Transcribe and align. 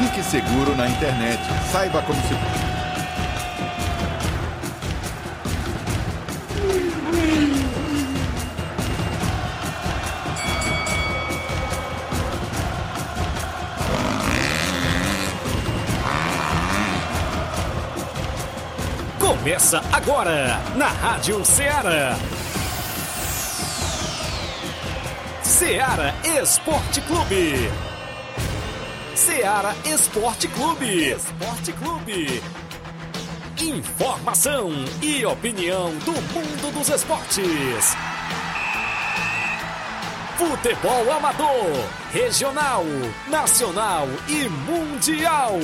Fique 0.00 0.22
seguro 0.22 0.74
na 0.74 0.88
internet. 0.88 1.38
Saiba 1.70 2.00
como 2.00 2.18
se. 2.22 2.34
Começa 19.18 19.82
agora 19.92 20.62
na 20.76 20.88
Rádio 20.88 21.44
Ceará. 21.44 22.16
Ceará 25.42 26.14
Esporte 26.24 27.02
Clube. 27.02 27.89
Ceará 29.40 29.74
Esporte 29.86 30.48
Clube. 30.48 31.12
Esporte 31.12 31.72
Clube. 31.72 32.42
Informação 33.58 34.70
e 35.00 35.24
opinião 35.24 35.94
do 36.00 36.12
mundo 36.12 36.70
dos 36.74 36.90
esportes. 36.90 37.96
Futebol 40.36 41.10
amador, 41.10 41.72
regional, 42.12 42.84
nacional 43.28 44.06
e 44.28 44.46
mundial. 44.70 45.58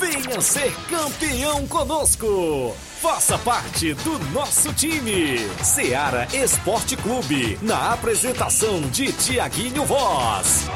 Venha 0.00 0.40
ser 0.40 0.74
campeão 0.88 1.66
conosco. 1.66 2.74
Faça 3.02 3.36
parte 3.36 3.92
do 3.92 4.18
nosso 4.32 4.72
time. 4.72 5.38
Seara 5.62 6.26
Esporte 6.32 6.96
Clube. 6.96 7.58
Na 7.60 7.92
apresentação 7.92 8.80
de 8.80 9.12
Tiaguinho 9.12 9.84
Voz. 9.84 10.66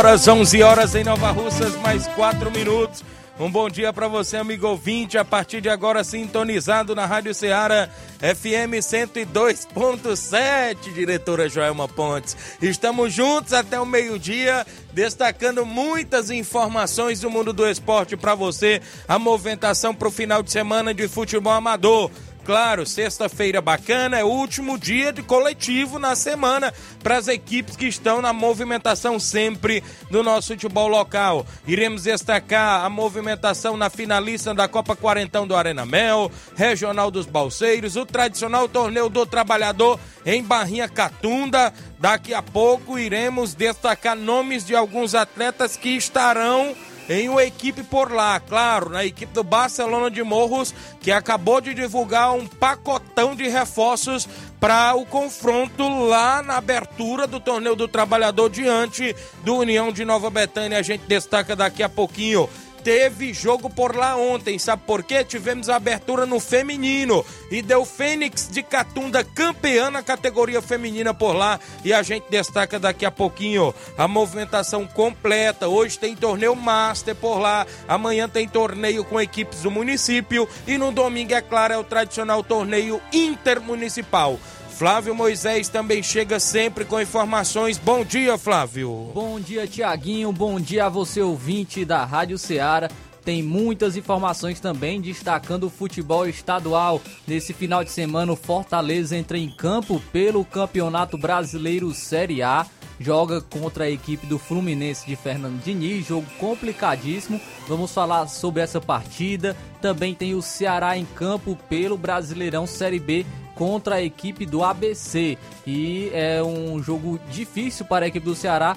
Horas, 0.00 0.26
11 0.26 0.62
horas 0.62 0.94
em 0.94 1.04
Nova 1.04 1.30
Russas, 1.30 1.76
mais 1.76 2.06
4 2.06 2.50
minutos. 2.50 3.04
Um 3.38 3.50
bom 3.50 3.68
dia 3.68 3.92
para 3.92 4.08
você, 4.08 4.38
amigo 4.38 4.66
ouvinte, 4.66 5.18
a 5.18 5.24
partir 5.26 5.60
de 5.60 5.68
agora 5.68 6.02
sintonizado 6.02 6.94
na 6.94 7.04
Rádio 7.04 7.34
Ceará 7.34 7.86
FM 8.18 8.80
102.7, 8.80 10.94
diretora 10.94 11.50
Joelma 11.50 11.86
Pontes. 11.86 12.34
Estamos 12.62 13.12
juntos 13.12 13.52
até 13.52 13.78
o 13.78 13.84
meio-dia, 13.84 14.66
destacando 14.94 15.66
muitas 15.66 16.30
informações 16.30 17.20
do 17.20 17.28
mundo 17.28 17.52
do 17.52 17.68
esporte 17.68 18.16
para 18.16 18.34
você, 18.34 18.80
a 19.06 19.18
movimentação 19.18 19.94
para 19.94 20.08
o 20.08 20.10
final 20.10 20.42
de 20.42 20.50
semana 20.50 20.94
de 20.94 21.08
futebol 21.08 21.52
amador 21.52 22.10
claro, 22.50 22.84
sexta-feira 22.84 23.60
bacana, 23.60 24.18
é 24.18 24.24
o 24.24 24.26
último 24.26 24.76
dia 24.76 25.12
de 25.12 25.22
coletivo 25.22 26.00
na 26.00 26.16
semana 26.16 26.74
para 27.00 27.16
as 27.16 27.28
equipes 27.28 27.76
que 27.76 27.86
estão 27.86 28.20
na 28.20 28.32
movimentação 28.32 29.20
sempre 29.20 29.84
do 30.10 30.20
nosso 30.24 30.48
futebol 30.48 30.88
local. 30.88 31.46
Iremos 31.64 32.02
destacar 32.02 32.84
a 32.84 32.90
movimentação 32.90 33.76
na 33.76 33.88
finalista 33.88 34.52
da 34.52 34.66
Copa 34.66 34.96
Quarentão 34.96 35.46
do 35.46 35.54
Arena 35.54 35.86
Mel, 35.86 36.28
Regional 36.56 37.08
dos 37.08 37.24
Balseiros, 37.24 37.94
o 37.94 38.04
tradicional 38.04 38.68
torneio 38.68 39.08
do 39.08 39.24
trabalhador 39.24 40.00
em 40.26 40.42
Barrinha 40.42 40.88
Catunda. 40.88 41.72
Daqui 42.00 42.34
a 42.34 42.42
pouco 42.42 42.98
iremos 42.98 43.54
destacar 43.54 44.16
nomes 44.16 44.66
de 44.66 44.74
alguns 44.74 45.14
atletas 45.14 45.76
que 45.76 45.90
estarão 45.90 46.74
em 47.10 47.28
uma 47.28 47.42
equipe 47.42 47.82
por 47.82 48.12
lá, 48.12 48.38
claro, 48.38 48.88
na 48.88 49.04
equipe 49.04 49.32
do 49.32 49.42
Barcelona 49.42 50.08
de 50.08 50.22
Morros, 50.22 50.72
que 51.00 51.10
acabou 51.10 51.60
de 51.60 51.74
divulgar 51.74 52.32
um 52.32 52.46
pacotão 52.46 53.34
de 53.34 53.48
reforços 53.48 54.28
para 54.60 54.94
o 54.94 55.04
confronto 55.04 55.88
lá 56.06 56.40
na 56.40 56.58
abertura 56.58 57.26
do 57.26 57.40
torneio 57.40 57.74
do 57.74 57.88
trabalhador 57.88 58.48
diante 58.48 59.16
do 59.42 59.56
União 59.56 59.90
de 59.90 60.04
Nova 60.04 60.30
Betânia. 60.30 60.78
A 60.78 60.82
gente 60.82 61.02
destaca 61.08 61.56
daqui 61.56 61.82
a 61.82 61.88
pouquinho 61.88 62.48
teve 62.82 63.32
jogo 63.32 63.70
por 63.70 63.94
lá 63.94 64.16
ontem. 64.16 64.58
Sabe 64.58 64.82
por 64.86 65.02
quê? 65.02 65.24
Tivemos 65.24 65.68
a 65.68 65.76
abertura 65.76 66.26
no 66.26 66.40
feminino 66.40 67.24
e 67.50 67.62
deu 67.62 67.84
Fênix 67.84 68.48
de 68.50 68.62
Catunda 68.62 69.22
campeã 69.22 69.90
na 69.90 70.02
categoria 70.02 70.60
feminina 70.62 71.12
por 71.14 71.32
lá. 71.32 71.60
E 71.84 71.92
a 71.92 72.02
gente 72.02 72.24
destaca 72.30 72.78
daqui 72.78 73.04
a 73.04 73.10
pouquinho 73.10 73.74
a 73.96 74.08
movimentação 74.08 74.86
completa. 74.86 75.68
Hoje 75.68 75.98
tem 75.98 76.16
torneio 76.16 76.56
Master 76.56 77.14
por 77.14 77.38
lá, 77.38 77.66
amanhã 77.86 78.28
tem 78.28 78.48
torneio 78.48 79.04
com 79.04 79.20
equipes 79.20 79.62
do 79.62 79.70
município 79.70 80.48
e 80.66 80.76
no 80.78 80.90
domingo, 80.92 81.34
é 81.34 81.40
claro, 81.40 81.74
é 81.74 81.78
o 81.78 81.84
tradicional 81.84 82.42
torneio 82.42 83.00
intermunicipal. 83.12 84.38
Flávio 84.80 85.14
Moisés 85.14 85.68
também 85.68 86.02
chega 86.02 86.40
sempre 86.40 86.86
com 86.86 86.98
informações. 86.98 87.76
Bom 87.76 88.02
dia, 88.02 88.38
Flávio. 88.38 89.10
Bom 89.12 89.38
dia, 89.38 89.66
Tiaguinho. 89.66 90.32
Bom 90.32 90.58
dia 90.58 90.86
a 90.86 90.88
você, 90.88 91.20
ouvinte 91.20 91.84
da 91.84 92.02
Rádio 92.02 92.38
Ceará. 92.38 92.88
Tem 93.22 93.42
muitas 93.42 93.94
informações 93.94 94.58
também 94.58 94.98
destacando 94.98 95.64
o 95.64 95.70
futebol 95.70 96.26
estadual. 96.26 96.98
Nesse 97.28 97.52
final 97.52 97.84
de 97.84 97.90
semana, 97.90 98.32
o 98.32 98.36
Fortaleza 98.36 99.14
entra 99.14 99.36
em 99.36 99.50
campo 99.50 100.00
pelo 100.10 100.46
Campeonato 100.46 101.18
Brasileiro 101.18 101.92
Série 101.92 102.42
A. 102.42 102.64
Joga 102.98 103.42
contra 103.42 103.84
a 103.84 103.90
equipe 103.90 104.26
do 104.26 104.38
Fluminense 104.38 105.06
de 105.06 105.14
Fernando 105.14 105.62
Diniz, 105.62 106.06
jogo 106.06 106.26
complicadíssimo. 106.38 107.38
Vamos 107.68 107.92
falar 107.92 108.28
sobre 108.28 108.62
essa 108.62 108.80
partida. 108.80 109.54
Também 109.82 110.14
tem 110.14 110.34
o 110.34 110.40
Ceará 110.40 110.96
em 110.96 111.04
campo 111.04 111.54
pelo 111.68 111.98
Brasileirão 111.98 112.66
Série 112.66 112.98
B 112.98 113.26
contra 113.60 113.96
a 113.96 114.02
equipe 114.02 114.46
do 114.46 114.64
ABC. 114.64 115.36
E 115.66 116.10
é 116.14 116.42
um 116.42 116.82
jogo 116.82 117.20
difícil 117.30 117.84
para 117.84 118.06
a 118.06 118.08
equipe 118.08 118.24
do 118.24 118.34
Ceará 118.34 118.74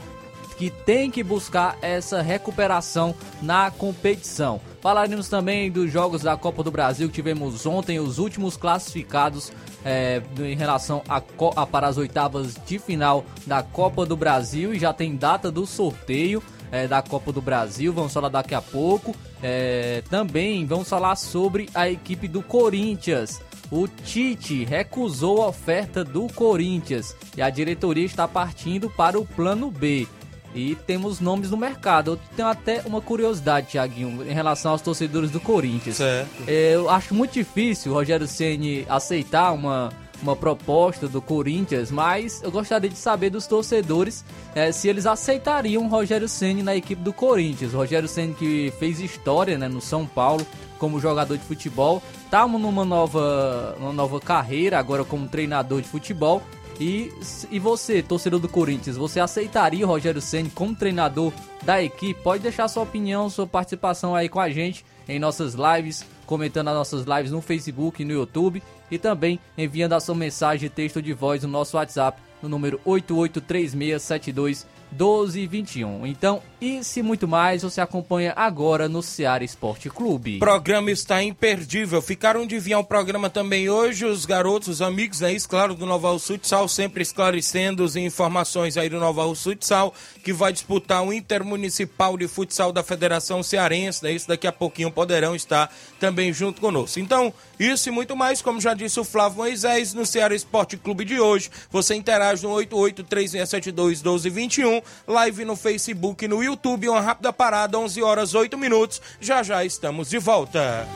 que 0.57 0.69
tem 0.69 1.09
que 1.09 1.23
buscar 1.23 1.77
essa 1.81 2.21
recuperação 2.21 3.15
na 3.41 3.71
competição. 3.71 4.59
Falaremos 4.81 5.29
também 5.29 5.71
dos 5.71 5.89
jogos 5.89 6.21
da 6.21 6.35
Copa 6.35 6.61
do 6.63 6.69
Brasil 6.69 7.07
que 7.07 7.13
tivemos 7.13 7.65
ontem, 7.65 7.97
os 7.97 8.19
últimos 8.19 8.57
classificados 8.57 9.53
é, 9.85 10.21
em 10.37 10.55
relação 10.55 11.01
a, 11.07 11.23
a, 11.55 11.65
para 11.65 11.87
as 11.87 11.97
oitavas 11.97 12.55
de 12.65 12.77
final 12.77 13.23
da 13.47 13.63
Copa 13.63 14.05
do 14.05 14.17
Brasil 14.17 14.73
e 14.73 14.79
já 14.79 14.91
tem 14.91 15.15
data 15.15 15.49
do 15.49 15.65
sorteio 15.65 16.43
é, 16.73 16.87
da 16.87 17.01
Copa 17.03 17.31
do 17.31 17.41
Brasil. 17.41 17.93
Vamos 17.93 18.11
falar 18.11 18.29
daqui 18.29 18.55
a 18.55 18.61
pouco. 18.61 19.15
É, 19.41 20.01
também 20.09 20.65
vamos 20.65 20.89
falar 20.89 21.15
sobre 21.15 21.69
a 21.73 21.87
equipe 21.87 22.27
do 22.27 22.41
Corinthians 22.41 23.39
o 23.71 23.87
Tite 23.87 24.63
recusou 24.65 25.41
a 25.41 25.47
oferta 25.47 26.03
do 26.03 26.27
Corinthians 26.27 27.15
e 27.35 27.41
a 27.41 27.49
diretoria 27.49 28.05
está 28.05 28.27
partindo 28.27 28.87
para 28.87 29.19
o 29.19 29.25
plano 29.25 29.71
B. 29.71 30.07
E 30.53 30.75
temos 30.75 31.19
nomes 31.19 31.49
no 31.49 31.57
mercado. 31.57 32.11
Eu 32.11 32.19
tenho 32.35 32.47
até 32.47 32.83
uma 32.85 33.01
curiosidade, 33.01 33.71
Thiaguinho, 33.71 34.23
em 34.29 34.31
relação 34.31 34.73
aos 34.73 34.81
torcedores 34.83 35.31
do 35.31 35.39
Corinthians. 35.39 35.95
Certo. 35.95 36.29
É, 36.45 36.75
eu 36.75 36.87
acho 36.87 37.15
muito 37.15 37.33
difícil 37.33 37.91
o 37.91 37.95
Rogério 37.95 38.27
Ceni 38.27 38.85
aceitar 38.87 39.51
uma, 39.51 39.91
uma 40.23 40.35
proposta 40.35 41.07
do 41.07 41.21
Corinthians, 41.21 41.91
mas 41.91 42.41
eu 42.41 42.49
gostaria 42.49 42.89
de 42.89 42.97
saber 42.97 43.29
dos 43.29 43.45
torcedores 43.45 44.23
é, 44.55 44.71
se 44.71 44.87
eles 44.87 45.05
aceitariam 45.05 45.83
o 45.83 45.89
Rogério 45.89 46.27
Ceni 46.27 46.63
na 46.63 46.75
equipe 46.75 47.01
do 47.01 47.13
Corinthians. 47.13 47.73
Rogério 47.73 48.07
Ceni 48.07 48.33
que 48.33 48.73
fez 48.79 48.99
história 48.99 49.57
né, 49.57 49.67
no 49.67 49.81
São 49.81 50.07
Paulo 50.07 50.47
como 50.79 50.99
jogador 50.99 51.37
de 51.37 51.43
futebol, 51.43 52.01
tá 52.31 52.47
numa 52.47 52.83
nova, 52.83 53.75
uma 53.79 53.93
nova 53.93 54.19
carreira 54.19 54.79
agora 54.79 55.03
como 55.03 55.27
treinador 55.27 55.81
de 55.81 55.87
futebol. 55.87 56.41
E, 56.79 57.13
e 57.51 57.59
você, 57.59 58.01
torcedor 58.01 58.39
do 58.39 58.49
Corinthians, 58.49 58.97
você 58.97 59.19
aceitaria 59.19 59.85
o 59.85 59.87
Rogério 59.87 60.19
Ceni 60.19 60.49
como 60.49 60.73
treinador 60.73 61.31
da 61.61 61.83
equipe? 61.83 62.19
Pode 62.21 62.41
deixar 62.41 62.67
sua 62.67 62.83
opinião, 62.83 63.29
sua 63.29 63.45
participação 63.45 64.15
aí 64.15 64.27
com 64.27 64.39
a 64.39 64.49
gente 64.49 64.83
em 65.07 65.19
nossas 65.19 65.53
lives, 65.53 66.03
comentando 66.25 66.69
as 66.69 66.75
nossas 66.75 67.05
lives 67.05 67.31
no 67.31 67.41
Facebook 67.41 68.01
e 68.01 68.05
no 68.05 68.13
YouTube 68.13 68.61
e 68.89 68.97
também 68.97 69.39
enviando 69.57 69.93
a 69.93 69.99
sua 69.99 70.15
mensagem 70.15 70.69
texto 70.69 71.01
de 71.01 71.13
voz 71.13 71.43
no 71.43 71.49
nosso 71.49 71.77
WhatsApp 71.77 72.21
no 72.41 72.49
número 72.49 72.79
883672 72.85 74.65
12 74.93 75.39
e 75.39 75.47
21. 75.47 76.07
Então, 76.07 76.41
isso 76.61 76.99
e 76.99 77.03
muito 77.03 77.27
mais 77.27 77.63
você 77.63 77.81
acompanha 77.81 78.33
agora 78.35 78.87
no 78.87 79.03
Ceará 79.03 79.43
Esporte 79.43 79.89
Clube. 79.89 80.37
O 80.37 80.39
programa 80.39 80.91
está 80.91 81.21
imperdível. 81.21 82.01
Ficaram 82.01 82.47
de 82.47 82.57
vir 82.59 82.73
ao 82.73 82.83
programa 82.83 83.29
também 83.29 83.69
hoje 83.69 84.05
os 84.05 84.25
garotos, 84.25 84.69
os 84.69 84.81
amigos, 84.81 85.19
né? 85.19 85.33
Isso, 85.33 85.49
claro, 85.49 85.75
do 85.75 85.85
Nova 85.85 86.17
Futsal, 86.17 86.67
sempre 86.67 87.01
esclarecendo 87.01 87.83
as 87.83 87.95
informações 87.95 88.77
aí 88.77 88.87
do 88.87 88.99
Nova 88.99 89.23
Futsal, 89.35 89.93
que 90.23 90.31
vai 90.31 90.53
disputar 90.53 91.03
o 91.03 91.11
Intermunicipal 91.11 92.17
de 92.17 92.27
Futsal 92.27 92.71
da 92.71 92.83
Federação 92.83 93.43
Cearense, 93.43 94.03
né? 94.03 94.11
Isso 94.11 94.27
daqui 94.27 94.47
a 94.47 94.51
pouquinho 94.51 94.91
poderão 94.91 95.35
estar 95.35 95.73
também 95.99 96.31
junto 96.31 96.61
conosco. 96.61 96.99
Então, 96.99 97.33
isso 97.59 97.89
e 97.89 97.91
muito 97.91 98.15
mais, 98.15 98.41
como 98.41 98.61
já 98.61 98.73
disse 98.73 98.99
o 98.99 99.03
Flávio 99.03 99.37
Moisés, 99.37 99.93
no 99.93 100.05
Ceará 100.05 100.35
Esporte 100.35 100.77
Clube 100.77 101.05
de 101.05 101.19
hoje, 101.19 101.49
você 101.71 101.95
interage 101.95 102.43
no 102.43 102.49
8836721221, 102.49 104.82
live 105.07 105.45
no 105.45 105.55
Facebook 105.55 106.25
e 106.25 106.27
no 106.27 106.43
YouTube 106.43 106.89
uma 106.89 107.01
rápida 107.01 107.31
parada, 107.33 107.77
11 107.77 108.01
horas 108.01 108.33
8 108.33 108.57
minutos. 108.57 109.01
Já 109.19 109.43
já 109.43 109.63
estamos 109.63 110.09
de 110.09 110.19
volta. 110.19 110.87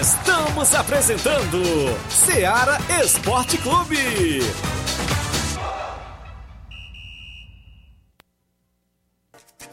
Estamos 0.00 0.74
apresentando 0.74 1.62
Seara 2.08 2.78
Esporte 3.02 3.58
Clube. 3.58 4.40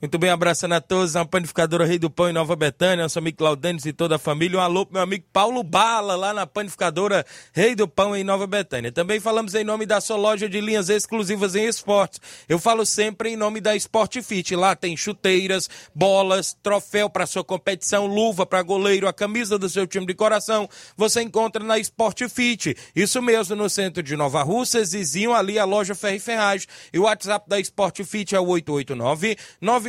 Muito 0.00 0.16
bem, 0.16 0.30
abraçando 0.30 0.74
a 0.74 0.80
todos, 0.80 1.16
a 1.16 1.24
panificadora 1.24 1.84
Rei 1.84 1.98
do 1.98 2.08
Pão 2.08 2.30
em 2.30 2.32
Nova 2.32 2.54
Betânia, 2.54 3.02
nosso 3.02 3.18
amigo 3.18 3.38
Claudênis 3.38 3.84
e 3.84 3.92
toda 3.92 4.14
a 4.14 4.18
família. 4.18 4.56
Um 4.56 4.62
alô 4.62 4.86
pro 4.86 4.94
meu 4.94 5.02
amigo 5.02 5.24
Paulo 5.32 5.60
Bala, 5.64 6.14
lá 6.14 6.32
na 6.32 6.46
panificadora 6.46 7.26
Rei 7.52 7.74
do 7.74 7.88
Pão 7.88 8.14
em 8.14 8.22
Nova 8.22 8.46
Betânia. 8.46 8.92
Também 8.92 9.18
falamos 9.18 9.56
em 9.56 9.64
nome 9.64 9.86
da 9.86 10.00
sua 10.00 10.16
loja 10.16 10.48
de 10.48 10.60
linhas 10.60 10.88
exclusivas 10.88 11.56
em 11.56 11.66
esportes. 11.66 12.20
Eu 12.48 12.60
falo 12.60 12.86
sempre 12.86 13.30
em 13.30 13.36
nome 13.36 13.60
da 13.60 13.74
Sport 13.74 14.22
Fit. 14.22 14.54
Lá 14.54 14.76
tem 14.76 14.96
chuteiras, 14.96 15.68
bolas, 15.92 16.56
troféu 16.62 17.10
para 17.10 17.26
sua 17.26 17.42
competição, 17.42 18.06
luva 18.06 18.46
para 18.46 18.62
goleiro, 18.62 19.08
a 19.08 19.12
camisa 19.12 19.58
do 19.58 19.68
seu 19.68 19.84
time 19.84 20.06
de 20.06 20.14
coração. 20.14 20.68
Você 20.96 21.22
encontra 21.22 21.64
na 21.64 21.76
Sport 21.76 22.22
Fit. 22.28 22.76
Isso 22.94 23.20
mesmo, 23.20 23.56
no 23.56 23.68
centro 23.68 24.00
de 24.00 24.14
Nova 24.14 24.44
Rússia, 24.44 24.84
vizinho 24.84 25.34
ali 25.34 25.58
a 25.58 25.64
loja 25.64 25.92
Ferro 25.96 26.14
e 26.14 26.20
Ferragem. 26.20 26.68
E 26.92 27.00
o 27.00 27.02
WhatsApp 27.02 27.48
da 27.48 27.58
Sport 27.58 28.04
Fit 28.04 28.36
é 28.36 28.38
o 28.38 28.46
889 28.46 29.36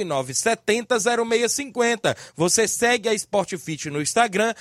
99700650. 0.05 2.15
Você 2.35 2.67
segue 2.67 3.09
a 3.09 3.13
Sportfit 3.13 3.89
no 3.89 4.01
Instagram, 4.01 4.53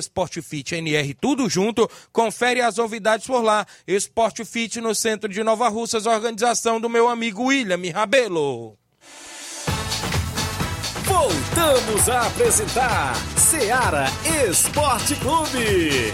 SportFitNR, 0.00 1.14
tudo 1.20 1.48
junto. 1.48 1.88
Confere 2.12 2.60
as 2.60 2.76
novidades 2.76 3.26
por 3.26 3.42
lá. 3.42 3.66
Sportfit 3.86 4.80
no 4.80 4.94
centro 4.94 5.28
de 5.28 5.42
Nova 5.42 5.68
Russas, 5.68 6.06
organização 6.06 6.80
do 6.80 6.88
meu 6.88 7.08
amigo 7.08 7.44
William 7.44 7.80
Rabelo. 7.92 8.76
Voltamos 11.04 12.08
a 12.08 12.26
apresentar 12.26 13.14
Seara 13.36 14.06
Esporte 14.46 15.16
Clube. 15.16 16.12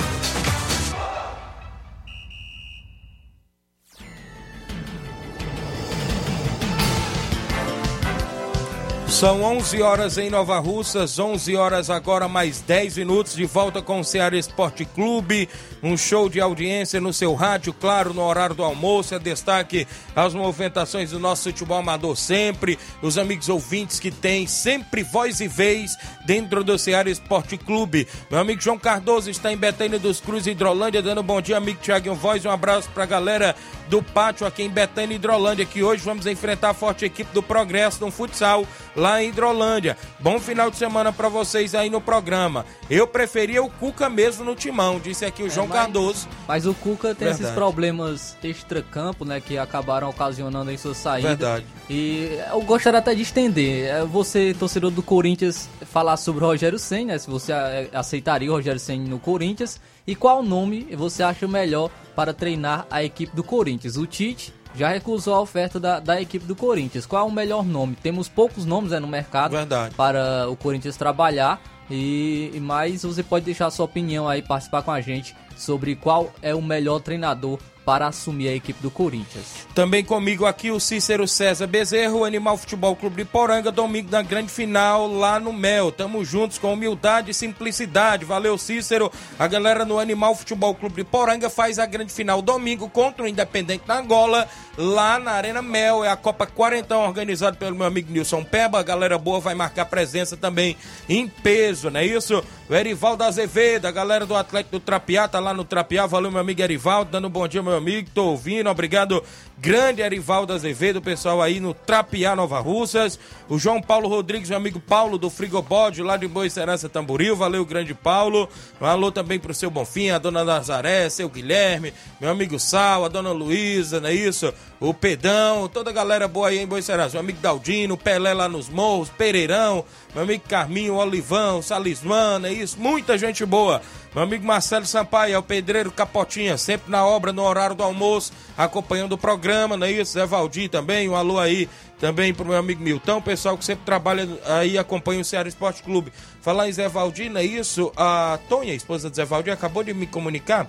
São 9.14 9.44
11 9.44 9.80
horas 9.80 10.18
em 10.18 10.28
Nova 10.28 10.58
Russas, 10.58 11.20
11 11.20 11.54
horas 11.54 11.88
agora 11.88 12.26
mais 12.26 12.60
10 12.60 12.96
minutos 12.96 13.36
de 13.36 13.44
volta 13.44 13.80
com 13.80 14.00
o 14.00 14.04
Ceará 14.04 14.36
Esporte 14.36 14.84
Clube, 14.84 15.48
um 15.80 15.96
show 15.96 16.28
de 16.28 16.40
audiência 16.40 17.00
no 17.00 17.12
seu 17.12 17.32
rádio, 17.32 17.72
claro, 17.72 18.12
no 18.12 18.22
horário 18.22 18.56
do 18.56 18.64
almoço, 18.64 19.14
é 19.14 19.18
destaque 19.20 19.86
as 20.16 20.34
movimentações 20.34 21.12
do 21.12 21.20
nosso 21.20 21.44
futebol 21.44 21.78
amador 21.78 22.16
sempre, 22.16 22.76
os 23.00 23.16
amigos 23.16 23.48
ouvintes 23.48 24.00
que 24.00 24.10
têm 24.10 24.48
sempre 24.48 25.04
voz 25.04 25.38
e 25.38 25.46
vez 25.46 25.96
dentro 26.26 26.64
do 26.64 26.76
Ceará 26.76 27.08
Esporte 27.08 27.56
Clube. 27.56 28.08
Meu 28.28 28.40
amigo 28.40 28.60
João 28.60 28.78
Cardoso 28.78 29.30
está 29.30 29.52
em 29.52 29.56
Betânia 29.56 29.98
dos 29.98 30.20
Cruz, 30.20 30.44
Hidrolândia, 30.48 31.00
dando 31.00 31.20
um 31.20 31.24
bom 31.24 31.40
dia, 31.40 31.56
amigo 31.56 31.78
Thiago 31.80 32.16
Voz, 32.16 32.44
um 32.44 32.50
abraço 32.50 32.90
pra 32.92 33.06
galera 33.06 33.54
do 33.88 34.02
pátio 34.02 34.44
aqui 34.44 34.64
em 34.64 34.70
Betânia, 34.70 35.14
Hidrolândia, 35.14 35.64
que 35.64 35.84
hoje 35.84 36.02
vamos 36.02 36.26
enfrentar 36.26 36.70
a 36.70 36.74
forte 36.74 37.04
equipe 37.04 37.32
do 37.32 37.42
Progresso 37.42 38.04
no 38.04 38.10
futsal 38.10 38.66
lá 38.96 39.22
em 39.22 39.28
Hidrolândia. 39.28 39.96
Bom 40.20 40.38
final 40.38 40.70
de 40.70 40.76
semana 40.76 41.12
para 41.12 41.28
vocês 41.28 41.74
aí 41.74 41.90
no 41.90 42.00
programa. 42.00 42.64
Eu 42.88 43.06
preferia 43.06 43.62
o 43.62 43.70
Cuca 43.70 44.08
mesmo 44.08 44.44
no 44.44 44.54
timão, 44.54 44.98
disse 44.98 45.24
aqui 45.24 45.42
o 45.42 45.46
é, 45.46 45.50
João 45.50 45.66
mas, 45.66 45.78
Cardoso. 45.78 46.28
Mas 46.46 46.66
o 46.66 46.74
Cuca 46.74 47.14
tem 47.14 47.28
Verdade. 47.28 47.42
esses 47.42 47.54
problemas 47.54 48.36
extra-campo, 48.42 49.24
né, 49.24 49.40
que 49.40 49.58
acabaram 49.58 50.08
ocasionando 50.08 50.70
em 50.70 50.76
sua 50.76 50.94
saída. 50.94 51.28
Verdade. 51.28 51.66
E 51.88 52.38
eu 52.50 52.60
gostaria 52.62 52.98
até 52.98 53.14
de 53.14 53.22
estender. 53.22 53.86
É, 53.86 54.04
você, 54.04 54.54
torcedor 54.58 54.90
do 54.90 55.02
Corinthians, 55.02 55.68
falar 55.90 56.16
sobre 56.16 56.44
o 56.44 56.46
Rogério 56.46 56.78
Senna, 56.78 57.14
né, 57.14 57.18
se 57.18 57.28
você 57.28 57.52
aceitaria 57.92 58.50
o 58.50 58.54
Rogério 58.54 58.80
Senna 58.80 59.08
no 59.08 59.18
Corinthians 59.18 59.80
e 60.06 60.14
qual 60.14 60.42
nome 60.42 60.86
você 60.96 61.22
acha 61.22 61.48
melhor 61.48 61.90
para 62.14 62.32
treinar 62.32 62.86
a 62.90 63.02
equipe 63.02 63.34
do 63.34 63.42
Corinthians? 63.42 63.96
O 63.96 64.06
Tite 64.06 64.52
já 64.74 64.88
recusou 64.88 65.34
a 65.34 65.40
oferta 65.40 65.78
da, 65.78 66.00
da 66.00 66.20
equipe 66.20 66.44
do 66.44 66.56
Corinthians. 66.56 67.06
Qual 67.06 67.26
é 67.26 67.28
o 67.28 67.32
melhor 67.32 67.64
nome? 67.64 67.96
Temos 68.02 68.28
poucos 68.28 68.64
nomes 68.64 68.90
né, 68.90 68.98
no 68.98 69.06
mercado 69.06 69.52
Verdade. 69.52 69.94
para 69.94 70.48
o 70.48 70.56
Corinthians 70.56 70.96
trabalhar. 70.96 71.60
E, 71.90 72.50
e 72.54 72.60
mais 72.60 73.02
você 73.02 73.22
pode 73.22 73.44
deixar 73.44 73.70
sua 73.70 73.84
opinião 73.84 74.26
aí, 74.26 74.40
participar 74.40 74.82
com 74.82 74.90
a 74.90 75.00
gente 75.00 75.36
sobre 75.56 75.94
qual 75.94 76.32
é 76.40 76.54
o 76.54 76.62
melhor 76.62 77.00
treinador 77.00 77.58
para 77.84 78.06
assumir 78.06 78.48
a 78.48 78.54
equipe 78.54 78.82
do 78.82 78.90
Corinthians. 78.90 79.66
Também 79.74 80.04
comigo 80.04 80.46
aqui 80.46 80.70
o 80.70 80.80
Cícero 80.80 81.28
César 81.28 81.66
Bezerro, 81.66 82.24
Animal 82.24 82.56
Futebol 82.56 82.96
Clube 82.96 83.16
de 83.16 83.24
Poranga, 83.24 83.70
domingo 83.70 84.10
na 84.10 84.22
grande 84.22 84.50
final 84.50 85.06
lá 85.06 85.38
no 85.38 85.52
Mel. 85.52 85.92
Tamo 85.92 86.24
juntos 86.24 86.58
com 86.58 86.72
humildade 86.72 87.30
e 87.30 87.34
simplicidade. 87.34 88.24
Valeu, 88.24 88.56
Cícero. 88.56 89.10
A 89.38 89.46
galera 89.46 89.84
no 89.84 89.98
Animal 89.98 90.34
Futebol 90.34 90.74
Clube 90.74 90.96
de 90.96 91.04
Poranga 91.04 91.50
faz 91.50 91.78
a 91.78 91.86
grande 91.86 92.12
final 92.12 92.40
domingo 92.40 92.88
contra 92.88 93.24
o 93.24 93.28
Independente 93.28 93.84
da 93.86 93.98
Angola, 93.98 94.48
lá 94.76 95.18
na 95.18 95.32
Arena 95.32 95.60
Mel. 95.60 96.04
É 96.04 96.08
a 96.08 96.16
Copa 96.16 96.46
Quarentão, 96.46 97.02
organizada 97.02 97.56
pelo 97.56 97.76
meu 97.76 97.86
amigo 97.86 98.10
Nilson 98.10 98.44
Peba. 98.44 98.78
A 98.78 98.82
galera 98.82 99.18
boa 99.18 99.40
vai 99.40 99.54
marcar 99.54 99.84
presença 99.86 100.36
também 100.36 100.76
em 101.08 101.28
peso, 101.28 101.90
não 101.90 102.00
é 102.00 102.06
isso? 102.06 102.42
O 102.68 102.74
Erivaldo 102.74 103.24
Azevedo, 103.24 103.86
a 103.86 103.90
galera 103.90 104.24
do 104.24 104.34
Atlético 104.34 104.78
do 104.78 104.80
Trapiá, 104.80 105.28
tá 105.28 105.38
lá 105.38 105.52
no 105.52 105.64
Trapiá. 105.64 106.06
Valeu, 106.06 106.30
meu 106.30 106.40
amigo 106.40 106.62
Erivaldo, 106.62 107.10
dando 107.10 107.28
um 107.28 107.30
bom 107.30 107.46
dia, 107.46 107.62
meu 107.62 107.73
amigo. 107.76 108.08
Tô 108.14 108.26
ouvindo, 108.26 108.68
obrigado. 108.70 109.22
Grande 109.56 110.02
Erivaldo 110.02 110.52
Azevedo, 110.52 111.00
pessoal 111.00 111.40
aí 111.40 111.60
no 111.60 111.72
Trapiá, 111.72 112.34
Nova 112.34 112.58
Russas. 112.58 113.18
O 113.48 113.56
João 113.56 113.80
Paulo 113.80 114.08
Rodrigues, 114.08 114.48
meu 114.48 114.58
amigo 114.58 114.80
Paulo 114.80 115.16
do 115.16 115.30
Frigobode, 115.30 116.02
lá 116.02 116.16
de 116.16 116.26
Boa 116.26 116.50
Serança 116.50 116.88
Tamboril. 116.88 117.36
Valeu, 117.36 117.64
grande 117.64 117.94
Paulo. 117.94 118.48
Um 118.80 118.84
alô 118.84 119.12
também 119.12 119.38
pro 119.38 119.54
seu 119.54 119.70
Bonfim, 119.70 120.10
a 120.10 120.18
dona 120.18 120.44
Nazaré, 120.44 121.08
seu 121.08 121.28
Guilherme, 121.28 121.94
meu 122.20 122.30
amigo 122.30 122.58
Sal, 122.58 123.04
a 123.04 123.08
dona 123.08 123.30
Luísa, 123.30 124.00
não 124.00 124.08
é 124.08 124.14
isso? 124.14 124.52
O 124.80 124.92
Pedão, 124.92 125.68
toda 125.68 125.90
a 125.90 125.92
galera 125.92 126.26
boa 126.26 126.48
aí 126.48 126.58
em 126.58 126.66
Boa 126.66 126.82
Serança. 126.82 127.12
Meu 127.12 127.20
amigo 127.20 127.38
Daldino, 127.40 127.96
Pelé 127.96 128.34
lá 128.34 128.48
nos 128.48 128.68
morros, 128.68 129.08
Pereirão, 129.08 129.84
meu 130.12 130.24
amigo 130.24 130.44
Carminho, 130.48 130.96
Olivão, 130.96 131.62
Salismana, 131.62 132.48
é 132.48 132.52
isso? 132.52 132.78
Muita 132.78 133.16
gente 133.16 133.44
boa 133.46 133.80
Meu 134.14 134.24
amigo 134.24 134.44
Marcelo 134.44 134.86
Sampaio, 134.86 135.34
é 135.34 135.38
o 135.38 135.42
pedreiro 135.42 135.90
Capotinha, 135.90 136.56
sempre 136.56 136.90
na 136.90 137.04
obra, 137.04 137.32
no 137.32 137.42
horário 137.42 137.74
do 137.74 137.82
almoço, 137.82 138.32
acompanhando 138.56 139.12
o 139.12 139.18
programa, 139.18 139.43
não 139.76 139.86
é 139.86 139.92
isso? 139.92 140.12
Zé 140.12 140.26
Valdir 140.26 140.68
também, 140.68 141.08
um 141.08 141.14
alô 141.14 141.38
aí 141.38 141.68
também 141.98 142.34
pro 142.34 142.44
meu 142.44 142.56
amigo 142.56 142.82
Milton, 142.82 143.20
pessoal 143.20 143.56
que 143.56 143.64
sempre 143.64 143.84
trabalha 143.84 144.28
aí, 144.46 144.76
acompanha 144.76 145.20
o 145.20 145.24
Ceará 145.24 145.48
Esporte 145.48 145.82
Clube. 145.82 146.12
Falar 146.40 146.68
em 146.68 146.72
Zé 146.72 146.88
Valdir, 146.88 147.30
não 147.30 147.40
é 147.40 147.44
isso? 147.44 147.92
A 147.96 148.38
Tonha, 148.48 148.74
esposa 148.74 149.08
de 149.08 149.16
Zé 149.16 149.24
Valdir, 149.24 149.52
acabou 149.52 149.82
de 149.82 149.94
me 149.94 150.06
comunicar 150.06 150.68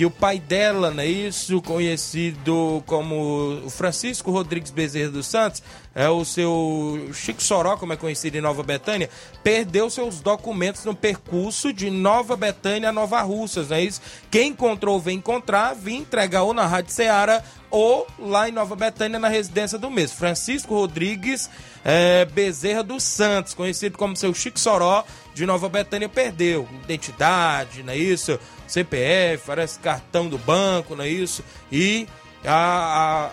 que 0.00 0.06
o 0.06 0.10
pai 0.10 0.38
dela, 0.38 0.90
não 0.90 1.02
é 1.02 1.06
isso, 1.06 1.60
conhecido 1.60 2.82
como 2.86 3.68
Francisco 3.68 4.30
Rodrigues 4.30 4.70
Bezerra 4.70 5.10
dos 5.10 5.26
Santos, 5.26 5.62
é 5.94 6.08
o 6.08 6.24
seu 6.24 7.10
Chico 7.12 7.42
Soró, 7.42 7.76
como 7.76 7.92
é 7.92 7.96
conhecido 7.98 8.38
em 8.38 8.40
Nova 8.40 8.62
Betânia, 8.62 9.10
perdeu 9.42 9.90
seus 9.90 10.20
documentos 10.20 10.86
no 10.86 10.94
percurso 10.94 11.70
de 11.70 11.90
Nova 11.90 12.34
Betânia 12.34 12.88
a 12.88 12.92
Nova 12.92 13.20
Russas, 13.20 13.68
não 13.68 13.76
é 13.76 13.82
isso? 13.82 14.00
Quem 14.30 14.52
encontrou, 14.52 14.98
vem 14.98 15.18
encontrar, 15.18 15.74
vim 15.74 15.96
entregar 15.96 16.44
ou 16.44 16.54
na 16.54 16.66
Rádio 16.66 16.94
Ceará 16.94 17.42
ou 17.70 18.06
lá 18.18 18.48
em 18.48 18.52
Nova 18.52 18.74
Betânia, 18.74 19.18
na 19.18 19.28
residência 19.28 19.78
do 19.78 19.90
mesmo. 19.90 20.16
Francisco 20.16 20.74
Rodrigues 20.74 21.50
é, 21.84 22.24
Bezerra 22.24 22.82
dos 22.82 23.02
Santos, 23.02 23.52
conhecido 23.52 23.98
como 23.98 24.16
seu 24.16 24.32
Chico 24.32 24.58
Soró, 24.58 25.04
de 25.34 25.46
Nova 25.46 25.68
Betânia, 25.68 26.08
perdeu 26.08 26.68
identidade, 26.84 27.82
não 27.82 27.92
é 27.92 27.96
isso? 27.96 28.38
CPF, 28.66 29.44
parece 29.46 29.78
cartão 29.78 30.28
do 30.28 30.38
banco, 30.38 30.94
não 30.94 31.04
é 31.04 31.08
isso? 31.08 31.42
E 31.70 32.06
a, 32.44 32.52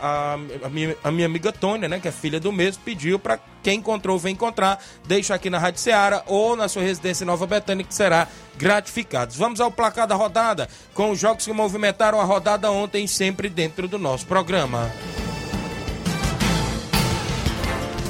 a, 0.02 0.34
a, 0.66 0.70
minha, 0.70 0.96
a 1.04 1.12
minha 1.12 1.26
amiga 1.26 1.52
Tônia, 1.52 1.88
né, 1.88 2.00
que 2.00 2.08
é 2.08 2.12
filha 2.12 2.40
do 2.40 2.52
mesmo, 2.52 2.84
pediu 2.84 3.18
para 3.18 3.40
quem 3.64 3.80
encontrou, 3.80 4.18
vem 4.18 4.34
encontrar, 4.34 4.84
deixa 5.06 5.34
aqui 5.34 5.50
na 5.50 5.58
Rádio 5.58 5.80
Ceará 5.80 6.24
ou 6.26 6.56
na 6.56 6.68
sua 6.68 6.84
residência 6.84 7.24
em 7.24 7.28
Nova 7.28 7.46
Betânia, 7.46 7.86
que 7.86 7.94
será 7.94 8.28
gratificado. 8.58 9.34
Vamos 9.34 9.60
ao 9.60 9.72
placar 9.72 10.08
da 10.08 10.16
rodada, 10.16 10.68
com 10.94 11.12
os 11.12 11.20
jogos 11.20 11.46
que 11.46 11.54
movimentaram 11.54 12.20
a 12.20 12.24
rodada 12.24 12.72
ontem, 12.72 13.08
sempre 13.08 13.50
dentro 13.50 13.88
do 13.88 13.98
nosso 13.98 14.26
programa. 14.26 14.92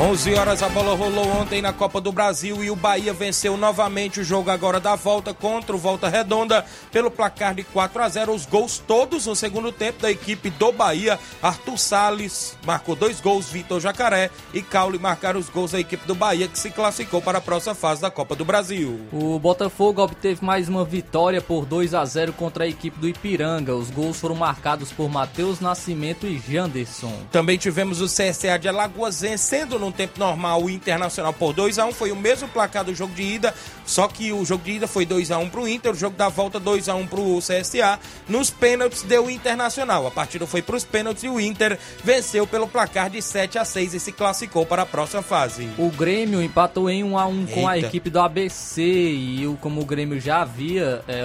11 0.00 0.34
horas 0.34 0.62
a 0.62 0.68
bola 0.68 0.94
rolou 0.94 1.26
ontem 1.26 1.60
na 1.60 1.72
Copa 1.72 2.00
do 2.00 2.12
Brasil 2.12 2.62
e 2.62 2.70
o 2.70 2.76
Bahia 2.76 3.12
venceu 3.12 3.56
novamente 3.56 4.20
o 4.20 4.24
jogo 4.24 4.48
agora 4.48 4.78
da 4.78 4.94
volta 4.94 5.34
contra 5.34 5.74
o 5.74 5.78
Volta 5.78 6.08
Redonda 6.08 6.64
pelo 6.92 7.10
placar 7.10 7.52
de 7.52 7.64
4 7.64 8.00
a 8.04 8.08
0. 8.08 8.32
Os 8.32 8.46
gols 8.46 8.78
todos 8.78 9.26
no 9.26 9.34
segundo 9.34 9.72
tempo 9.72 10.00
da 10.00 10.08
equipe 10.08 10.50
do 10.50 10.70
Bahia. 10.70 11.18
Arthur 11.42 11.76
Salles 11.76 12.56
marcou 12.64 12.94
dois 12.94 13.20
gols, 13.20 13.50
Vitor 13.50 13.80
Jacaré 13.80 14.30
e 14.54 14.62
Caule 14.62 15.00
marcaram 15.00 15.40
os 15.40 15.48
gols 15.48 15.72
da 15.72 15.80
equipe 15.80 16.06
do 16.06 16.14
Bahia 16.14 16.46
que 16.46 16.60
se 16.60 16.70
classificou 16.70 17.20
para 17.20 17.38
a 17.38 17.40
próxima 17.40 17.74
fase 17.74 18.00
da 18.00 18.08
Copa 18.08 18.36
do 18.36 18.44
Brasil. 18.44 19.00
O 19.12 19.36
Botafogo 19.40 20.00
obteve 20.00 20.44
mais 20.44 20.68
uma 20.68 20.84
vitória 20.84 21.42
por 21.42 21.66
2 21.66 21.92
a 21.92 22.04
0 22.04 22.34
contra 22.34 22.62
a 22.62 22.68
equipe 22.68 23.00
do 23.00 23.08
Ipiranga. 23.08 23.74
Os 23.74 23.90
gols 23.90 24.20
foram 24.20 24.36
marcados 24.36 24.92
por 24.92 25.10
Matheus 25.10 25.58
Nascimento 25.58 26.24
e 26.24 26.38
Janderson. 26.38 27.14
Também 27.32 27.58
tivemos 27.58 28.00
o 28.00 28.06
CSA 28.06 28.56
de 28.60 28.68
Alagoas 28.68 29.22
vencendo 29.22 29.76
no 29.76 29.87
no 29.88 29.92
tempo 29.92 30.18
normal 30.18 30.62
o 30.62 30.70
Internacional 30.70 31.32
por 31.32 31.52
2 31.52 31.78
a 31.78 31.86
1 31.86 31.92
foi 31.92 32.12
o 32.12 32.16
mesmo 32.16 32.46
placar 32.48 32.84
do 32.84 32.94
jogo 32.94 33.14
de 33.14 33.22
ida, 33.22 33.54
só 33.84 34.06
que 34.06 34.32
o 34.32 34.44
jogo 34.44 34.64
de 34.64 34.72
ida 34.72 34.86
foi 34.86 35.06
2 35.06 35.30
a 35.30 35.38
1 35.38 35.48
pro 35.48 35.66
Inter, 35.66 35.92
o 35.92 35.94
jogo 35.94 36.16
da 36.16 36.28
volta 36.28 36.60
2 36.60 36.88
a 36.88 36.94
1 36.94 37.06
pro 37.06 37.38
CSA. 37.38 37.98
Nos 38.28 38.50
pênaltis 38.50 39.02
deu 39.02 39.26
o 39.26 39.30
Internacional. 39.30 40.06
A 40.06 40.10
partida 40.10 40.46
foi 40.46 40.62
para 40.62 40.76
os 40.76 40.84
pênaltis 40.84 41.24
e 41.24 41.28
o 41.28 41.40
Inter 41.40 41.78
venceu 42.04 42.46
pelo 42.46 42.68
placar 42.68 43.10
de 43.10 43.22
7 43.22 43.58
a 43.58 43.64
6 43.64 43.94
e 43.94 44.00
se 44.00 44.12
classificou 44.12 44.66
para 44.66 44.82
a 44.82 44.86
próxima 44.86 45.22
fase. 45.22 45.68
O 45.78 45.90
Grêmio 45.90 46.42
empatou 46.42 46.90
em 46.90 47.02
1 47.02 47.18
a 47.18 47.26
1 47.26 47.46
com 47.46 47.68
a 47.68 47.78
equipe 47.78 48.10
do 48.10 48.20
ABC 48.20 48.82
e 48.82 49.56
como 49.60 49.80
o 49.80 49.84
Grêmio 49.84 50.20
já 50.20 50.42
havia 50.42 51.02
é, 51.08 51.24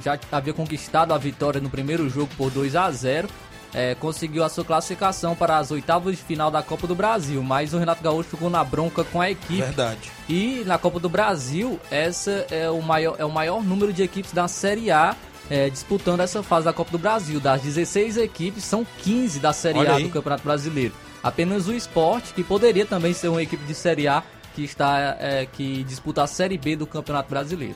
já 0.00 0.18
havia 0.32 0.52
conquistado 0.52 1.14
a 1.14 1.18
vitória 1.18 1.60
no 1.60 1.70
primeiro 1.70 2.08
jogo 2.08 2.30
por 2.36 2.50
2 2.50 2.74
a 2.76 2.90
0 2.90 3.28
é, 3.74 3.94
conseguiu 3.94 4.44
a 4.44 4.48
sua 4.48 4.64
classificação 4.64 5.34
para 5.34 5.58
as 5.58 5.70
oitavas 5.70 6.16
de 6.16 6.22
final 6.22 6.50
da 6.50 6.62
Copa 6.62 6.86
do 6.86 6.94
Brasil, 6.94 7.42
mas 7.42 7.72
o 7.72 7.78
Renato 7.78 8.02
Gaúcho 8.02 8.30
ficou 8.30 8.50
na 8.50 8.64
bronca 8.64 9.04
com 9.04 9.20
a 9.20 9.30
equipe. 9.30 9.62
Verdade. 9.62 10.10
E 10.28 10.62
na 10.66 10.78
Copa 10.78 10.98
do 10.98 11.08
Brasil, 11.08 11.78
essa 11.90 12.46
é 12.50 12.68
o 12.70 12.82
maior, 12.82 13.16
é 13.18 13.24
o 13.24 13.30
maior 13.30 13.62
número 13.62 13.92
de 13.92 14.02
equipes 14.02 14.32
da 14.32 14.48
Série 14.48 14.90
A 14.90 15.16
é, 15.50 15.68
disputando 15.68 16.20
essa 16.20 16.42
fase 16.42 16.64
da 16.64 16.72
Copa 16.72 16.92
do 16.92 16.98
Brasil. 16.98 17.40
Das 17.40 17.60
16 17.60 18.16
equipes, 18.16 18.64
são 18.64 18.86
15 19.02 19.40
da 19.40 19.52
Série 19.52 19.78
Olha 19.78 19.92
A 19.92 19.96
aí. 19.96 20.04
do 20.04 20.10
Campeonato 20.10 20.44
Brasileiro. 20.44 20.94
Apenas 21.22 21.68
o 21.68 21.74
esporte, 21.74 22.32
que 22.32 22.42
poderia 22.42 22.86
também 22.86 23.12
ser 23.12 23.28
uma 23.28 23.42
equipe 23.42 23.62
de 23.64 23.74
Série 23.74 24.08
A, 24.08 24.22
que 24.54 24.62
está 24.62 25.16
é, 25.18 25.46
que 25.46 25.82
disputa 25.84 26.22
a 26.22 26.26
Série 26.26 26.56
B 26.56 26.76
do 26.76 26.86
Campeonato 26.86 27.28
Brasileiro. 27.28 27.74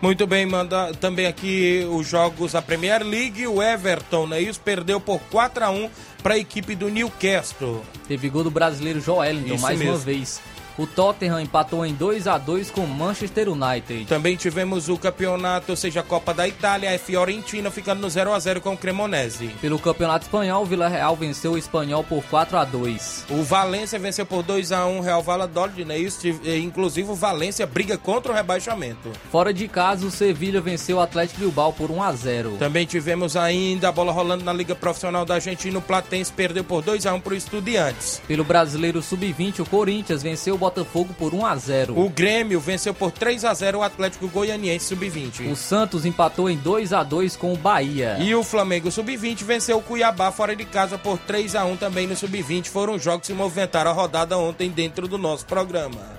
Muito 0.00 0.26
bem, 0.28 0.46
manda 0.46 0.92
também 0.94 1.26
aqui 1.26 1.84
os 1.90 2.06
jogos 2.06 2.52
da 2.52 2.62
Premier 2.62 3.02
League. 3.04 3.46
O 3.48 3.60
Everton, 3.60 4.28
né? 4.28 4.40
Isso 4.40 4.60
perdeu 4.60 5.00
por 5.00 5.20
4 5.30 5.64
a 5.64 5.70
1 5.70 5.90
para 6.22 6.34
a 6.34 6.38
equipe 6.38 6.76
do 6.76 6.88
Newcastle. 6.88 7.82
Teve 8.06 8.28
gol 8.28 8.44
do 8.44 8.50
brasileiro 8.50 9.00
Joelinton 9.00 9.58
mais 9.58 9.78
mesmo. 9.78 9.94
uma 9.94 9.98
vez. 9.98 10.40
O 10.78 10.86
Tottenham 10.86 11.40
empatou 11.40 11.84
em 11.84 11.92
2 11.92 12.28
a 12.28 12.38
2 12.38 12.70
com 12.70 12.82
o 12.82 12.88
Manchester 12.88 13.48
United. 13.48 14.06
Também 14.06 14.36
tivemos 14.36 14.88
o 14.88 14.96
campeonato, 14.96 15.72
ou 15.72 15.76
seja, 15.76 16.00
a 16.00 16.04
Copa 16.04 16.32
da 16.32 16.46
Itália, 16.46 16.94
a 16.94 16.98
Fiorentina 16.98 17.68
ficando 17.68 18.00
no 18.00 18.08
0 18.08 18.32
a 18.32 18.38
0 18.38 18.60
com 18.60 18.74
o 18.74 18.76
Cremonese. 18.76 19.48
Pelo 19.60 19.76
Campeonato 19.80 20.26
Espanhol, 20.26 20.62
o 20.62 20.66
Vila 20.66 20.86
Real 20.86 21.16
venceu 21.16 21.52
o 21.52 21.58
Espanhol 21.58 22.04
por 22.04 22.22
4 22.24 22.56
a 22.56 22.64
2. 22.64 23.26
O 23.30 23.42
Valência 23.42 23.98
venceu 23.98 24.24
por 24.24 24.44
2 24.44 24.70
a 24.70 24.86
1 24.86 24.98
o 24.98 25.02
Real 25.02 25.20
Valladolid, 25.20 25.84
né? 25.84 25.98
Isso, 25.98 26.28
e, 26.28 26.58
inclusive 26.58 27.10
o 27.10 27.14
Valência 27.16 27.66
briga 27.66 27.98
contra 27.98 28.30
o 28.30 28.34
rebaixamento. 28.34 29.10
Fora 29.32 29.52
de 29.52 29.66
casa, 29.66 30.06
o 30.06 30.12
Sevilha 30.12 30.60
venceu 30.60 30.98
o 30.98 31.00
Atlético 31.00 31.40
Bilbao 31.40 31.72
por 31.72 31.90
1 31.90 32.02
a 32.04 32.12
0. 32.12 32.56
Também 32.56 32.86
tivemos 32.86 33.36
ainda 33.36 33.88
a 33.88 33.92
bola 33.92 34.12
rolando 34.12 34.44
na 34.44 34.52
Liga 34.52 34.76
Profissional 34.76 35.24
da 35.24 35.34
Argentina, 35.34 35.76
o 35.76 35.82
Platense 35.82 36.32
perdeu 36.32 36.62
por 36.62 36.82
2 36.82 37.04
a 37.04 37.14
1 37.14 37.20
para 37.20 37.32
o 37.32 37.36
Estudiantes. 37.36 38.22
Pelo 38.28 38.44
Brasileiro 38.44 39.02
Sub-20, 39.02 39.60
o 39.60 39.66
Corinthians 39.66 40.22
venceu 40.22 40.54
o 40.54 40.67
Botafogo 40.68 41.14
por 41.18 41.34
1 41.34 41.46
a 41.46 41.56
0. 41.56 41.98
O 41.98 42.10
Grêmio 42.10 42.60
venceu 42.60 42.92
por 42.92 43.10
3 43.10 43.42
a 43.46 43.54
0 43.54 43.78
o 43.78 43.82
Atlético 43.82 44.28
Goianiense 44.28 44.86
Sub-20. 44.86 45.50
O 45.50 45.56
Santos 45.56 46.04
empatou 46.04 46.50
em 46.50 46.58
2 46.58 46.92
a 46.92 47.02
2 47.02 47.36
com 47.36 47.54
o 47.54 47.56
Bahia. 47.56 48.18
E 48.20 48.34
o 48.34 48.44
Flamengo 48.44 48.90
Sub-20 48.90 49.44
venceu 49.44 49.78
o 49.78 49.82
Cuiabá 49.82 50.30
fora 50.30 50.54
de 50.54 50.66
casa 50.66 50.98
por 50.98 51.18
3 51.18 51.54
a 51.54 51.64
1 51.64 51.76
também 51.78 52.06
no 52.06 52.14
Sub-20. 52.14 52.66
Foram 52.66 52.96
os 52.96 53.02
jogos 53.02 53.26
que 53.26 53.32
movimentaram 53.32 53.90
a 53.90 53.94
rodada 53.94 54.36
ontem 54.36 54.70
dentro 54.70 55.08
do 55.08 55.16
nosso 55.16 55.46
programa. 55.46 56.18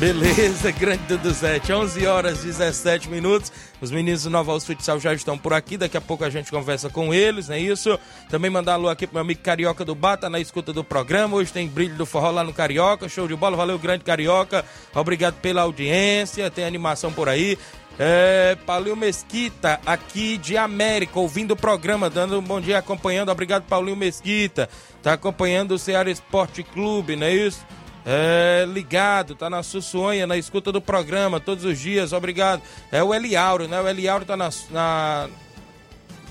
Beleza, 0.00 0.72
grande 0.72 1.02
Duduzete. 1.02 1.70
11 1.70 2.06
horas 2.06 2.42
e 2.42 2.46
17 2.46 3.10
minutos. 3.10 3.52
Os 3.82 3.90
meninos 3.90 4.22
do 4.22 4.30
Nova 4.30 4.50
Alves 4.50 4.66
Futsal 4.66 4.98
já 4.98 5.12
estão 5.12 5.36
por 5.36 5.52
aqui. 5.52 5.76
Daqui 5.76 5.94
a 5.94 6.00
pouco 6.00 6.24
a 6.24 6.30
gente 6.30 6.50
conversa 6.50 6.88
com 6.88 7.12
eles, 7.12 7.48
não 7.48 7.54
é 7.54 7.60
isso? 7.60 7.98
Também 8.30 8.50
mandar 8.50 8.74
alô 8.74 8.88
aqui 8.88 9.06
pro 9.06 9.16
meu 9.16 9.20
amigo 9.20 9.42
Carioca 9.42 9.84
do 9.84 9.94
Bata 9.94 10.30
na 10.30 10.40
escuta 10.40 10.72
do 10.72 10.82
programa. 10.82 11.36
Hoje 11.36 11.52
tem 11.52 11.68
brilho 11.68 11.96
do 11.96 12.06
forró 12.06 12.30
lá 12.30 12.42
no 12.42 12.54
Carioca. 12.54 13.10
Show 13.10 13.28
de 13.28 13.36
bola. 13.36 13.58
Valeu, 13.58 13.78
grande 13.78 14.02
Carioca. 14.02 14.64
Obrigado 14.94 15.34
pela 15.34 15.60
audiência. 15.60 16.50
Tem 16.50 16.64
animação 16.64 17.12
por 17.12 17.28
aí. 17.28 17.58
É, 17.98 18.56
Paulinho 18.64 18.96
Mesquita, 18.96 19.78
aqui 19.84 20.38
de 20.38 20.56
América, 20.56 21.20
ouvindo 21.20 21.50
o 21.50 21.56
programa, 21.56 22.08
dando 22.08 22.38
um 22.38 22.42
bom 22.42 22.58
dia, 22.58 22.78
acompanhando. 22.78 23.28
Obrigado, 23.28 23.64
Paulinho 23.64 23.98
Mesquita. 23.98 24.70
Tá 25.02 25.12
acompanhando 25.12 25.72
o 25.72 25.78
Ceará 25.78 26.10
Esporte 26.10 26.62
Clube, 26.62 27.14
não 27.14 27.26
é 27.26 27.34
isso? 27.34 27.60
É, 28.04 28.64
ligado, 28.68 29.34
tá 29.34 29.50
na 29.50 29.62
Sussuanha, 29.62 30.26
na 30.26 30.36
escuta 30.36 30.72
do 30.72 30.80
programa 30.80 31.40
todos 31.40 31.64
os 31.64 31.78
dias, 31.78 32.12
obrigado. 32.12 32.62
É 32.90 33.02
o 33.02 33.14
Eliauro, 33.14 33.68
né? 33.68 33.80
O 33.80 33.88
Eliauro 33.88 34.24
tá 34.24 34.36
na, 34.36 34.50
na 34.70 35.28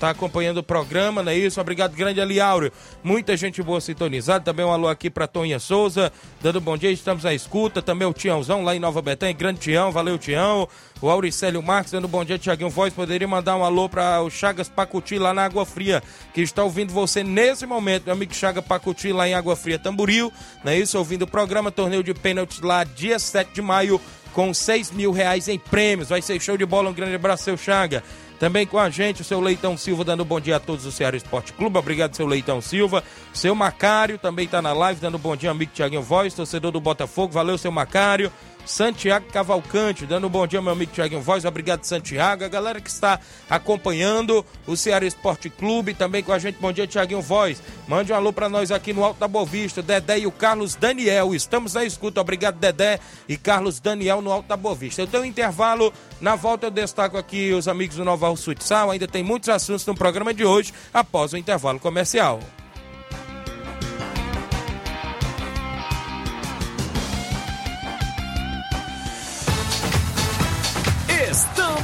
tá 0.00 0.10
acompanhando 0.10 0.56
o 0.58 0.62
programa, 0.62 1.22
não 1.22 1.30
é 1.30 1.36
isso? 1.36 1.60
Obrigado, 1.60 1.94
grande 1.94 2.20
Eliauro. 2.20 2.72
Muita 3.04 3.36
gente 3.36 3.62
boa 3.62 3.80
sintonizada. 3.82 4.42
Também 4.42 4.64
um 4.64 4.72
alô 4.72 4.88
aqui 4.88 5.10
pra 5.10 5.26
Tonha 5.26 5.58
Souza, 5.58 6.10
dando 6.40 6.58
bom 6.58 6.76
dia. 6.76 6.90
Estamos 6.90 7.26
à 7.26 7.34
escuta. 7.34 7.82
Também 7.82 8.08
o 8.08 8.12
Tiãozão 8.14 8.64
lá 8.64 8.74
em 8.74 8.78
Nova 8.78 9.02
Betânia. 9.02 9.34
Grande 9.34 9.60
Tião, 9.60 9.92
valeu, 9.92 10.16
Tião. 10.16 10.66
O 11.02 11.10
Auricélio 11.10 11.62
Marques 11.62 11.92
dando 11.92 12.08
bom 12.08 12.24
dia, 12.24 12.38
Tiaguinho 12.38 12.70
Voz. 12.70 12.94
Poderia 12.94 13.28
mandar 13.28 13.56
um 13.56 13.64
alô 13.64 13.88
para 13.88 14.22
o 14.22 14.30
Chagas 14.30 14.68
Pacuti 14.68 15.18
lá 15.18 15.34
na 15.34 15.44
Água 15.44 15.66
Fria, 15.66 16.02
que 16.32 16.40
está 16.40 16.64
ouvindo 16.64 16.92
você 16.92 17.22
nesse 17.22 17.66
momento, 17.66 18.04
meu 18.04 18.14
amigo 18.14 18.34
Chaga 18.34 18.62
Pacuti 18.62 19.12
lá 19.12 19.28
em 19.28 19.34
Água 19.34 19.56
Fria, 19.56 19.78
Tamburil, 19.78 20.32
não 20.62 20.72
é 20.72 20.78
isso? 20.78 20.98
Ouvindo 20.98 21.22
o 21.22 21.26
programa 21.26 21.70
Torneio 21.70 22.02
de 22.02 22.12
Pênaltis 22.12 22.60
lá, 22.60 22.84
dia 22.84 23.18
7 23.18 23.52
de 23.52 23.62
maio, 23.62 24.00
com 24.32 24.52
6 24.52 24.90
mil 24.92 25.10
reais 25.10 25.48
em 25.48 25.58
prêmios. 25.58 26.08
Vai 26.08 26.22
ser 26.22 26.40
show 26.40 26.56
de 26.56 26.64
bola. 26.66 26.90
Um 26.90 26.94
grande 26.94 27.14
abraço, 27.14 27.44
seu 27.44 27.56
Chaga. 27.56 28.02
Também 28.40 28.66
com 28.66 28.78
a 28.78 28.88
gente, 28.88 29.20
o 29.20 29.24
seu 29.24 29.38
Leitão 29.38 29.76
Silva 29.76 30.02
dando 30.02 30.24
bom 30.24 30.40
dia 30.40 30.56
a 30.56 30.58
todos 30.58 30.84
do 30.84 30.90
Ceará 30.90 31.14
Esporte 31.14 31.52
Clube. 31.52 31.76
Obrigado, 31.76 32.16
seu 32.16 32.26
Leitão 32.26 32.62
Silva. 32.62 33.04
Seu 33.34 33.54
Macário 33.54 34.16
também 34.16 34.46
está 34.46 34.62
na 34.62 34.72
live, 34.72 34.98
dando 34.98 35.18
bom 35.18 35.36
dia, 35.36 35.50
amigo 35.50 35.72
Tiaguinho 35.74 36.00
Voz, 36.00 36.32
torcedor 36.32 36.72
do 36.72 36.80
Botafogo. 36.80 37.34
Valeu, 37.34 37.58
seu 37.58 37.70
Macário. 37.70 38.32
Santiago 38.64 39.26
Cavalcante, 39.32 40.06
dando 40.06 40.26
um 40.26 40.30
bom 40.30 40.46
dia, 40.46 40.62
meu 40.62 40.72
amigo 40.72 40.92
Tiaguinho 40.92 41.20
Voz. 41.20 41.44
Obrigado, 41.44 41.84
Santiago. 41.84 42.44
A 42.44 42.48
galera 42.48 42.80
que 42.80 42.88
está 42.88 43.18
acompanhando 43.48 44.44
o 44.66 44.76
Ceará 44.76 45.04
Esporte 45.04 45.50
Clube, 45.50 45.94
também 45.94 46.22
com 46.22 46.32
a 46.32 46.38
gente. 46.38 46.58
Bom 46.60 46.72
dia, 46.72 46.86
Tiaguinho 46.86 47.20
Voz. 47.20 47.62
Mande 47.88 48.12
um 48.12 48.16
alô 48.16 48.32
para 48.32 48.48
nós 48.48 48.70
aqui 48.70 48.92
no 48.92 49.04
Alto 49.04 49.18
da 49.18 49.28
Bovista, 49.28 49.82
Dedé 49.82 50.20
e 50.20 50.26
o 50.26 50.32
Carlos 50.32 50.74
Daniel. 50.74 51.34
Estamos 51.34 51.74
na 51.74 51.84
escuta. 51.84 52.20
Obrigado, 52.20 52.58
Dedé 52.58 53.00
e 53.28 53.36
Carlos 53.36 53.80
Daniel 53.80 54.22
no 54.22 54.30
Alto 54.30 54.48
da 54.48 54.56
Bovista. 54.56 55.02
Eu 55.02 55.06
tenho 55.06 55.22
um 55.22 55.26
intervalo. 55.26 55.92
Na 56.20 56.36
volta 56.36 56.66
eu 56.66 56.70
destaco 56.70 57.16
aqui 57.16 57.52
os 57.52 57.66
amigos 57.66 57.96
do 57.96 58.04
Nova 58.04 58.34
Futsal. 58.36 58.90
Ainda 58.90 59.08
tem 59.08 59.22
muitos 59.22 59.48
assuntos 59.48 59.84
no 59.86 59.94
programa 59.94 60.32
de 60.32 60.44
hoje, 60.44 60.72
após 60.92 61.32
o 61.32 61.36
intervalo 61.36 61.80
comercial. 61.80 62.40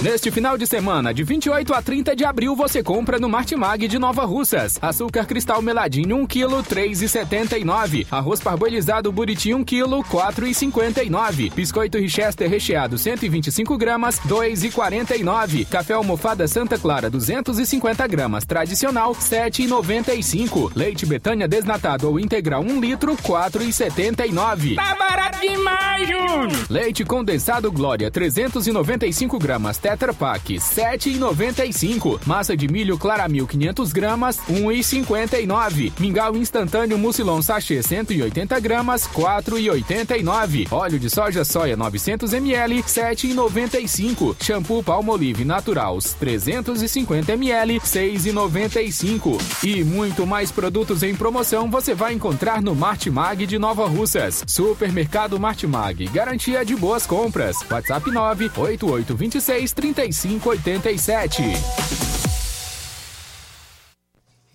Neste 0.00 0.30
final 0.30 0.56
de 0.56 0.64
semana, 0.64 1.12
de 1.12 1.24
28 1.24 1.74
a 1.74 1.82
30 1.82 2.14
de 2.14 2.24
abril, 2.24 2.54
você 2.54 2.84
compra 2.84 3.18
no 3.18 3.28
Martimag 3.28 3.88
de 3.88 3.98
Nova 3.98 4.24
Russas. 4.24 4.78
Açúcar 4.80 5.26
cristal 5.26 5.60
meladinho 5.60 6.14
1 6.18 6.26
kg, 6.28 6.62
3,79. 6.62 8.06
Arroz 8.08 8.40
parboilizado 8.40 9.10
buriti 9.10 9.52
1 9.52 9.64
kg, 9.64 10.04
4,59. 10.08 11.52
Biscoito 11.52 11.98
Richester 11.98 12.48
recheado 12.48 12.96
125 12.96 13.76
gramas, 13.76 14.20
2,49. 14.20 15.66
Café 15.66 15.94
almofada 15.94 16.46
Santa 16.46 16.78
Clara 16.78 17.10
250 17.10 18.06
gramas, 18.06 18.44
tradicional, 18.44 19.16
7,95. 19.16 20.70
Leite 20.76 21.06
Betânia 21.06 21.48
desnatado 21.48 22.08
ou 22.08 22.20
integral 22.20 22.62
1 22.62 22.80
litro, 22.80 23.16
4,79. 23.16 24.76
Tá 24.76 24.94
barato 24.94 25.40
demais, 25.40 26.08
Júnior! 26.08 26.66
Leite 26.70 27.04
condensado 27.04 27.72
Glória 27.72 28.12
395 28.12 29.40
gramas, 29.40 29.76
Tetra 29.88 30.12
Pak, 30.12 30.52
7,95. 30.52 32.20
Massa 32.26 32.54
de 32.54 32.68
milho 32.68 32.98
Claramil 32.98 33.46
500 33.46 33.90
gramas, 33.90 34.38
1,59. 34.46 35.92
Mingau 35.98 36.36
instantâneo 36.36 36.98
Mucilon 36.98 37.40
sachê 37.40 37.82
180 37.82 38.60
gramas, 38.60 39.08
4,89. 39.08 40.70
Óleo 40.70 40.98
de 40.98 41.08
soja 41.08 41.42
soia 41.42 41.74
900 41.74 42.34
ml, 42.34 42.82
7,95. 42.82 44.36
Shampoo 44.44 44.82
Palmolive 44.82 45.46
Naturals 45.46 46.12
350 46.12 47.32
ml, 47.32 47.80
6,95. 47.80 49.40
E 49.64 49.82
muito 49.82 50.26
mais 50.26 50.52
produtos 50.52 51.02
em 51.02 51.14
promoção 51.14 51.70
você 51.70 51.94
vai 51.94 52.12
encontrar 52.12 52.60
no 52.60 52.74
Martimag 52.74 53.46
de 53.46 53.58
Nova 53.58 53.86
Russas. 53.86 54.44
Supermercado 54.46 55.40
Martimag, 55.40 56.06
garantia 56.08 56.62
de 56.62 56.76
boas 56.76 57.06
compras. 57.06 57.56
WhatsApp 57.70 58.10
98826 58.10 59.77
3587. 59.80 62.17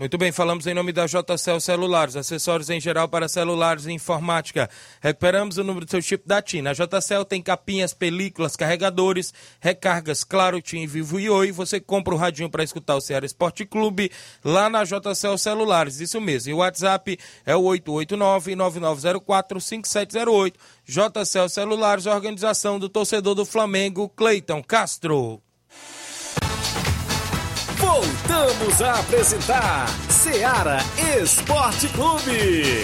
Muito 0.04 0.18
bem, 0.18 0.34
falamos 0.34 0.68
em 0.68 0.74
nome 0.74 0.92
da 0.92 1.06
JCL 1.06 1.62
Celulares, 1.62 2.18
acessórios 2.18 2.70
em 2.70 2.78
geral 2.78 3.08
para 3.08 3.30
celulares 3.30 3.86
e 3.86 3.94
informática. 3.94 4.70
Recuperamos 5.00 5.58
o 5.58 5.64
número 5.64 5.86
do 5.86 5.90
seu 5.90 6.02
chip 6.02 6.28
da 6.28 6.42
TIM. 6.42 6.68
A 6.68 6.74
JCL 6.74 7.24
tem 7.24 7.42
capinhas, 7.42 7.94
películas, 7.94 8.58
carregadores, 8.58 9.34
recargas, 9.62 10.26
claro, 10.26 10.62
TIM, 10.62 10.86
Vivo 10.88 11.22
e 11.22 11.30
Oi. 11.30 11.54
Você 11.54 11.80
compra 11.80 12.14
o 12.14 12.18
radinho 12.18 12.50
para 12.50 12.66
escutar 12.66 12.98
o 12.98 13.02
Ceará 13.02 13.26
Esporte 13.26 13.66
Clube 13.66 14.12
lá 14.44 14.70
na 14.70 14.84
JCL 14.84 15.38
Celulares, 15.38 16.02
isso 16.02 16.20
mesmo. 16.20 16.52
E 16.52 16.54
o 16.54 16.58
WhatsApp 16.58 17.18
é 17.46 17.56
o 17.56 17.62
889-9904-5708. 17.62 20.56
JCL 20.86 21.48
Celulares, 21.48 22.08
organização 22.08 22.78
do 22.78 22.90
torcedor 22.90 23.36
do 23.36 23.46
Flamengo, 23.46 24.10
Cleiton 24.10 24.62
Castro. 24.62 25.42
Voltamos 27.94 28.82
a 28.82 29.00
apresentar 29.00 29.88
Seara 30.10 30.80
Esporte 31.22 31.88
Clube. 31.90 32.84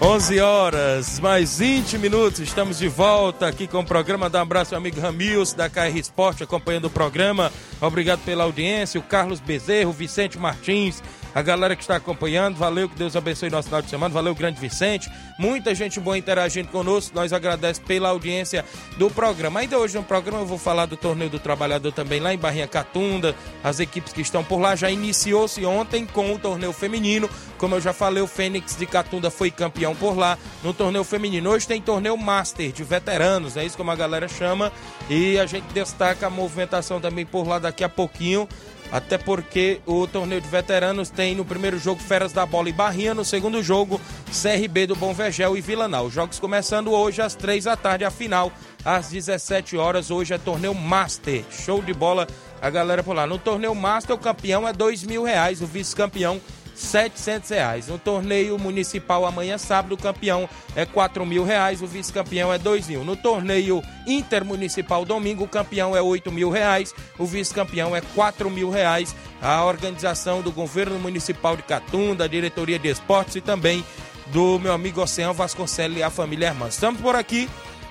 Onze 0.00 0.40
horas, 0.40 1.20
mais 1.20 1.58
20 1.58 1.96
minutos, 1.96 2.40
estamos 2.40 2.78
de 2.78 2.88
volta 2.88 3.46
aqui 3.46 3.66
com 3.66 3.80
o 3.80 3.84
programa. 3.84 4.28
Dá 4.28 4.40
um 4.40 4.42
abraço 4.42 4.74
ao 4.74 4.80
amigo 4.80 5.00
Ramils 5.00 5.54
da 5.54 5.70
KR 5.70 5.96
Esporte 5.96 6.42
acompanhando 6.42 6.86
o 6.86 6.90
programa. 6.90 7.52
Obrigado 7.80 8.20
pela 8.24 8.44
audiência. 8.44 8.98
O 8.98 9.02
Carlos 9.02 9.38
Bezerro, 9.40 9.92
Vicente 9.92 10.38
Martins, 10.38 11.02
a 11.34 11.42
galera 11.42 11.76
que 11.76 11.82
está 11.82 11.96
acompanhando, 11.96 12.56
valeu, 12.56 12.88
que 12.88 12.96
Deus 12.96 13.14
abençoe 13.16 13.50
nosso 13.50 13.68
final 13.68 13.82
de 13.82 13.90
semana, 13.90 14.12
valeu, 14.12 14.34
grande 14.34 14.60
Vicente, 14.60 15.10
muita 15.38 15.74
gente 15.74 16.00
boa 16.00 16.16
interagindo 16.16 16.68
conosco, 16.68 17.14
nós 17.14 17.32
agradecemos 17.32 17.86
pela 17.86 18.08
audiência 18.08 18.64
do 18.96 19.10
programa. 19.10 19.60
Ainda 19.60 19.78
hoje 19.78 19.96
no 19.96 20.02
programa 20.02 20.42
eu 20.42 20.46
vou 20.46 20.58
falar 20.58 20.86
do 20.86 20.96
Torneio 20.96 21.30
do 21.30 21.38
Trabalhador 21.38 21.92
também 21.92 22.20
lá 22.20 22.32
em 22.32 22.38
Barrinha 22.38 22.66
Catunda, 22.66 23.34
as 23.62 23.80
equipes 23.80 24.12
que 24.12 24.20
estão 24.20 24.42
por 24.42 24.58
lá, 24.58 24.74
já 24.74 24.90
iniciou-se 24.90 25.64
ontem 25.64 26.06
com 26.06 26.32
o 26.34 26.38
torneio 26.38 26.72
feminino, 26.72 27.28
como 27.56 27.74
eu 27.74 27.80
já 27.80 27.92
falei, 27.92 28.22
o 28.22 28.26
Fênix 28.26 28.76
de 28.76 28.86
Catunda 28.86 29.30
foi 29.30 29.50
campeão 29.50 29.94
por 29.94 30.16
lá 30.16 30.38
no 30.62 30.72
torneio 30.72 31.04
feminino. 31.04 31.50
Hoje 31.50 31.66
tem 31.66 31.80
torneio 31.80 32.16
Master 32.16 32.72
de 32.72 32.84
veteranos, 32.84 33.56
é 33.56 33.64
isso 33.64 33.76
como 33.76 33.90
a 33.90 33.96
galera 33.96 34.28
chama, 34.28 34.72
e 35.08 35.38
a 35.38 35.46
gente 35.46 35.64
destaca 35.72 36.26
a 36.26 36.30
movimentação 36.30 37.00
também 37.00 37.26
por 37.26 37.46
lá 37.46 37.58
daqui 37.58 37.84
a 37.84 37.88
pouquinho, 37.88 38.48
até 38.90 39.18
porque 39.18 39.80
o 39.86 40.06
torneio 40.06 40.40
de 40.40 40.48
veteranos 40.48 41.10
tem 41.10 41.34
no 41.34 41.44
primeiro 41.44 41.78
jogo 41.78 42.00
Feras 42.00 42.32
da 42.32 42.46
Bola 42.46 42.68
e 42.68 42.72
Barrinha, 42.72 43.14
no 43.14 43.24
segundo 43.24 43.62
jogo 43.62 44.00
CRB 44.26 44.86
do 44.86 44.96
Bom 44.96 45.12
Vegel 45.12 45.56
e 45.56 45.60
Vilanal. 45.60 46.06
Os 46.06 46.12
jogos 46.12 46.38
começando 46.38 46.90
hoje 46.92 47.20
às 47.20 47.34
três 47.34 47.64
da 47.64 47.76
tarde, 47.76 48.04
a 48.04 48.10
final 48.10 48.52
às 48.84 49.10
17 49.10 49.76
horas. 49.76 50.10
Hoje 50.10 50.34
é 50.34 50.38
torneio 50.38 50.74
Master. 50.74 51.44
Show 51.50 51.82
de 51.82 51.92
bola 51.92 52.26
a 52.60 52.70
galera 52.70 53.02
por 53.02 53.14
lá. 53.14 53.26
No 53.26 53.38
torneio 53.38 53.74
Master, 53.74 54.16
o 54.16 54.18
campeão 54.18 54.66
é 54.66 54.72
dois 54.72 55.04
mil 55.04 55.22
reais, 55.22 55.60
o 55.60 55.66
vice-campeão 55.66 56.40
700 56.78 57.50
reais. 57.50 57.88
No 57.88 57.98
torneio 57.98 58.58
municipal 58.58 59.26
amanhã 59.26 59.58
sábado, 59.58 59.94
o 59.94 59.98
campeão 59.98 60.48
é 60.76 60.86
4 60.86 61.26
mil 61.26 61.44
reais, 61.44 61.82
o 61.82 61.86
vice-campeão 61.86 62.52
é 62.52 62.58
2 62.58 62.88
mil. 62.88 63.04
No 63.04 63.16
torneio 63.16 63.82
intermunicipal 64.06 65.04
domingo, 65.04 65.44
o 65.44 65.48
campeão 65.48 65.96
é 65.96 66.00
8 66.00 66.30
mil 66.30 66.50
reais, 66.50 66.94
o 67.18 67.26
vice-campeão 67.26 67.94
é 67.94 68.00
4 68.00 68.48
mil 68.48 68.70
reais. 68.70 69.14
A 69.42 69.64
organização 69.64 70.40
do 70.40 70.52
governo 70.52 70.98
municipal 70.98 71.56
de 71.56 71.62
Catunda, 71.64 72.24
a 72.24 72.28
diretoria 72.28 72.78
de 72.78 72.88
esportes 72.88 73.36
e 73.36 73.40
também 73.40 73.84
do 74.26 74.58
meu 74.58 74.72
amigo 74.72 75.00
Oceano 75.00 75.34
Vasconcelos 75.34 75.98
e 75.98 76.02
a 76.02 76.10
família 76.10 76.48
Irmã. 76.48 76.68
Estamos 76.68 77.00
por 77.00 77.16
aqui 77.16 77.48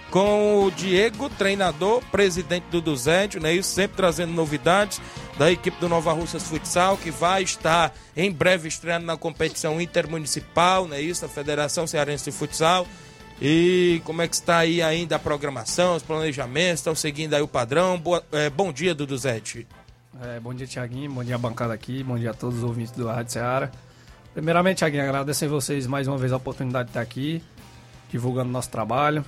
com 0.09 0.63
o 0.63 0.71
Diego, 0.71 1.29
treinador, 1.29 2.01
presidente 2.11 2.65
do 2.71 2.79
Duzente, 2.79 3.39
né? 3.39 3.61
Sempre 3.61 3.97
trazendo 3.97 4.31
novidades 4.31 5.01
da 5.37 5.51
equipe 5.51 5.79
do 5.79 5.87
Nova 5.87 6.11
Russas 6.13 6.43
Futsal, 6.43 6.97
que 6.97 7.11
vai 7.11 7.43
estar 7.43 7.93
em 8.15 8.31
breve 8.31 8.67
estreando 8.67 9.05
na 9.05 9.15
competição 9.15 9.79
intermunicipal, 9.79 10.87
né? 10.87 10.99
Isso, 10.99 11.25
a 11.25 11.29
Federação 11.29 11.85
Cearense 11.85 12.25
de 12.25 12.31
Futsal. 12.31 12.87
E 13.39 14.01
como 14.03 14.23
é 14.23 14.27
que 14.27 14.33
está 14.33 14.57
aí 14.57 14.81
ainda 14.81 15.15
a 15.15 15.19
programação, 15.19 15.95
os 15.95 16.01
planejamentos, 16.01 16.79
estão 16.79 16.95
seguindo 16.95 17.35
aí 17.35 17.41
o 17.41 17.47
padrão? 17.47 17.99
Boa, 17.99 18.23
é, 18.31 18.49
bom 18.49 18.73
dia, 18.73 18.95
Duduzete. 18.95 19.67
É, 20.23 20.39
bom 20.39 20.53
dia, 20.55 20.65
Tiaguinho, 20.65 21.11
bom 21.11 21.23
dia 21.23 21.37
bancada 21.37 21.71
aqui, 21.71 22.03
bom 22.03 22.17
dia 22.17 22.31
a 22.31 22.33
todos 22.33 22.57
os 22.57 22.63
ouvintes 22.63 22.91
do 22.93 23.05
Rádio 23.05 23.33
Ceará. 23.33 23.69
Primeiramente, 24.33 24.79
Thiaguinho, 24.79 25.03
agradecer 25.03 25.47
vocês 25.47 25.85
mais 25.85 26.07
uma 26.07 26.17
vez 26.17 26.33
a 26.33 26.37
oportunidade 26.37 26.85
de 26.85 26.89
estar 26.91 27.01
aqui, 27.01 27.43
divulgando 28.09 28.49
nosso 28.49 28.71
trabalho. 28.71 29.23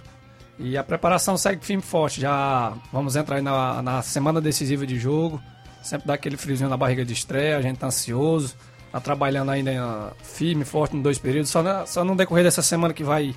E 0.58 0.76
a 0.76 0.84
preparação 0.84 1.38
segue 1.38 1.64
firme 1.64 1.84
e 1.84 1.86
forte. 1.86 2.20
Já 2.20 2.74
vamos 2.92 3.16
entrar 3.16 3.40
na, 3.44 3.82
na 3.84 4.02
semana 4.02 4.42
decisiva 4.42 4.88
de 4.88 4.98
jogo. 4.98 5.40
Sempre 5.82 6.08
dá 6.08 6.14
aquele 6.14 6.38
friozinho 6.38 6.70
na 6.70 6.78
barriga 6.78 7.06
de 7.06 7.14
estreia, 7.14 7.58
a 7.58 7.62
gente 7.62 7.78
tá 7.78 7.88
ansioso. 7.88 8.56
Tá 8.92 9.00
trabalhando 9.00 9.52
ainda 9.52 10.14
firme, 10.24 10.66
forte 10.66 10.96
em 10.98 11.02
dois 11.02 11.20
períodos. 11.20 11.52
Só, 11.52 11.62
na, 11.62 11.86
só 11.86 12.04
no 12.04 12.16
decorrer 12.16 12.44
dessa 12.44 12.64
semana 12.64 12.92
que 12.94 13.04
vai 13.04 13.36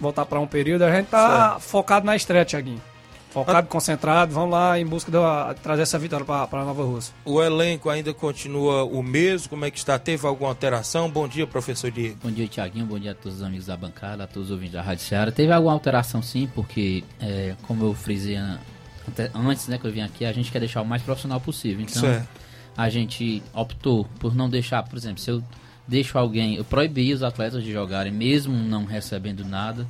voltar 0.00 0.26
para 0.26 0.40
um 0.40 0.46
período, 0.46 0.82
a 0.82 0.90
gente 0.90 1.06
tá 1.06 1.50
Certo. 1.50 1.60
focado 1.60 2.04
na 2.04 2.16
estreia, 2.16 2.44
Thiaguinho. 2.44 2.82
Focado, 3.30 3.66
concentrado, 3.68 4.34
vamos 4.34 4.50
lá 4.50 4.78
em 4.78 4.84
busca 4.84 5.10
de 5.10 5.16
trazer 5.62 5.82
essa 5.82 5.98
vitória 5.98 6.26
para 6.26 6.64
Nova 6.64 6.82
Rússia. 6.84 7.14
O 7.24 7.42
elenco 7.42 7.88
ainda 7.88 8.12
continua 8.12 8.84
o 8.84 9.02
mesmo? 9.02 9.48
Como 9.48 9.64
é 9.64 9.70
que 9.70 9.78
está? 9.78 9.98
Teve 9.98 10.26
alguma 10.26 10.50
alteração? 10.50 11.08
Bom 11.08 11.26
dia, 11.26 11.46
professor 11.46 11.90
Diego. 11.90 12.18
Bom 12.22 12.30
dia, 12.30 12.46
Tiaguinho. 12.46 12.84
Bom 12.84 12.98
dia 12.98 13.12
a 13.12 13.14
todos 13.14 13.38
os 13.38 13.42
amigos 13.42 13.64
da 13.66 13.76
bancada, 13.76 14.24
a 14.24 14.26
todos 14.26 14.48
os 14.48 14.52
ouvintes 14.52 14.74
da 14.74 14.82
Rádio 14.82 15.04
Ceará. 15.04 15.32
Teve 15.32 15.50
alguma 15.50 15.72
alteração 15.72 16.20
sim, 16.20 16.46
porque, 16.54 17.04
é, 17.22 17.54
como 17.62 17.86
eu 17.86 17.94
frisei 17.94 18.36
ante- 19.08 19.30
antes 19.34 19.68
né, 19.68 19.78
que 19.78 19.84
eu 19.86 19.92
vim 19.92 20.00
aqui, 20.00 20.24
a 20.24 20.32
gente 20.32 20.50
quer 20.50 20.58
deixar 20.58 20.82
o 20.82 20.86
mais 20.86 21.02
profissional 21.02 21.40
possível. 21.40 21.80
Então, 21.82 22.02
Certo. 22.02 22.28
a 22.76 22.88
gente 22.88 23.42
optou 23.52 24.04
por 24.18 24.34
não 24.34 24.48
deixar, 24.48 24.82
por 24.82 24.96
exemplo, 24.96 25.18
se 25.20 25.30
eu 25.30 25.42
deixo 25.86 26.16
alguém, 26.18 26.54
eu 26.56 26.64
proibi 26.64 27.12
os 27.12 27.22
atletas 27.22 27.62
de 27.64 27.72
jogarem, 27.72 28.12
mesmo 28.12 28.54
não 28.54 28.84
recebendo 28.84 29.44
nada, 29.44 29.86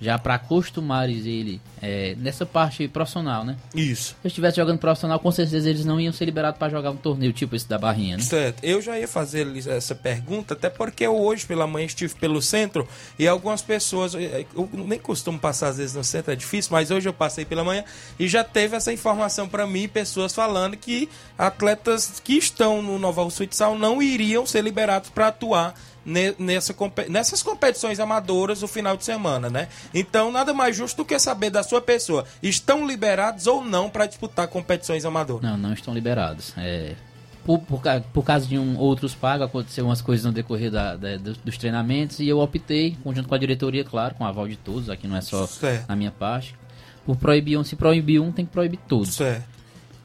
já 0.00 0.18
para 0.18 0.34
acostumar 0.34 1.08
ele 1.08 1.60
é, 1.82 2.14
nessa 2.18 2.46
parte 2.46 2.86
profissional, 2.88 3.44
né? 3.44 3.56
Isso. 3.74 4.10
Se 4.10 4.16
eu 4.24 4.28
estivesse 4.28 4.56
jogando 4.56 4.78
profissional, 4.78 5.18
com 5.18 5.30
certeza 5.30 5.68
eles 5.68 5.84
não 5.84 6.00
iam 6.00 6.12
ser 6.12 6.24
liberados 6.24 6.58
para 6.58 6.68
jogar 6.68 6.90
um 6.90 6.96
torneio 6.96 7.32
tipo 7.32 7.56
esse 7.56 7.68
da 7.68 7.78
Barrinha, 7.78 8.16
né? 8.16 8.22
Certo. 8.22 8.62
Eu 8.62 8.80
já 8.80 8.98
ia 8.98 9.08
fazer 9.08 9.46
essa 9.68 9.94
pergunta, 9.94 10.54
até 10.54 10.70
porque 10.70 11.04
eu 11.04 11.16
hoje 11.16 11.46
pela 11.46 11.66
manhã 11.66 11.86
estive 11.86 12.14
pelo 12.14 12.40
centro 12.40 12.86
e 13.18 13.26
algumas 13.26 13.62
pessoas, 13.62 14.14
eu 14.14 14.68
nem 14.72 14.98
costumo 14.98 15.38
passar 15.38 15.68
às 15.68 15.78
vezes 15.78 15.94
no 15.94 16.04
centro, 16.04 16.32
é 16.32 16.36
difícil, 16.36 16.70
mas 16.72 16.90
hoje 16.90 17.08
eu 17.08 17.12
passei 17.12 17.44
pela 17.44 17.64
manhã 17.64 17.84
e 18.18 18.28
já 18.28 18.44
teve 18.44 18.76
essa 18.76 18.92
informação 18.92 19.48
para 19.48 19.66
mim, 19.66 19.88
pessoas 19.88 20.34
falando 20.34 20.76
que 20.76 21.08
atletas 21.36 22.20
que 22.22 22.34
estão 22.34 22.82
no 22.82 22.98
Nova 22.98 23.28
Futsal 23.30 23.78
não 23.78 24.02
iriam 24.02 24.46
ser 24.46 24.62
liberados 24.62 25.10
para 25.10 25.28
atuar 25.28 25.74
Nessa, 26.38 26.74
nessas 27.08 27.42
competições 27.42 28.00
amadoras 28.00 28.62
no 28.62 28.68
final 28.68 28.96
de 28.96 29.04
semana, 29.04 29.50
né? 29.50 29.68
Então, 29.92 30.32
nada 30.32 30.54
mais 30.54 30.74
justo 30.74 30.96
do 30.98 31.04
que 31.04 31.18
saber 31.18 31.50
da 31.50 31.62
sua 31.62 31.82
pessoa. 31.82 32.24
Estão 32.42 32.86
liberados 32.86 33.46
ou 33.46 33.62
não 33.62 33.90
para 33.90 34.06
disputar 34.06 34.48
competições 34.48 35.04
amadoras? 35.04 35.42
Não, 35.42 35.58
não 35.58 35.72
estão 35.74 35.92
liberados. 35.92 36.54
É, 36.56 36.94
por, 37.44 37.58
por, 37.60 37.80
por 38.12 38.22
causa 38.24 38.46
de 38.46 38.58
um, 38.58 38.78
outros 38.78 39.14
pagos, 39.14 39.46
aconteceu 39.46 39.84
umas 39.84 40.00
coisas 40.00 40.24
no 40.24 40.32
decorrer 40.32 40.70
da, 40.70 40.96
da- 40.96 41.16
dos, 41.16 41.58
treinamentos 41.58 42.20
e 42.20 42.28
eu 42.28 42.38
optei, 42.40 42.96
junto 43.04 43.28
com 43.28 43.34
a 43.34 43.38
diretoria, 43.38 43.84
claro, 43.84 44.14
com 44.14 44.24
a 44.24 44.28
aval 44.28 44.48
de 44.48 44.56
todos, 44.56 44.88
aqui 44.90 45.06
não 45.06 45.16
é 45.16 45.20
só 45.20 45.46
Certo. 45.46 45.88
na 45.88 45.96
minha 45.96 46.10
parte, 46.10 46.54
por 47.04 47.16
proibir 47.16 47.58
um. 47.58 47.64
Se 47.64 47.76
proibir 47.76 48.20
um, 48.20 48.32
tem 48.32 48.44
que 48.46 48.52
proibir 48.52 48.78
todos. 48.88 49.14
Certo. 49.14 49.57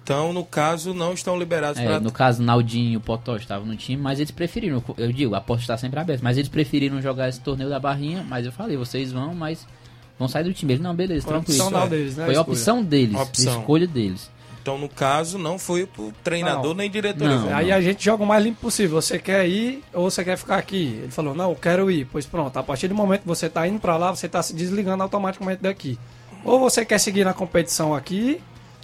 Então, 0.03 0.33
no 0.33 0.43
caso, 0.43 0.93
não 0.93 1.13
estão 1.13 1.39
liberados 1.39 1.79
É, 1.79 1.85
para 1.85 1.99
no 1.99 2.11
caso, 2.11 2.43
Naldinho 2.43 2.91
e 2.91 2.97
o 2.97 2.99
Potó 2.99 3.37
estavam 3.37 3.65
no 3.65 3.75
time, 3.77 4.01
mas 4.01 4.19
eles 4.19 4.31
preferiram, 4.31 4.83
eu 4.97 5.11
digo, 5.13 5.33
a 5.33 5.39
porta 5.39 5.63
está 5.63 5.77
sempre 5.77 5.97
aberta, 5.99 6.21
mas 6.21 6.37
eles 6.37 6.49
preferiram 6.49 7.01
jogar 7.01 7.29
esse 7.29 7.39
torneio 7.39 7.69
da 7.69 7.79
Barrinha, 7.79 8.25
mas 8.27 8.45
eu 8.45 8.51
falei, 8.51 8.75
vocês 8.75 9.13
vão, 9.13 9.33
mas 9.33 9.65
vão 10.19 10.27
sair 10.27 10.43
do 10.43 10.53
time. 10.53 10.73
Eles, 10.73 10.83
não, 10.83 10.93
beleza, 10.93 11.21
Foi 11.23 11.33
tranquilo. 11.33 11.61
opcional 11.63 11.87
deles, 11.87 12.17
né, 12.17 12.23
a 12.23 12.25
Foi 12.27 12.35
a 12.35 12.41
opção 12.41 12.83
deles, 12.83 13.15
Opção. 13.17 13.53
a 13.53 13.59
escolha 13.59 13.87
deles. 13.87 14.29
Então, 14.61 14.77
no 14.77 14.87
caso, 14.87 15.37
não 15.37 15.57
foi 15.59 15.85
pro 15.85 16.13
treinador 16.23 16.67
Não. 16.69 16.75
nem 16.75 16.89
diretoria. 16.89 17.35
Não. 17.37 17.53
Aí 17.55 17.69
a 17.71 17.81
gente 17.81 18.03
joga 18.03 18.23
o 18.23 18.25
mais 18.25 18.41
limpo 18.43 18.61
possível. 18.61 19.01
Você 19.01 19.19
quer 19.19 19.45
ir 19.47 19.83
ou 19.93 20.09
você 20.09 20.23
quer 20.23 20.37
ficar 20.37 20.55
aqui? 20.57 20.99
Ele 21.03 21.11
falou, 21.11 21.35
não, 21.35 21.49
eu 21.49 21.55
quero 21.57 21.91
ir. 21.91 22.07
Pois 22.09 22.25
pronto, 22.25 22.55
a 22.57 22.63
partir 22.63 22.87
do 22.87 22.95
momento 22.95 23.21
que 23.23 23.27
você 23.27 23.49
tá 23.49 23.67
indo 23.67 23.77
pra 23.79 23.97
lá, 23.97 24.15
você 24.15 24.29
tá 24.29 24.41
se 24.41 24.53
desligando 24.55 25.03
automaticamente 25.03 25.61
daqui. 25.61 25.99
Ou 26.45 26.59
você 26.61 26.85
quer 26.85 26.97
seguir 26.97 27.25
na 27.25 27.33
competição 27.33 27.93
aqui, 27.93 28.41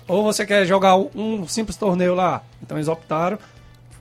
ou 0.09 0.23
você 0.23 0.45
quer 0.45 0.65
jogar 0.65 0.97
um 0.97 1.47
simples 1.47 1.77
torneio 1.77 2.13
lá. 2.15 2.43
Então 2.61 2.77
eles 2.77 2.87
optaram. 2.87 3.37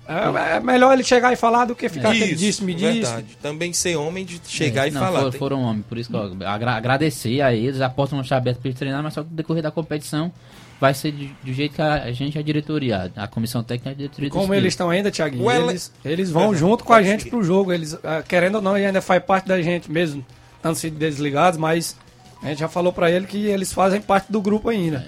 É, 0.08 0.56
é 0.56 0.60
melhor 0.60 0.94
ele 0.94 1.04
chegar 1.04 1.34
e 1.34 1.36
falar 1.36 1.66
do 1.66 1.74
que 1.76 1.86
ficar 1.86 2.14
Isso, 2.16 2.34
disse, 2.36 2.64
me 2.64 2.72
disse. 2.74 2.92
verdade. 3.02 3.36
Também 3.42 3.74
ser 3.74 3.94
homem 3.96 4.24
de 4.24 4.40
chegar 4.46 4.86
É, 4.86 4.88
e 4.88 4.90
não, 4.90 5.02
falar. 5.02 5.20
for- 5.20 5.30
Tem- 5.32 5.38
foram 5.38 5.62
homens, 5.62 5.84
por 5.86 5.98
isso 5.98 6.08
que 6.08 6.16
eu 6.16 6.48
agra- 6.48 6.72
agradecer 6.76 7.42
a 7.42 7.52
eles, 7.54 7.82
a 7.82 7.90
porta 7.90 8.14
não 8.16 8.22
está 8.22 8.38
aberta 8.38 8.58
para 8.58 8.68
eles 8.70 8.78
treinar, 8.78 9.02
mas 9.02 9.12
só 9.12 9.22
que 9.22 9.28
no 9.28 9.36
decorrer 9.36 9.62
da 9.62 9.70
competição 9.70 10.32
vai 10.80 10.94
ser 10.94 11.12
do 11.12 11.52
jeito 11.52 11.74
que 11.74 11.82
a, 11.82 12.04
a 12.04 12.12
gente, 12.12 12.38
a 12.38 12.42
diretoria, 12.42 13.12
a 13.14 13.26
comissão 13.28 13.62
técnica 13.62 13.90
e 13.90 13.92
a 13.92 13.96
diretoria 13.96 14.30
Como 14.30 14.54
eles 14.54 14.72
estão 14.72 14.88
ainda, 14.88 15.10
Thiaguinho, 15.10 15.44
O 15.44 15.52
ele- 15.52 15.64
eles, 15.72 15.92
eles 16.02 16.30
vão 16.30 16.54
junto 16.54 16.84
com 16.84 16.94
a 16.94 17.02
gente 17.02 17.28
pro 17.28 17.42
jogo. 17.42 17.70
Eles, 17.70 17.92
ah, 18.02 18.22
querendo 18.26 18.54
ou 18.54 18.62
não, 18.62 18.78
ele 18.78 18.86
ainda 18.86 19.02
faz 19.02 19.22
parte 19.22 19.46
da 19.46 19.60
gente, 19.60 19.92
mesmo 19.92 20.24
estando 20.56 20.74
se 20.74 20.88
desligados, 20.88 21.58
mas 21.60 21.94
a 22.42 22.46
gente 22.48 22.60
já 22.60 22.68
falou 22.68 22.94
pra 22.94 23.10
ele 23.10 23.26
que 23.26 23.44
eles 23.44 23.74
fazem 23.74 24.00
parte 24.00 24.32
do 24.32 24.40
grupo 24.40 24.70
ainda. 24.70 25.06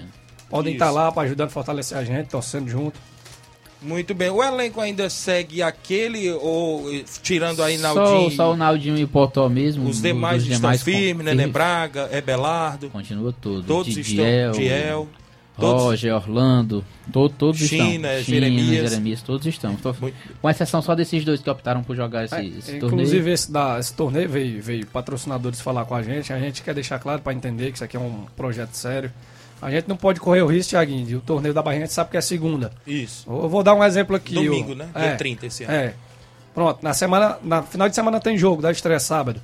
Podem 0.51 0.73
Isso. 0.73 0.83
estar 0.83 0.91
lá 0.91 1.11
para 1.11 1.23
ajudando 1.23 1.47
a 1.47 1.51
fortalecer 1.51 1.97
a 1.97 2.03
gente, 2.03 2.27
torcendo 2.27 2.69
junto. 2.69 2.99
Muito 3.81 4.13
bem. 4.13 4.29
O 4.29 4.43
elenco 4.43 4.79
ainda 4.79 5.09
segue 5.09 5.63
aquele, 5.63 6.29
ou 6.33 6.85
tirando 7.23 7.63
aí 7.63 7.79
Só, 7.79 7.95
Naldinho, 7.95 8.31
só 8.31 8.51
o 8.53 8.55
Naldinho 8.55 8.97
e 8.97 9.03
o 9.05 9.07
Potó 9.07 9.49
mesmo. 9.49 9.89
os 9.89 9.99
demais 9.99 10.43
estão 10.43 10.57
demais 10.57 10.83
firmes, 10.83 11.25
Nenê 11.25 11.47
Braga, 11.47 12.07
Ebelardo, 12.11 12.89
Continua 12.91 13.33
todo. 13.41 13.63
todos 13.63 13.91
Didiel, 13.91 14.51
estão. 14.51 14.61
Diel, 14.63 15.07
todos. 15.57 15.81
Roger, 15.83 16.13
Orlando, 16.13 16.85
to, 17.11 17.27
todos 17.29 17.59
China, 17.59 18.09
estão. 18.19 18.23
Jeremias. 18.35 18.89
Jeremias, 18.91 19.21
todos 19.23 19.47
estão. 19.47 19.71
Muito- 19.99 20.15
Com 20.39 20.47
exceção 20.49 20.81
só 20.83 20.93
desses 20.93 21.25
dois 21.25 21.41
que 21.41 21.49
optaram 21.49 21.81
por 21.81 21.95
jogar 21.95 22.25
esse, 22.25 22.35
É, 22.35 22.45
esse 22.45 22.75
inclusive, 22.75 23.17
torneio. 23.17 23.33
esse, 23.33 23.51
da, 23.51 23.79
esse 23.79 23.93
torneio 23.95 24.29
veio, 24.29 24.61
veio 24.61 24.85
patrocinadores 24.85 25.59
falar 25.59 25.85
com 25.85 25.95
a 25.95 26.03
gente. 26.03 26.31
A 26.31 26.37
gente 26.39 26.61
quer 26.61 26.75
deixar 26.75 26.99
claro 26.99 27.23
para 27.23 27.33
entender 27.33 27.71
que 27.71 27.77
isso 27.77 27.83
aqui 27.83 27.97
é 27.97 27.99
um 27.99 28.25
projeto 28.37 28.75
sério. 28.75 29.11
A 29.61 29.69
gente 29.69 29.87
não 29.87 29.95
pode 29.95 30.19
correr 30.19 30.41
o 30.41 30.47
risco, 30.47 30.71
Thiaguinho, 30.71 31.05
de 31.05 31.15
o 31.15 31.21
torneio 31.21 31.53
da 31.53 31.61
Barrinha 31.61 31.83
a 31.83 31.85
gente 31.85 31.93
sabe 31.93 32.09
que 32.11 32.17
é 32.17 32.21
segunda. 32.21 32.71
Isso. 32.87 33.29
Eu 33.29 33.47
vou 33.47 33.61
dar 33.61 33.75
um 33.75 33.83
exemplo 33.83 34.15
aqui. 34.15 34.33
Domingo, 34.33 34.71
eu- 34.71 34.75
né? 34.75 34.89
É, 34.95 35.07
Dia 35.09 35.17
30 35.17 35.45
esse 35.45 35.63
ano. 35.63 35.73
É. 35.73 35.93
Pronto, 36.53 36.79
na 36.81 36.93
semana, 36.93 37.37
na 37.43 37.61
final 37.63 37.87
de 37.87 37.95
semana 37.95 38.19
tem 38.19 38.37
jogo, 38.37 38.61
da 38.61 38.71
estreia 38.71 38.99
sábado. 38.99 39.39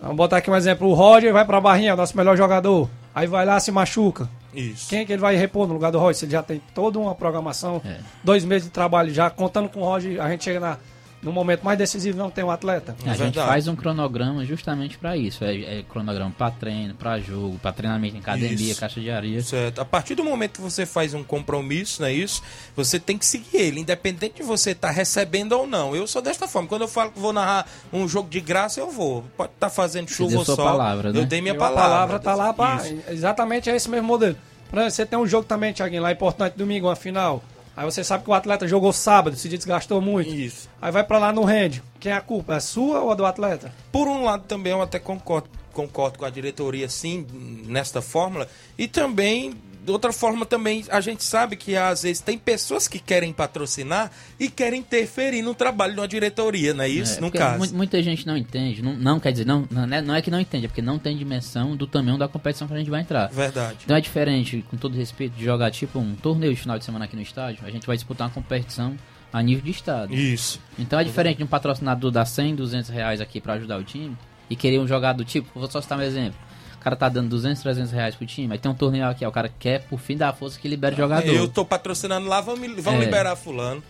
Vamos 0.00 0.16
botar 0.16 0.36
aqui 0.38 0.48
um 0.50 0.54
exemplo. 0.56 0.88
O 0.88 0.94
Roger 0.94 1.32
vai 1.32 1.44
pra 1.44 1.60
Barrinha, 1.60 1.96
nosso 1.96 2.16
melhor 2.16 2.36
jogador. 2.36 2.88
Aí 3.14 3.26
vai 3.26 3.44
lá, 3.44 3.58
se 3.58 3.72
machuca. 3.72 4.28
Isso. 4.54 4.88
Quem 4.88 5.00
é 5.00 5.04
que 5.04 5.12
ele 5.12 5.20
vai 5.20 5.34
repor 5.36 5.66
no 5.66 5.74
lugar 5.74 5.90
do 5.90 5.98
Roger? 5.98 6.14
Se 6.14 6.24
ele 6.24 6.32
já 6.32 6.42
tem 6.42 6.62
toda 6.74 6.98
uma 6.98 7.14
programação, 7.14 7.82
É. 7.84 7.96
dois 8.22 8.44
meses 8.44 8.68
de 8.68 8.72
trabalho 8.72 9.12
já, 9.12 9.28
contando 9.28 9.68
com 9.68 9.80
o 9.80 9.84
Roger, 9.84 10.22
a 10.22 10.30
gente 10.30 10.44
chega 10.44 10.60
na, 10.60 10.78
no 11.20 11.32
momento 11.32 11.62
mais 11.64 11.76
decisivo 11.76 12.16
não 12.16 12.30
tem 12.30 12.44
um 12.44 12.50
atleta. 12.50 12.94
A 13.04 13.08
gente 13.08 13.18
verdade. 13.18 13.48
faz 13.48 13.66
um 13.68 13.74
cronograma 13.74 14.44
justamente 14.44 14.96
para 14.96 15.16
isso. 15.16 15.44
É, 15.44 15.80
é 15.80 15.82
cronograma 15.82 16.32
para 16.36 16.50
treino, 16.52 16.94
para 16.94 17.18
jogo, 17.18 17.58
para 17.60 17.72
treinamento 17.72 18.16
em 18.16 18.20
academia, 18.20 18.70
Isso. 18.70 18.80
caixa 18.80 19.00
de 19.00 19.10
areia. 19.10 19.42
Certo. 19.42 19.80
A 19.80 19.84
partir 19.84 20.14
do 20.14 20.22
momento 20.22 20.52
que 20.52 20.60
você 20.60 20.86
faz 20.86 21.14
um 21.14 21.24
compromisso, 21.24 22.02
não 22.02 22.08
é 22.08 22.12
isso? 22.12 22.42
Você 22.76 23.00
tem 23.00 23.18
que 23.18 23.26
seguir 23.26 23.56
ele, 23.56 23.80
independente 23.80 24.36
de 24.36 24.42
você 24.42 24.70
estar 24.70 24.90
recebendo 24.90 25.52
ou 25.52 25.66
não. 25.66 25.94
Eu 25.96 26.06
sou 26.06 26.22
desta 26.22 26.46
forma. 26.46 26.68
Quando 26.68 26.82
eu 26.82 26.88
falo 26.88 27.10
que 27.10 27.18
vou 27.18 27.32
narrar 27.32 27.66
um 27.92 28.06
jogo 28.06 28.28
de 28.28 28.40
graça, 28.40 28.78
eu 28.80 28.90
vou. 28.90 29.24
Pode 29.36 29.52
estar 29.52 29.70
fazendo 29.70 30.08
chuva 30.08 30.30
deu 30.30 30.38
ou 30.38 30.44
sua 30.44 30.56
sol. 30.56 30.64
palavra, 30.64 31.12
né? 31.12 31.18
Eu 31.20 31.24
dei 31.26 31.40
minha 31.40 31.54
E 31.54 31.56
a 31.56 31.58
palavra. 31.58 31.82
palavra 31.82 32.18
tá 32.20 32.34
lá 32.34 32.52
para 32.52 32.82
exatamente 33.10 33.68
é 33.68 33.74
esse 33.76 33.88
mesmo 33.90 34.06
modelo. 34.06 34.36
Você 34.72 35.04
tem 35.06 35.18
um 35.18 35.26
jogo 35.26 35.44
também, 35.46 35.72
Thiaguinho, 35.72 36.02
lá 36.02 36.12
importante 36.12 36.54
domingo, 36.54 36.86
uma 36.88 36.94
final. 36.96 37.42
Aí 37.78 37.84
você 37.84 38.02
sabe 38.02 38.24
que 38.24 38.30
o 38.30 38.34
atleta 38.34 38.66
jogou 38.66 38.92
sábado, 38.92 39.36
se 39.36 39.48
desgastou 39.48 40.00
muito. 40.00 40.34
Isso. 40.34 40.68
Aí 40.82 40.90
vai 40.90 41.04
pra 41.04 41.16
lá 41.16 41.32
no 41.32 41.44
rende. 41.44 41.80
Quem 42.00 42.10
é 42.10 42.16
a 42.16 42.20
culpa? 42.20 42.56
É 42.56 42.60
sua 42.60 43.02
ou 43.02 43.12
a 43.12 43.14
do 43.14 43.24
atleta? 43.24 43.72
Por 43.92 44.08
um 44.08 44.24
lado, 44.24 44.42
também 44.48 44.72
eu 44.72 44.82
até 44.82 44.98
concordo, 44.98 45.48
concordo 45.72 46.18
com 46.18 46.24
a 46.24 46.30
diretoria, 46.30 46.88
sim, 46.88 47.24
nesta 47.68 48.02
fórmula. 48.02 48.48
E 48.76 48.88
também, 48.88 49.54
de 49.88 49.92
outra 49.92 50.12
forma, 50.12 50.44
também 50.44 50.84
a 50.90 51.00
gente 51.00 51.24
sabe 51.24 51.56
que 51.56 51.74
às 51.76 52.02
vezes 52.02 52.20
tem 52.20 52.36
pessoas 52.36 52.86
que 52.86 52.98
querem 52.98 53.32
patrocinar 53.32 54.10
e 54.38 54.48
querem 54.48 54.80
interferir 54.80 55.42
no 55.42 55.54
trabalho 55.54 55.94
de 55.94 56.00
uma 56.00 56.06
diretoria, 56.08 56.74
não 56.74 56.84
é 56.84 56.88
isso? 56.88 57.18
É, 57.18 57.20
no 57.20 57.30
caso. 57.30 57.58
mu- 57.72 57.78
Muita 57.78 58.02
gente 58.02 58.26
não 58.26 58.36
entende, 58.36 58.82
não, 58.82 58.94
não 58.94 59.18
quer 59.18 59.32
dizer, 59.32 59.46
não, 59.46 59.66
não 59.70 59.84
é, 59.84 60.02
não 60.02 60.14
é 60.14 60.20
que 60.22 60.30
não 60.30 60.38
entende, 60.40 60.66
é 60.66 60.68
porque 60.68 60.82
não 60.82 60.98
tem 60.98 61.16
dimensão 61.16 61.74
do 61.76 61.86
tamanho 61.86 62.18
da 62.18 62.28
competição 62.28 62.68
que 62.68 62.74
a 62.74 62.78
gente 62.78 62.90
vai 62.90 63.00
entrar. 63.00 63.28
Verdade. 63.28 63.78
Então 63.84 63.96
é 63.96 64.00
diferente, 64.00 64.64
com 64.70 64.76
todo 64.76 64.94
respeito, 64.96 65.34
de 65.36 65.44
jogar 65.44 65.70
tipo 65.70 65.98
um 65.98 66.14
torneio 66.14 66.54
de 66.54 66.60
final 66.60 66.78
de 66.78 66.84
semana 66.84 67.06
aqui 67.06 67.16
no 67.16 67.22
estádio, 67.22 67.64
a 67.66 67.70
gente 67.70 67.86
vai 67.86 67.96
disputar 67.96 68.26
uma 68.28 68.34
competição 68.34 68.94
a 69.32 69.42
nível 69.42 69.64
de 69.64 69.70
estado. 69.70 70.14
Isso. 70.14 70.60
Então 70.78 70.98
é 70.98 71.04
diferente 71.04 71.38
de 71.38 71.44
um 71.44 71.46
patrocinador 71.46 72.10
dar 72.10 72.24
100, 72.26 72.54
200 72.54 72.90
reais 72.90 73.20
aqui 73.20 73.40
pra 73.40 73.54
ajudar 73.54 73.78
o 73.78 73.84
time 73.84 74.16
e 74.50 74.56
querer 74.56 74.78
um 74.78 74.86
jogador 74.86 75.24
tipo, 75.24 75.48
vou 75.58 75.70
só 75.70 75.80
citar 75.80 75.98
um 75.98 76.02
exemplo. 76.02 76.38
O 76.78 76.80
cara 76.80 76.94
tá 76.96 77.08
dando 77.08 77.28
200, 77.28 77.60
300 77.62 77.92
reais 77.92 78.14
pro 78.14 78.24
time, 78.26 78.52
aí 78.52 78.58
tem 78.58 78.70
um 78.70 78.74
torneio 78.74 79.06
aqui, 79.06 79.24
ó, 79.24 79.28
o 79.28 79.32
cara 79.32 79.50
quer 79.58 79.82
por 79.84 79.98
fim 79.98 80.16
da 80.16 80.32
força 80.32 80.58
que 80.58 80.68
libere 80.68 80.94
jogador. 80.96 81.26
Eu 81.26 81.48
tô 81.48 81.64
patrocinando 81.64 82.28
lá, 82.28 82.40
vamos, 82.40 82.60
vamos 82.82 83.02
É. 83.02 83.04
liberar 83.04 83.34
fulano. 83.36 83.82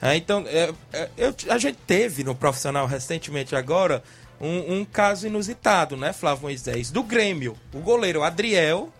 É, 0.00 0.14
então, 0.14 0.44
é, 0.46 0.72
é, 0.92 1.08
eu- 1.16 1.34
a 1.50 1.58
gente 1.58 1.78
teve 1.86 2.22
no 2.22 2.34
profissional 2.34 2.86
recentemente 2.86 3.56
agora 3.56 4.02
um, 4.40 4.74
um 4.80 4.84
caso 4.84 5.26
inusitado, 5.26 5.96
né, 5.96 6.12
Flávio 6.12 6.42
Moisés? 6.42 6.90
Do 6.90 7.02
Grêmio. 7.02 7.56
O 7.74 7.78
goleiro 7.80 8.22
Adriel 8.22 8.92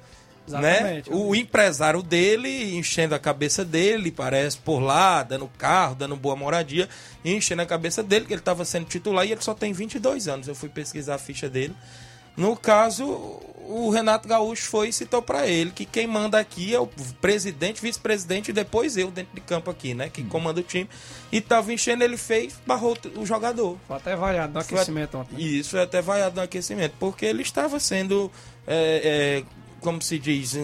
né? 0.49 0.77
Exatamente. 0.77 1.11
O 1.13 1.35
empresário 1.35 2.03
dele 2.05 2.77
enchendo 2.77 3.17
a 3.17 3.19
cabeça 3.19 3.65
dele, 3.65 4.13
parece, 4.13 4.57
por 4.57 4.79
lá, 4.79 5.25
dando 5.25 5.51
carro, 5.59 5.97
dando 5.97 6.15
boa 6.15 6.37
moradia, 6.37 6.89
enchendo 7.25 7.63
a 7.63 7.67
cabeça 7.67 8.01
dele, 8.01 8.27
que 8.27 8.33
ele 8.33 8.41
estava 8.41 8.65
sendo 8.65 8.87
titular 8.87 9.27
e 9.27 9.33
ele 9.33 9.43
só 9.43 9.55
tem 9.55 9.73
22 9.73 10.29
anos. 10.29 10.47
Eu 10.47 10.55
fui 10.55 10.69
pesquisar 10.69 11.17
a 11.17 11.19
ficha 11.19 11.49
dele. 11.49 11.75
No 12.37 12.57
caso, 12.57 13.05
o 13.69 13.91
Renato 13.91 14.29
Gaúcho 14.29 14.69
foi 14.69 14.89
e 14.89 14.93
citou 14.93 15.21
para 15.23 15.47
ele 15.47 15.71
que 15.71 15.85
quem 15.85 16.07
manda 16.07 16.39
aqui 16.39 16.75
é 16.75 16.79
o 16.79 16.87
presidente, 17.21 17.81
vice-presidente 17.83 18.51
e 18.51 18.53
depois 18.53 18.97
eu 18.97 19.11
dentro 19.11 19.35
de 19.35 19.41
campo 19.41 19.71
aqui, 19.71 19.95
né? 19.95 20.09
Que 20.09 20.23
comanda 20.23 20.61
o 20.61 20.63
time. 20.63 20.89
E 21.33 21.41
tava 21.41 21.73
enchendo, 21.73 22.05
ele 22.05 22.17
fez, 22.17 22.55
barrou 22.67 22.97
o 23.17 23.25
jogador. 23.27 23.77
Foi 23.89 23.97
até 23.97 24.15
vaiado 24.15 24.53
no 24.53 24.63
Foi- 24.63 24.77
aquecimento 24.79 25.17
ontem. 25.19 25.35
né? 25.35 25.41
Isso, 25.41 25.71
foi 25.71 25.83
até 25.83 26.01
vaiado 26.03 26.37
no 26.37 26.43
aquecimento, 26.43 26.95
porque 27.01 27.25
ele 27.27 27.43
estava 27.43 27.81
sendo, 27.81 28.31
é, 28.67 29.43
é, 29.43 29.45
como 29.81 30.01
se 30.03 30.19
diz, 30.19 30.55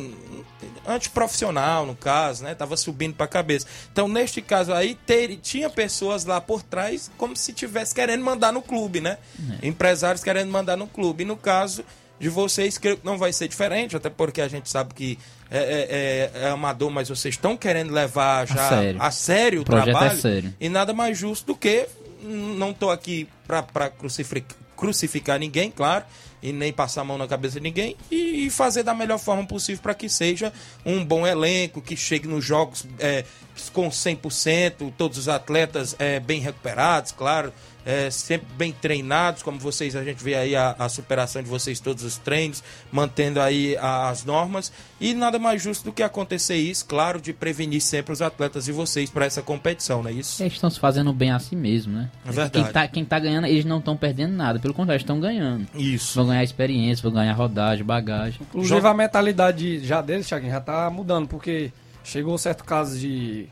antiprofissional, 0.87 1.87
no 1.87 1.95
caso, 1.95 2.45
né? 2.45 2.55
Tava 2.55 2.77
subindo 2.77 3.15
para 3.15 3.25
a 3.27 3.29
cabeça. 3.29 3.67
Então, 3.93 4.09
neste 4.09 4.41
caso 4.43 4.73
aí, 4.73 4.95
ter, 5.07 5.37
tinha 5.37 5.71
pessoas 5.71 6.25
lá 6.25 6.41
por 6.41 6.63
trás 6.63 7.11
como 7.17 7.37
se 7.37 7.53
tivesse 7.53 7.95
querendo 7.95 8.25
mandar 8.25 8.53
no 8.53 8.63
clube, 8.63 9.01
né? 9.01 9.19
Empresários 9.63 10.23
querendo 10.25 10.51
mandar 10.51 10.77
no 10.77 10.87
clube. 10.87 11.23
E 11.23 11.27
no 11.27 11.37
caso 11.37 11.85
de 12.19 12.29
vocês, 12.29 12.79
creio 12.79 12.99
que 12.99 13.05
não 13.07 13.19
vai 13.19 13.33
ser 13.33 13.49
diferente, 13.49 13.97
até 13.97 14.09
porque 14.09 14.41
a 14.41 14.49
gente 14.49 14.69
sabe 14.71 14.95
que 14.95 15.19
é, 15.51 15.59
é- 15.59 16.41
é- 16.41 16.45
é 16.47 16.49
amador, 16.51 16.91
mas 16.91 17.09
vocês 17.09 17.35
estão 17.35 17.57
querendo 17.57 17.93
levar 17.93 18.47
já 18.47 18.69
sério. 18.69 19.03
a 19.03 19.11
sério 19.11 19.59
o, 19.61 19.63
O 19.73 19.79
é 19.79 19.83
trabalho. 19.83 20.21
sério. 20.21 20.55
E 20.61 20.69
nada 20.69 20.93
mais 20.93 21.19
justo 21.19 21.47
do 21.47 21.57
que 21.57 21.87
não 22.23 22.73
tô 22.73 22.91
aqui 22.91 23.29
para 23.47 23.89
crucificar, 23.91 24.57
crucificar 24.77 25.39
ninguém, 25.39 25.71
claro, 25.71 26.05
e 26.43 26.53
nem 26.53 26.73
passar 26.73 27.03
a 27.03 27.05
mão 27.05 27.17
na 27.17 27.29
cabeça 27.29 27.55
de 27.55 27.63
ninguém, 27.63 27.97
e, 28.11 28.51
fazer 28.51 28.83
da 28.83 28.93
melhor 28.93 29.19
forma 29.19 29.47
possível 29.47 29.81
para 29.83 29.95
que 29.95 30.09
seja 30.09 30.53
um 30.85 31.05
bom 31.05 31.27
elenco, 31.27 31.81
que 31.81 31.97
chegue 31.97 32.27
nos 32.27 32.45
jogos 32.45 32.85
é, 32.99 33.25
com 33.73 33.89
100%, 33.89 34.93
todos 34.99 35.19
os 35.19 35.29
atletas 35.29 35.95
é, 35.99 36.19
bem 36.19 36.41
recuperados, 36.41 37.13
claro, 37.13 37.53
é, 37.85 38.11
sempre 38.11 38.47
bem 38.57 38.73
treinados, 38.73 39.43
como 39.43 39.59
vocês, 39.59 39.97
a 39.97 40.05
gente 40.05 40.23
vê 40.23 40.35
aí 40.35 40.55
a, 40.55 40.77
a 40.79 40.89
superação 40.89 41.43
de 41.43 41.49
vocês 41.49 41.81
todos 41.81 42.05
os 42.05 42.17
treinos, 42.19 42.63
mantendo 42.91 43.41
aí 43.41 43.77
a- 43.77 44.09
as 44.09 44.25
normas, 44.25 44.73
e 45.01 45.15
nada 45.15 45.39
mais 45.39 45.61
justo 45.63 45.85
do 45.85 45.93
que 45.93 46.03
acontecer 46.03 46.55
isso, 46.57 46.85
claro, 46.87 47.21
de 47.21 47.33
prevenir 47.33 47.81
sempre 47.81 48.13
os 48.13 48.23
atletas 48.23 48.69
e 48.69 48.73
vocês 48.73 49.11
para 49.11 49.27
essa 49.27 49.43
competição, 49.43 50.03
não 50.03 50.11
é 50.11 50.13
isso? 50.13 50.43
Eles 50.43 50.53
estão 50.55 50.71
se 50.71 50.79
fazendo 50.79 51.13
bem 51.13 51.31
assim 51.33 51.57
mesmo, 51.57 51.93
né? 51.93 52.11
É 52.25 52.31
verdade. 52.31 52.65
Quem 52.65 52.73
tá, 52.73 52.89
quem 52.89 53.05
tá 53.05 53.19
ganhando, 53.19 53.47
eles 53.47 53.65
não 53.65 53.79
estão 53.79 53.97
perdendo 53.97 54.33
nada. 54.35 54.59
Pelo 54.59 54.75
contrário, 54.75 55.01
estão 55.01 55.19
ganhando. 55.19 55.67
Isso. 55.75 56.15
Vão 56.15 56.29
ganhar 56.29 56.45
experiência, 56.45 57.03
vão 57.03 57.13
ganhar 57.13 57.33
rodagem, 57.33 57.85
bagagem. 57.85 58.41
Inclusive 58.43 58.87
a 58.87 58.95
mentalidade 58.95 59.79
já 59.85 60.01
deles, 60.01 60.27
Thiaguinho, 60.29 60.53
já 60.53 60.61
tá 60.61 60.89
mudando, 60.91 61.27
porque 61.27 61.73
chegou 62.05 62.37
certo 62.39 62.63
caso 62.65 62.99
de. 62.99 63.49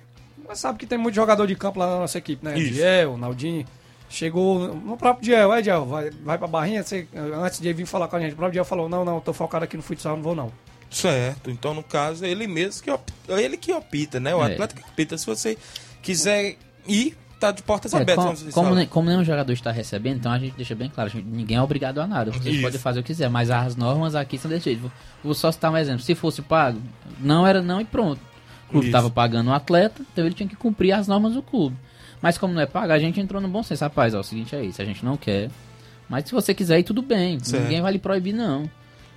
Mas 0.49 0.59
sabe 0.61 0.79
que 0.79 0.87
tem 0.87 0.99
muito 0.99 1.15
jogador 1.15 1.47
de 1.47 1.55
campo 1.55 1.79
lá 1.79 1.87
na 1.89 1.99
nossa 2.01 2.19
equipe, 2.19 2.45
né? 2.45 2.59
Isso. 2.59 2.75
Diel, 2.75 3.17
Naldinho. 3.17 3.65
Chegou 4.11 4.75
no 4.75 4.97
próprio 4.97 5.25
Diel, 5.25 5.55
é 5.55 5.63
Diel, 5.63 5.87
vai, 5.87 6.11
vai 6.11 6.37
pra 6.37 6.49
barrinha, 6.49 6.83
você, 6.83 7.07
antes 7.43 7.61
de 7.61 7.69
ele 7.69 7.75
vir 7.79 7.87
falar 7.87 8.09
com 8.09 8.17
a 8.17 8.21
gente, 8.21 8.33
o 8.33 8.37
próprio 8.37 8.55
Diel 8.55 8.65
falou, 8.65 8.89
não, 8.89 9.05
não, 9.05 9.21
tô 9.21 9.33
focado 9.33 9.65
aqui 9.65 9.77
no 9.77 9.83
futsal, 9.85 10.17
não 10.17 10.23
vou 10.23 10.35
não. 10.35 10.51
Certo. 10.91 11.49
Então, 11.49 11.73
no 11.73 11.83
caso, 11.85 12.25
ele 12.25 12.49
mesmo 12.49 12.83
que 12.83 12.91
opta, 12.91 13.13
ele 13.41 13.57
que 13.57 13.73
opta, 13.73 14.19
né? 14.19 14.35
O 14.35 14.43
É. 14.43 14.53
atleta 14.53 14.75
que 14.75 14.83
opta. 14.83 15.17
Se 15.17 15.25
você 15.25 15.57
quiser 16.03 16.57
ir, 16.89 17.17
tá 17.39 17.53
de 17.53 17.63
portas 17.63 17.95
É, 17.95 17.99
abertas. 17.99 18.43
com- 18.43 18.51
como, 18.51 18.75
ne- 18.75 18.87
como 18.89 19.09
nenhum 19.09 19.23
jogador 19.25 19.53
está 19.53 19.71
recebendo, 19.71 20.17
então 20.17 20.33
a 20.33 20.39
gente 20.41 20.57
deixa 20.57 20.75
bem 20.75 20.91
claro, 20.91 21.09
gente- 21.09 21.25
ninguém 21.29 21.57
é 21.59 21.63
obrigado 21.63 22.01
a 22.01 22.07
nada. 22.09 22.33
Vocês 22.33 22.55
Isso. 22.57 22.63
podem 22.65 22.81
fazer 22.81 22.99
o 22.99 23.03
que 23.05 23.13
quiser, 23.13 23.31
mas 23.31 23.49
as 23.49 23.77
normas 23.77 24.17
aqui 24.17 24.37
são 24.37 24.51
desse 24.51 24.65
jeito. 24.65 24.91
Vou- 25.23 25.35
só 25.35 25.53
citar 25.53 25.71
um 25.71 25.77
exemplo. 25.77 26.03
Se 26.03 26.17
fosse 26.17 26.43
pago, 26.43 26.81
não 27.21 27.47
era 27.47 27.63
não 27.63 27.81
e 27.81 27.85
pronto. 27.85 28.21
O 28.67 28.73
clube 28.73 28.87
estava 28.87 29.09
pagando 29.09 29.51
o 29.51 29.55
atleta, 29.55 30.03
então 30.13 30.27
ele 30.27 30.35
tinha 30.35 30.49
que 30.49 30.57
cumprir 30.57 30.91
as 30.93 31.07
normas 31.07 31.35
do 31.35 31.43
clube. 31.43 31.77
Mas 32.23 32.37
como 32.37 32.53
não 32.53 32.61
é 32.61 32.67
pago, 32.67 32.93
a 32.93 32.99
gente 32.99 33.21
entrou 33.21 33.41
no 33.41 33.49
bom 33.49 33.63
senso. 33.63 33.85
Rapaz, 33.85 34.15
ó, 34.15 34.21
o 34.21 34.25
seguinte 34.25 34.55
é 34.55 34.63
isso, 34.65 34.81
a 34.81 34.85
gente 34.85 35.05
não 35.05 35.17
quer. 35.17 35.51
Mas 36.09 36.25
se 36.25 36.33
você 36.33 36.53
quiser 36.53 36.79
ir, 36.79 36.83
tudo 36.83 37.03
bem. 37.03 37.39
Certo. 37.41 37.63
Ninguém 37.63 37.81
vai 37.81 37.93
lhe 37.93 37.99
proibir, 37.99 38.35
não. 38.35 38.69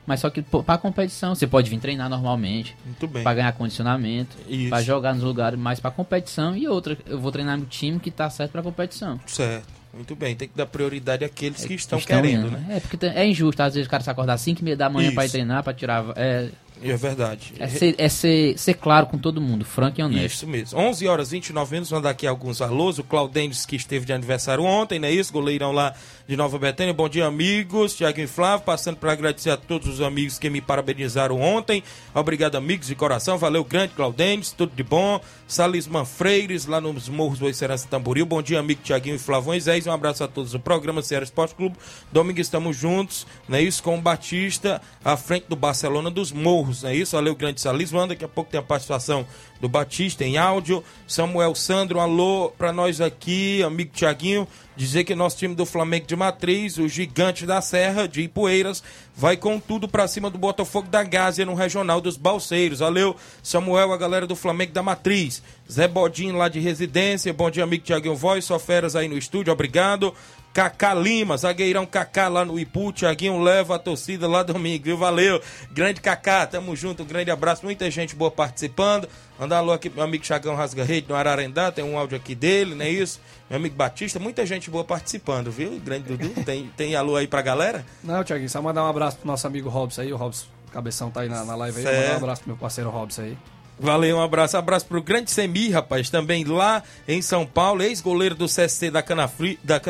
Mas 0.06 0.20
só 0.20 0.30
que 0.30 0.42
pô, 0.42 0.62
pra 0.62 0.78
competição, 0.78 1.34
você 1.34 1.48
pode 1.48 1.70
vir 1.70 1.80
treinar 1.80 2.10
normalmente. 2.10 2.76
Muito 2.86 3.08
bem. 3.08 3.24
Pra 3.24 3.34
ganhar 3.34 3.52
condicionamento. 3.54 4.36
Isso. 4.48 4.70
Pra 4.70 4.82
jogar 4.82 5.14
nos 5.14 5.24
lugares 5.24 5.58
mais 5.58 5.80
pra 5.80 5.90
competição. 5.90 6.56
E 6.56 6.68
outra, 6.68 6.98
eu 7.06 7.20
vou 7.20 7.32
treinar 7.32 7.58
no 7.58 7.66
time 7.66 8.00
que 8.00 8.12
tá 8.12 8.30
certo 8.30 8.52
pra 8.52 8.62
competição. 8.62 9.20
Certo. 9.26 9.68
Muito 9.94 10.16
bem. 10.16 10.36
Tem 10.36 10.48
que 10.48 10.58
dar 10.58 10.66
prioridade 10.66 11.24
àqueles 11.24 11.64
que 11.64 11.74
estão, 11.74 12.00
Estão 12.00 12.22
querendo, 12.22 12.48
indo, 12.48 12.52
né? 12.52 12.78
É, 12.78 12.80
porque 12.80 13.06
é 13.06 13.26
injusto, 13.26 13.62
às 13.62 13.76
vezes 13.76 13.88
o 13.88 13.90
cara 13.90 14.04
se 14.04 14.10
acordar 14.10 14.34
às 14.34 14.42
5 14.42 14.60
e 14.60 14.64
meia 14.64 14.76
da 14.76 14.90
manhã 14.90 15.14
pra 15.14 15.26
ir 15.26 15.30
treinar, 15.30 15.64
pra 15.64 15.74
tirar. 15.74 16.04
É, 16.16 16.50
É 16.84 16.98
verdade. 16.98 17.54
é, 17.58 17.68
ser, 17.68 17.96
é 17.98 18.10
ser, 18.10 18.58
ser 18.58 18.74
claro 18.74 19.08
com 19.08 19.18
todo 19.18 19.40
mundo, 19.40 19.64
franco 19.64 20.02
e 20.02 20.04
honesto. 20.04 20.36
Isso 20.36 20.48
mesmo. 20.48 20.80
11 20.80 21.08
horas 21.08 21.28
e 21.30 21.36
29 21.36 21.72
minutos, 21.72 21.92
mandar 21.92 22.10
aqui 22.10 22.28
alguns 22.28 22.62
alôs. 22.62 23.00
O 23.00 23.04
Claudênis, 23.04 23.66
que 23.66 23.76
esteve 23.76 24.06
de 24.06 24.14
aniversário 24.14 24.64
ontem, 24.64 25.00
não 25.00 25.08
é 25.08 25.12
isso? 25.12 25.32
Goleirão 25.32 25.72
lá 25.72 25.94
de 26.28 26.36
Nova 26.36 26.60
Betânia. 26.60 26.94
Bom 26.94 27.08
dia, 27.08 27.26
amigos. 27.26 27.96
Tiago 27.96 28.20
e 28.20 28.28
Flávio, 28.28 28.66
passando 28.66 28.98
para 28.98 29.12
agradecer 29.12 29.50
a 29.50 29.58
todos 29.58 29.88
os 29.88 30.02
amigos 30.02 30.38
que 30.38 30.50
me 30.50 30.62
parabenizaram 30.62 31.40
ontem. 31.40 31.84
Obrigado, 32.14 32.56
amigos 32.56 32.88
de 32.88 32.96
coração. 32.96 33.38
Valeu, 33.38 33.64
grande 33.64 33.94
Claudênis. 33.94 34.52
Tudo 34.52 34.76
de 34.76 34.84
bom. 34.84 35.20
Salisman 35.54 36.04
Freires, 36.04 36.66
lá 36.66 36.82
nos 36.82 37.08
Morros 37.08 37.38
do 37.38 37.54
Serança 37.54 37.88
Tamboril. 37.88 38.26
Bom 38.26 38.42
dia, 38.42 38.60
amigo 38.60 38.82
Tiaguinho 38.82 39.18
e 39.18 39.20
Flávio 39.20 39.50
Moisés. 39.50 39.86
Um 39.86 39.92
abraço 39.92 40.24
a 40.24 40.28
todos 40.28 40.52
do 40.52 40.60
programa 40.60 41.04
Ceará 41.04 41.24
Esporte 41.24 41.54
Clube. 41.54 41.76
Domingo 42.12 42.42
estamos 42.42 42.76
juntos, 42.76 43.28
não 43.48 43.60
é 43.60 43.62
isso? 43.62 43.84
Com 43.84 43.96
o 43.96 44.02
Batista, 44.02 44.82
à 45.06 45.16
frente 45.16 45.46
do 45.48 45.56
Barcelona 45.56 46.10
dos 46.10 46.32
Morros, 46.32 46.82
não 46.82 46.90
é 46.90 46.96
isso? 46.96 47.16
Valeu, 47.16 47.36
grande 47.36 47.62
Salisman. 47.62 48.08
Daqui 48.08 48.26
a 48.26 48.28
pouco 48.28 48.50
tem 48.50 48.60
a 48.60 48.64
participação 48.64 49.28
do 49.64 49.70
Batista 49.70 50.26
em 50.26 50.38
áudio. 50.38 50.84
Samuel 51.08 51.56
Sandro, 51.56 52.02
alô 52.02 52.52
pra 52.58 52.74
nós 52.74 53.00
aqui, 53.00 53.64
amigo 53.64 53.92
Tiaguinho. 53.94 54.46
Dizer 54.76 55.06
que 55.06 55.16
nosso 55.16 55.38
time 55.38 55.56
do 55.56 55.66
Flamengo 55.66 56.06
de 56.06 56.18
Matriz, 56.18 56.78
o 56.78 56.90
Gigante 56.90 57.46
da 57.46 57.62
Serra, 57.62 58.06
de 58.06 58.24
Ipueiras, 58.24 58.84
vai 59.16 59.38
com 59.38 59.58
tudo 59.60 59.88
pra 59.88 60.06
cima 60.06 60.30
do 60.30 60.38
Botafogo 60.38 60.90
da 60.90 61.02
Gásia 61.02 61.46
no 61.46 61.54
Regional 61.54 62.02
dos 62.02 62.18
Balseiros. 62.18 62.80
Valeu, 62.80 63.16
Samuel, 63.42 63.94
a 63.94 63.98
galera 63.98 64.28
do 64.28 64.36
Flamengo 64.36 64.74
da 64.74 64.84
Matriz. 64.84 65.42
Zé 65.72 65.88
Bodinho 65.88 66.36
lá 66.36 66.50
de 66.50 66.60
residência. 66.60 67.32
Bom 67.32 67.50
dia, 67.50 67.64
amigo 67.64 67.86
Tiaguinho 67.86 68.16
Voz. 68.16 68.44
Só 68.44 68.60
feras 68.60 68.98
aí 68.98 69.08
no 69.08 69.18
estúdio, 69.18 69.54
obrigado. 69.54 70.14
Kaká 70.54 70.94
Lima, 70.94 71.36
zagueirão 71.36 71.84
Kaká 71.84 72.28
lá 72.28 72.46
no 72.46 72.60
Ipu, 72.60 72.94
Tiaguinho 72.94 73.42
leva 73.42 73.76
a 73.76 73.80
torcida 73.80 74.28
lá 74.28 74.44
domingo, 74.44 74.84
viu? 74.84 74.96
Valeu, 74.96 75.42
grande 75.72 76.00
Kaká, 76.00 76.46
tamo 76.46 76.76
junto, 76.76 77.02
um 77.02 77.06
grande 77.08 77.32
abraço, 77.32 77.66
muita 77.66 77.90
gente 77.90 78.16
boa 78.16 78.30
participando. 78.30 79.10
Mandar 79.40 79.56
um 79.56 79.60
alô 79.60 79.72
aqui 79.72 79.90
pro 79.90 79.98
meu 79.98 80.06
amigo 80.06 80.24
Chagão 80.24 80.56
Rasga 80.56 80.84
Rede 80.84 81.08
no 81.10 81.16
Ararendá, 81.16 81.72
tem 81.72 81.84
um 81.84 81.98
áudio 81.98 82.16
aqui 82.16 82.36
dele, 82.36 82.76
não 82.76 82.86
é 82.86 82.90
isso? 82.90 83.20
Meu 83.50 83.58
amigo 83.58 83.76
Batista, 83.76 84.20
muita 84.20 84.46
gente 84.46 84.70
boa 84.70 84.84
participando, 84.84 85.50
viu? 85.50 85.80
Grande 85.80 86.16
Dudu, 86.16 86.30
tem, 86.46 86.70
tem 86.78 86.96
alô 86.96 87.16
aí 87.16 87.28
pra 87.28 87.42
galera? 87.42 87.84
Não, 88.04 88.24
Thiaguinho, 88.24 88.50
só 88.50 88.62
mandar 88.62 88.84
um 88.84 88.88
abraço 88.88 89.18
pro 89.18 89.26
nosso 89.26 89.48
amigo 89.48 89.70
Robson 89.70 90.02
aí, 90.02 90.14
o 90.14 90.18
Robson 90.18 90.46
Cabeção 90.72 91.10
tá 91.10 91.22
aí 91.22 91.30
na, 91.30 91.44
na 91.44 91.56
live 91.56 91.80
aí, 91.80 91.84
mandar 91.84 92.14
um 92.14 92.18
abraço 92.18 92.42
pro 92.42 92.50
meu 92.50 92.58
parceiro 92.58 92.92
Robson 92.92 93.24
aí. 93.24 93.38
Valeu, 93.80 94.18
um 94.18 94.22
abraço. 94.22 94.56
Abraço 94.56 94.86
pro 94.86 95.02
grande 95.02 95.32
Semi, 95.32 95.70
rapaz, 95.70 96.10
também 96.10 96.44
lá 96.44 96.84
em 97.08 97.22
São 97.22 97.46
Paulo, 97.46 97.82
ex-goleiro 97.82 98.36
do 98.36 98.46
CSC 98.46 98.92
da, 98.92 99.02
Canafri, 99.02 99.60
da. 99.64 99.82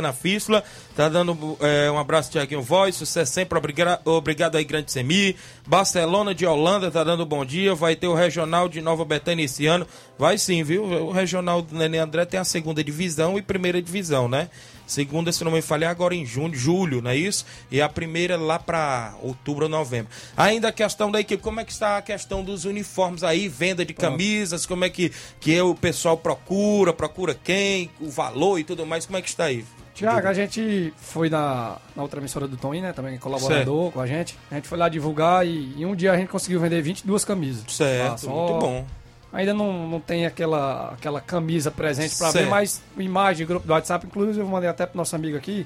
Tá 0.96 1.10
dando 1.10 1.58
é, 1.60 1.92
um 1.92 1.98
abraço, 1.98 2.32
Tiaguinho 2.32 2.62
Voz. 2.62 2.96
Sucesso 2.96 3.34
sempre. 3.34 3.58
Obrigado, 3.58 4.00
obrigado 4.06 4.56
aí, 4.56 4.64
grande 4.64 4.92
Semi. 4.92 5.36
Barcelona 5.68 6.34
de 6.34 6.46
Holanda 6.46 6.90
tá 6.90 7.04
dando 7.04 7.26
bom 7.26 7.44
dia. 7.44 7.76
Vai 7.76 7.96
ter 7.96 8.08
o 8.08 8.14
Regional 8.14 8.70
de 8.70 8.82
Nova 8.82 9.04
Betânia 9.04 9.44
esse 9.44 9.66
ano. 9.66 9.86
Vai 10.18 10.38
sim, 10.38 10.64
viu? 10.64 10.84
O 10.84 11.12
Regional 11.12 11.62
do 11.62 11.76
Nenê 11.76 11.98
André 11.98 12.26
tem 12.26 12.40
a 12.40 12.44
segunda 12.44 12.84
divisão 12.84 13.38
e 13.38 13.42
primeira 13.42 13.82
divisão, 13.82 14.28
né? 14.28 14.50
Segunda, 14.94 15.32
se 15.32 15.44
não 15.44 15.52
me 15.52 15.60
falhar, 15.60 15.90
agora 15.90 16.14
em 16.14 16.24
junho, 16.24 16.54
julho, 16.54 17.02
não 17.02 17.10
é 17.10 17.18
isso? 17.18 17.46
E 17.72 17.82
a 17.82 17.90
primeira 17.90 18.38
lá 18.38 18.60
para 18.60 19.16
outubro 19.24 19.64
ou 19.66 19.70
novembro. 19.70 20.12
Ainda 20.38 20.68
a 20.68 20.72
questão 20.72 21.10
da 21.12 21.20
equipe, 21.20 21.42
como 21.42 21.60
é 21.60 21.66
que 21.66 21.72
está 21.72 21.98
a 21.98 22.02
questão 22.04 22.44
dos 22.44 22.64
uniformes 22.64 23.24
aí, 23.24 23.48
venda 23.48 23.84
de 23.84 23.92
camisas, 23.92 24.68
como 24.68 24.86
é 24.86 24.90
que, 24.92 25.12
que 25.40 25.60
o 25.60 25.74
pessoal 25.74 26.16
procura, 26.16 26.94
procura 26.94 27.34
quem, 27.34 27.90
o 28.00 28.08
valor 28.12 28.60
e 28.60 28.64
tudo 28.64 28.86
mais, 28.86 29.08
como 29.08 29.18
é 29.18 29.22
que 29.24 29.30
está 29.30 29.46
aí? 29.46 29.66
Tiago, 29.96 30.28
a 30.28 30.34
gente 30.34 30.94
foi 30.98 31.28
na, 31.28 31.78
na 31.96 32.04
outra 32.04 32.20
emissora 32.20 32.48
do 32.48 32.56
Tom, 32.56 32.74
né? 32.74 32.94
Também 32.94 33.18
colaborador 33.18 33.92
com 33.92 34.00
a 34.00 34.06
gente. 34.06 34.38
A 34.52 34.56
gente 34.56 34.68
foi 34.68 34.78
lá 34.78 34.90
divulgar 34.90 35.46
e 35.46 35.74
em 35.76 35.86
um 35.86 35.96
dia 35.96 36.12
a 36.12 36.18
gente 36.18 36.30
conseguiu 36.30 36.60
vender 36.60 36.82
22 36.84 37.26
camisas. 37.26 37.64
Certo, 37.68 38.12
Tá, 38.12 38.18
só- 38.18 38.30
muito 38.32 38.60
bom. 38.60 38.86
Ainda 39.34 39.54
não, 39.54 39.88
não 39.88 40.00
tem 40.00 40.26
aquela, 40.28 40.92
aquela 40.94 41.20
camisa 41.20 41.72
presente 41.72 42.16
pra 42.18 42.30
ver, 42.30 42.46
mas 42.48 42.82
imagem, 42.98 43.48
grupo 43.48 43.66
do 43.66 43.74
WhatsApp, 43.74 44.06
inclusive 44.06 44.40
eu 44.40 44.46
mandei 44.48 44.70
até 44.70 44.86
pro 44.86 44.96
nosso 44.98 45.16
amigo 45.16 45.36
aqui. 45.36 45.66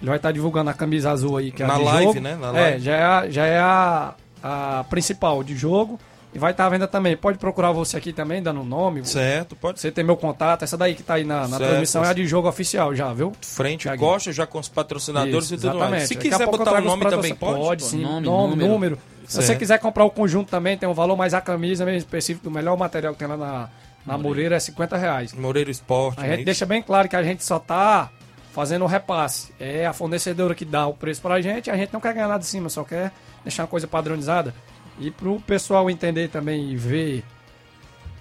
Ele 0.00 0.08
vai 0.08 0.16
estar 0.16 0.30
divulgando 0.32 0.70
a 0.70 0.72
camisa 0.74 1.10
azul 1.10 1.36
aí, 1.36 1.50
que 1.50 1.60
é 1.62 1.66
a 1.66 1.68
Na 1.68 1.78
de 1.78 1.84
live, 1.84 2.04
jogo. 2.04 2.20
né? 2.20 2.36
Na 2.40 2.48
É, 2.48 2.52
live. 2.52 2.80
já 2.84 2.92
é, 2.96 3.02
a, 3.02 3.28
já 3.28 3.46
é 3.46 3.58
a, 3.58 4.14
a 4.42 4.84
principal 4.88 5.42
de 5.42 5.56
jogo. 5.56 5.98
E 6.32 6.38
vai 6.38 6.52
estar 6.52 6.64
à 6.66 6.68
venda 6.68 6.86
também. 6.86 7.16
Pode 7.16 7.38
procurar 7.38 7.72
você 7.72 7.96
aqui 7.96 8.12
também, 8.12 8.40
dando 8.40 8.60
o 8.60 8.64
nome. 8.64 9.04
Certo, 9.04 9.56
pode 9.56 9.80
Você 9.80 9.90
tem 9.90 10.04
meu 10.04 10.16
contato. 10.16 10.62
Essa 10.62 10.76
daí 10.76 10.94
que 10.94 11.02
tá 11.02 11.14
aí 11.14 11.24
na, 11.24 11.48
na 11.48 11.56
transmissão 11.58 12.04
é 12.04 12.08
a 12.10 12.12
de 12.12 12.24
jogo 12.24 12.48
oficial 12.48 12.94
já, 12.94 13.12
viu? 13.12 13.32
Frente, 13.42 13.82
Thiaguinho. 13.82 14.08
gosta 14.08 14.32
já 14.32 14.46
com 14.46 14.60
os 14.60 14.68
patrocinadores 14.68 15.46
Isso, 15.46 15.54
e 15.54 15.56
tudo 15.56 15.66
mais. 15.70 15.76
exatamente. 15.80 16.06
Se 16.06 16.14
Daqui 16.14 16.28
a 16.28 16.30
quiser 16.30 16.46
botar 16.46 16.74
o 16.80 16.80
nome 16.84 17.04
também 17.10 17.34
pode? 17.34 17.58
Pode, 17.58 17.82
sim. 17.82 18.00
Nome, 18.00 18.24
Nome, 18.26 18.50
número. 18.54 18.68
número. 18.72 18.98
Se 19.30 19.42
você 19.42 19.54
quiser 19.54 19.78
comprar 19.78 20.04
o 20.04 20.10
conjunto 20.10 20.50
também, 20.50 20.76
tem 20.76 20.88
um 20.88 20.94
valor, 20.94 21.16
mas 21.16 21.32
a 21.34 21.40
camisa 21.40 21.84
mesmo 21.84 21.98
específico 21.98 22.44
do 22.44 22.50
melhor 22.50 22.76
material 22.76 23.12
que 23.12 23.18
tem 23.18 23.28
lá 23.28 23.36
na, 23.36 23.68
na 24.04 24.18
Moreira 24.18 24.56
é 24.56 24.60
50 24.60 24.96
reais. 24.96 25.32
Moreiro 25.32 25.70
Esporte. 25.70 26.18
A 26.18 26.22
né? 26.24 26.36
gente 26.36 26.44
deixa 26.44 26.66
bem 26.66 26.82
claro 26.82 27.08
que 27.08 27.14
a 27.14 27.22
gente 27.22 27.44
só 27.44 27.58
tá 27.58 28.10
fazendo 28.52 28.82
o 28.82 28.88
repasse. 28.88 29.52
É 29.60 29.86
a 29.86 29.92
fornecedora 29.92 30.54
que 30.54 30.64
dá 30.64 30.86
o 30.86 30.94
preço 30.94 31.22
pra 31.22 31.40
gente, 31.40 31.70
a 31.70 31.76
gente 31.76 31.92
não 31.92 32.00
quer 32.00 32.12
ganhar 32.12 32.26
nada 32.26 32.40
de 32.40 32.46
cima, 32.46 32.68
só 32.68 32.82
quer 32.82 33.12
deixar 33.44 33.62
uma 33.62 33.68
coisa 33.68 33.86
padronizada. 33.86 34.52
E 34.98 35.10
pro 35.10 35.40
pessoal 35.40 35.88
entender 35.88 36.28
também 36.28 36.72
e 36.72 36.76
ver. 36.76 37.24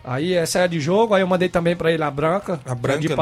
Aí 0.04 0.34
essa 0.34 0.60
é 0.60 0.64
a 0.64 0.68
de 0.68 0.80
jogo, 0.80 1.14
aí 1.14 1.22
eu 1.22 1.28
mandei 1.28 1.50
também 1.50 1.76
pra 1.76 1.92
ele 1.92 2.04
a 2.04 2.12
branca, 2.12 2.60
A 2.66 2.76
branca, 2.76 3.00
de 3.00 3.10
né? 3.10 3.16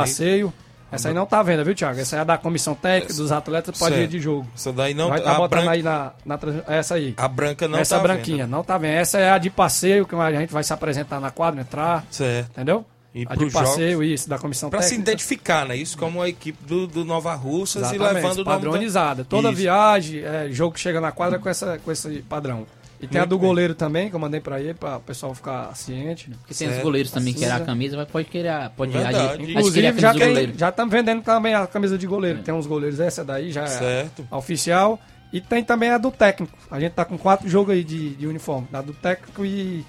Essa 0.92 1.10
aí 1.10 1.14
não 1.14 1.26
tá 1.26 1.44
vendo, 1.44 1.66
viu, 1.66 1.76
Thiago? 1.76 2.00
Essa 2.00 2.16
é 2.16 2.20
a 2.20 2.24
da 2.24 2.38
comissão 2.38 2.74
técnica 2.74 3.14
dos 3.14 3.32
atletas 3.32 3.78
para 3.78 3.90
dia 3.90 3.98
Certo. 4.00 4.12
de 4.12 4.20
jogo. 4.22 4.48
Essa 4.56 4.72
daí 4.72 4.94
não 4.94 5.10
Vai 5.10 5.22
tá- 5.22 5.34
botando 5.36 5.50
branca- 5.50 5.72
aí 5.72 5.84
na, 5.84 6.12
na 6.26 6.40
essa 6.68 6.96
aí. 6.96 7.14
A 7.18 7.28
branca 7.28 7.68
não 7.68 7.78
essa 7.80 7.98
tá 7.98 8.02
branquinha, 8.04 8.46
vendo. 8.46 8.52
não 8.52 8.64
tá 8.64 8.78
vendo. 8.78 8.94
Essa 8.94 9.18
é 9.20 9.30
a 9.32 9.38
de 9.38 9.50
passeio, 9.50 10.06
que 10.08 10.16
a 10.16 10.32
gente 10.32 10.54
vai 10.54 10.64
se 10.64 10.72
apresentar 10.72 11.20
na 11.20 11.30
quadra, 11.30 11.60
entrar. 11.60 12.06
Certo. 12.10 12.52
Entendeu? 12.52 12.86
E 13.14 13.26
a 13.28 13.36
de 13.36 13.50
passeio, 13.52 13.94
jogos- 13.94 14.08
isso, 14.14 14.30
da 14.30 14.38
comissão 14.38 14.70
Pra 14.70 14.82
se 14.82 14.90
técnica. 14.92 15.12
identificar, 15.12 15.66
né? 15.66 15.76
Isso 15.76 15.98
como 15.98 16.22
a 16.22 16.30
equipe 16.30 16.58
do, 16.66 16.86
do 16.86 17.04
Nova 17.04 17.34
Russas 17.34 17.82
e 17.92 17.96
Exatamente, 17.96 18.14
levando 18.16 18.32
o 18.32 18.36
nome 18.36 18.46
da- 18.46 18.52
padronizada. 18.52 19.26
Toda 19.26 19.52
viagem, 19.52 20.20
é, 20.24 20.48
jogo 20.52 20.74
que 20.76 20.80
chega 20.80 21.02
na 21.02 21.12
quadra 21.12 21.40
com, 21.40 21.50
essa, 21.50 21.80
com 21.84 21.92
esse 21.92 22.20
padrão. 22.30 22.68
E 23.00 23.08
tem 23.08 23.22
a 23.22 23.26
do 23.26 23.38
bem. 23.38 23.48
goleiro 23.48 23.76
também, 23.76 24.10
que 24.10 24.16
eu 24.16 24.20
mandei 24.20 24.40
pra 24.40 24.60
ele, 24.60 24.74
pra 24.74 24.98
o 24.98 25.02
pessoal 25.02 25.34
ficar 25.36 25.76
ciente. 25.76 26.30
Porque 26.32 26.54
tem 26.54 26.68
os 26.70 26.78
goleiros 26.82 27.12
também 27.12 27.34
que 27.34 27.40
querem 27.42 27.54
a 27.56 27.60
camisa, 27.60 27.96
vai, 27.96 28.06
pode 28.06 28.28
querer, 28.28 28.50
a- 28.50 28.70
pode 28.76 28.92
Verdade. 28.92 29.18
adquirir 29.18 29.56
a 29.56 29.60
Inclusive, 29.60 29.88
camisa 29.88 30.02
já 30.02 30.14
tem, 30.14 30.54
já 30.58 30.70
estamos 30.70 30.92
vendendo 30.92 31.22
também 31.22 31.54
a 31.54 31.68
camisa 31.68 31.98
de 31.98 32.08
goleiro. 32.08 32.42
Tem 32.42 32.54
uns 32.54 32.66
goleiros, 32.66 33.00
essa 33.00 33.24
daí 33.24 33.52
já 33.52 33.64
é 33.64 33.68
Certo. 33.68 34.28
a 34.32 34.38
oficial. 34.38 35.00
E 35.32 35.42
tem 35.42 35.62
também 35.64 35.90
a 35.90 35.98
do 35.98 36.10
técnico. 36.10 36.58
A 36.72 36.80
gente 36.80 36.94
tá 36.94 37.04
com 37.04 37.18
quatro 37.18 37.48
jogos 37.50 37.74
aí 37.74 37.84
de, 37.84 38.16
de 38.16 38.26
uniforme. 38.26 38.66
A 38.72 38.82
do 38.82 38.94
técnico 38.94 39.44
e 39.46 39.86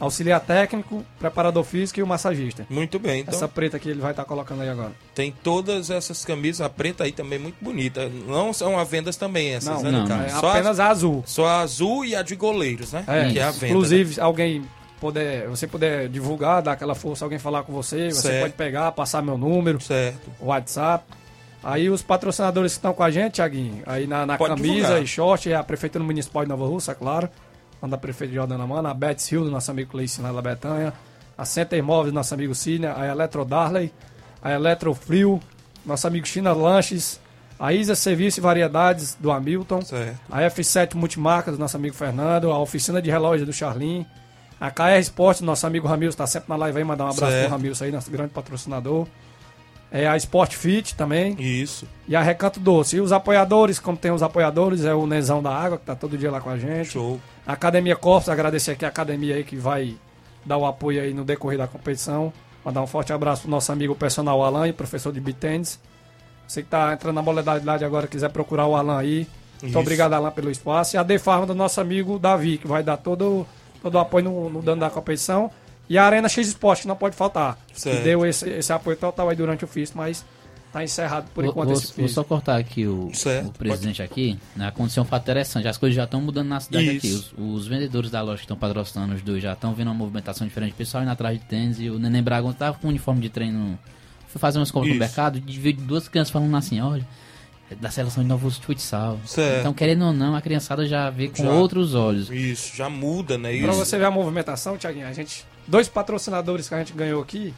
auxiliar 0.00 0.40
técnico, 0.40 1.04
preparador 1.18 1.64
físico 1.64 1.98
e 2.00 2.02
o 2.02 2.06
massagista. 2.06 2.66
Muito 2.70 2.98
bem, 2.98 3.20
então 3.22 3.34
Essa 3.34 3.48
preta 3.48 3.78
que 3.78 3.88
ele 3.88 4.00
vai 4.00 4.12
estar 4.12 4.24
colocando 4.24 4.62
aí 4.62 4.68
agora. 4.68 4.92
tem 5.14 5.32
todas 5.42 5.90
essas 5.90 6.24
camisas, 6.24 6.60
a 6.60 6.68
preta 6.68 7.04
aí 7.04 7.12
também 7.12 7.38
muito 7.38 7.56
bonita. 7.60 8.08
Não 8.08 8.52
são 8.52 8.78
a 8.78 8.84
vendas 8.84 9.16
também 9.16 9.54
essas, 9.54 9.82
Não, 9.82 9.90
né, 9.90 10.04
não? 10.08 10.22
É 10.22 10.28
Só 10.28 10.50
apenas 10.50 10.78
a, 10.80 10.88
azul. 10.88 11.22
só 11.26 11.46
a 11.46 11.60
azul 11.60 12.04
e 12.04 12.14
a 12.14 12.22
de 12.22 12.36
goleiros, 12.36 12.92
né? 12.92 13.04
É, 13.06 13.30
que 13.30 13.38
é 13.38 13.42
a 13.42 13.50
venda. 13.50 13.68
inclusive, 13.68 14.20
alguém 14.20 14.62
puder, 15.00 15.48
você 15.48 15.66
puder 15.66 16.08
divulgar, 16.08 16.62
dar 16.62 16.72
aquela 16.72 16.94
força, 16.94 17.24
alguém 17.24 17.38
falar 17.38 17.62
com 17.62 17.72
você, 17.72 18.10
você 18.10 18.20
Certo. 18.22 18.40
pode 18.42 18.52
pegar, 18.54 18.90
passar 18.92 19.22
meu 19.22 19.36
número, 19.38 19.78
né? 19.78 19.84
Certo. 19.84 20.30
WhatsApp. 20.40 21.04
Aí 21.62 21.90
os 21.90 22.02
patrocinadores 22.02 22.72
que 22.72 22.78
estão 22.78 22.94
com 22.94 23.02
a 23.02 23.10
gente, 23.10 23.34
Thiaguinho, 23.34 23.82
aí 23.84 24.06
na, 24.06 24.24
na 24.24 24.38
camisa 24.38 24.62
divulgar. 24.62 25.02
e 25.02 25.06
short, 25.08 25.50
é 25.50 25.56
a 25.56 25.62
Prefeitura 25.64 26.04
Municipal 26.04 26.44
de 26.44 26.48
Nova 26.48 26.64
Russa, 26.66 26.94
claro. 26.94 27.28
Manda 27.80 27.96
a 27.96 27.98
prefeita 27.98 28.34
Jordana 28.34 28.66
Mana, 28.66 28.90
a 28.90 28.94
Betts 28.94 29.30
Hill, 29.30 29.44
do 29.44 29.50
nosso 29.50 29.70
amigo 29.70 29.90
Cleice 29.90 30.20
lá 30.20 30.32
da 30.32 30.42
Betanha, 30.42 30.92
a 31.36 31.44
Center 31.44 31.78
Imóveis, 31.78 32.12
do 32.12 32.14
nosso 32.14 32.34
amigo 32.34 32.54
Cine, 32.54 32.86
a 32.86 33.06
Eletro 33.06 33.44
Darley, 33.44 33.92
a 34.42 34.50
Eletro 34.52 34.92
Frio, 34.94 35.40
nosso 35.86 36.06
amigo 36.06 36.26
China 36.26 36.52
Lanches, 36.52 37.20
a 37.58 37.72
Isa 37.72 37.94
Serviço 37.94 38.40
e 38.40 38.42
Variedades, 38.42 39.16
do 39.18 39.30
Hamilton, 39.30 39.82
Certo. 39.82 40.18
a 40.30 40.40
F7 40.42 40.94
Multimarcas, 40.94 41.54
do 41.56 41.60
nosso 41.60 41.76
amigo 41.76 41.94
Fernando, 41.94 42.50
a 42.50 42.58
Oficina 42.58 43.00
de 43.00 43.10
Relógio 43.10 43.46
do 43.46 43.52
Charlin, 43.52 44.04
a 44.60 44.70
KR 44.70 44.98
Esporte, 44.98 45.40
do 45.40 45.46
nosso 45.46 45.64
amigo 45.66 45.86
Ramilson, 45.86 46.14
está 46.14 46.26
sempre 46.26 46.48
na 46.48 46.56
live 46.56 46.78
aí, 46.78 46.84
mandar 46.84 47.04
um 47.04 47.10
abraço 47.10 47.30
Certo. 47.32 47.46
pro 47.48 47.56
Ramilson 47.56 47.84
aí, 47.84 47.92
nosso 47.92 48.10
grande 48.10 48.30
patrocinador. 48.30 49.06
É 49.90 50.06
a 50.06 50.16
Sport 50.16 50.54
Fit 50.54 50.94
também. 50.94 51.34
Isso. 51.38 51.86
E 52.06 52.14
a 52.14 52.22
Recanto 52.22 52.60
Doce. 52.60 52.96
E 52.96 53.00
os 53.00 53.10
apoiadores, 53.10 53.78
como 53.78 53.96
tem 53.96 54.10
os 54.10 54.22
apoiadores, 54.22 54.84
é 54.84 54.94
o 54.94 55.06
Nezão 55.06 55.42
da 55.42 55.50
Água, 55.50 55.78
que 55.78 55.84
tá 55.84 55.94
todo 55.94 56.18
dia 56.18 56.30
lá 56.30 56.40
com 56.40 56.50
a 56.50 56.58
gente. 56.58 56.90
Show. 56.90 57.18
A 57.46 57.54
Academia 57.54 57.96
Corpus, 57.96 58.28
agradecer 58.28 58.72
aqui 58.72 58.84
a 58.84 58.88
academia 58.88 59.36
aí 59.36 59.44
que 59.44 59.56
vai 59.56 59.96
dar 60.44 60.58
o 60.58 60.66
apoio 60.66 61.00
aí 61.00 61.14
no 61.14 61.24
decorrer 61.24 61.58
da 61.58 61.66
competição. 61.66 62.32
Mandar 62.64 62.82
um 62.82 62.86
forte 62.86 63.12
abraço 63.12 63.42
pro 63.42 63.50
nosso 63.50 63.72
amigo 63.72 63.94
personal 63.94 64.42
Alan, 64.42 64.70
professor 64.72 65.12
de 65.12 65.20
beat 65.20 65.38
tennis. 65.38 65.80
Você 66.46 66.62
que 66.62 66.68
tá 66.68 66.92
entrando 66.92 67.14
na 67.14 67.22
modalidade 67.22 67.84
agora, 67.84 68.06
quiser 68.06 68.30
procurar 68.30 68.66
o 68.66 68.74
Alan 68.74 68.98
aí. 68.98 69.26
Muito 69.60 69.70
Isso. 69.70 69.78
obrigado, 69.78 70.12
Alan, 70.12 70.30
pelo 70.30 70.50
espaço. 70.50 70.96
E 70.96 70.98
a 70.98 71.02
Defarma 71.02 71.46
do 71.46 71.54
nosso 71.54 71.80
amigo 71.80 72.18
Davi, 72.18 72.58
que 72.58 72.66
vai 72.66 72.82
dar 72.82 72.96
todo, 72.96 73.46
todo 73.82 73.94
o 73.94 73.98
apoio 73.98 74.24
no, 74.24 74.50
no 74.50 74.62
dano 74.62 74.80
da 74.80 74.90
competição. 74.90 75.50
E 75.88 75.96
a 75.96 76.04
Arena 76.04 76.28
X 76.28 76.48
Esporte, 76.48 76.82
que 76.82 76.88
não 76.88 76.96
pode 76.96 77.16
faltar. 77.16 77.58
Certo. 77.72 77.96
Que 77.98 78.02
deu 78.04 78.26
esse, 78.26 78.48
esse 78.48 78.72
apoio 78.72 78.96
total 78.96 79.28
aí 79.28 79.36
durante 79.36 79.64
o 79.64 79.68
FIS, 79.68 79.92
mas 79.94 80.24
tá 80.70 80.84
encerrado 80.84 81.30
por 81.34 81.42
Vou, 81.42 81.50
enquanto 81.50 81.68
vou- 81.68 81.76
esse 81.78 81.86
vou 81.96 82.04
FIS. 82.06 82.12
só 82.12 82.22
cortar 82.22 82.56
aqui 82.58 82.86
o, 82.86 83.10
Certo, 83.14 83.46
o 83.48 83.52
presidente 83.52 84.02
aqui. 84.02 84.38
né, 84.54 84.66
Aconteceu 84.68 85.02
um 85.02 85.06
fato 85.06 85.22
interessante. 85.22 85.66
As 85.66 85.78
coisas 85.78 85.96
já 85.96 86.04
estão 86.04 86.20
mudando 86.20 86.48
na 86.48 86.60
cidade 86.60 86.90
aqui. 86.90 87.06
Isso. 87.06 87.34
Os, 87.38 87.62
os 87.62 87.66
vendedores 87.68 88.10
da 88.10 88.20
loja 88.20 88.36
que 88.36 88.44
estão 88.44 88.56
patrocinando 88.56 89.14
os 89.14 89.22
dois 89.22 89.42
já 89.42 89.54
estão 89.54 89.72
vendo 89.74 89.88
uma 89.88 89.94
movimentação 89.94 90.46
diferente. 90.46 90.72
O 90.72 90.76
pessoal 90.76 91.02
indo 91.02 91.10
atrás 91.12 91.38
de 91.38 91.44
tênis 91.46 91.80
e 91.80 91.88
o 91.88 91.98
Neném 91.98 92.22
Braga 92.22 92.52
tava 92.52 92.76
com 92.78 92.86
um 92.86 92.90
uniforme 92.90 93.22
de 93.22 93.30
treino. 93.30 93.78
Foi 94.26 94.38
fazer 94.38 94.58
umas 94.58 94.70
compras 94.70 94.90
no 94.90 94.94
Isso. 94.96 95.00
mercado 95.00 95.38
e 95.38 95.40
vi 95.58 95.72
duas 95.72 96.06
crianças 96.06 96.30
falando 96.30 96.54
assim: 96.54 96.82
olha, 96.82 97.06
é 97.70 97.74
da 97.74 97.90
seleção 97.90 98.22
de 98.22 98.28
Novo 98.28 98.50
Futsal. 98.50 99.18
Certo. 99.24 99.60
Então, 99.60 99.72
querendo 99.72 100.04
ou 100.04 100.12
não, 100.12 100.36
a 100.36 100.42
criançada 100.42 100.86
já 100.86 101.08
vê 101.08 101.28
com 101.28 101.44
Já. 101.44 101.50
outros 101.50 101.94
olhos. 101.94 102.30
Isso, 102.30 102.76
já 102.76 102.90
muda, 102.90 103.38
né? 103.38 103.56
Pra 103.58 103.70
Isso. 103.70 103.78
você 103.86 103.96
ver 103.96 104.04
a 104.04 104.10
movimentação, 104.10 104.76
Tiaguinho, 104.76 105.06
a 105.06 105.14
gente. 105.14 105.46
Dois 105.68 105.86
patrocinadores 105.88 106.68
que 106.68 106.74
a 106.74 106.78
gente 106.78 106.92
ganhou 106.94 107.22
aqui 107.22 107.54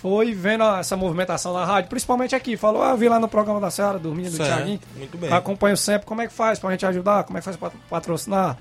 foi 0.00 0.34
vendo 0.34 0.64
essa 0.64 0.96
movimentação 0.96 1.52
na 1.54 1.64
rádio, 1.64 1.88
principalmente 1.90 2.34
aqui. 2.34 2.56
Falou, 2.56 2.82
ah, 2.82 2.90
eu 2.90 2.96
vi 2.96 3.08
lá 3.08 3.18
no 3.20 3.28
programa 3.28 3.60
da 3.60 3.70
Seara, 3.70 3.98
dormindo, 3.98 4.30
do 4.30 4.36
Certo, 4.36 4.56
Tiaguinho. 4.56 4.80
muito 4.96 5.16
bem. 5.16 5.32
Acompanho 5.32 5.76
sempre 5.76 6.06
como 6.06 6.20
é 6.22 6.26
que 6.26 6.32
faz 6.32 6.58
pra 6.58 6.70
gente 6.72 6.84
ajudar, 6.86 7.24
como 7.24 7.38
é 7.38 7.40
que 7.40 7.44
faz 7.44 7.56
pra 7.56 7.70
patrocinar. 7.88 8.56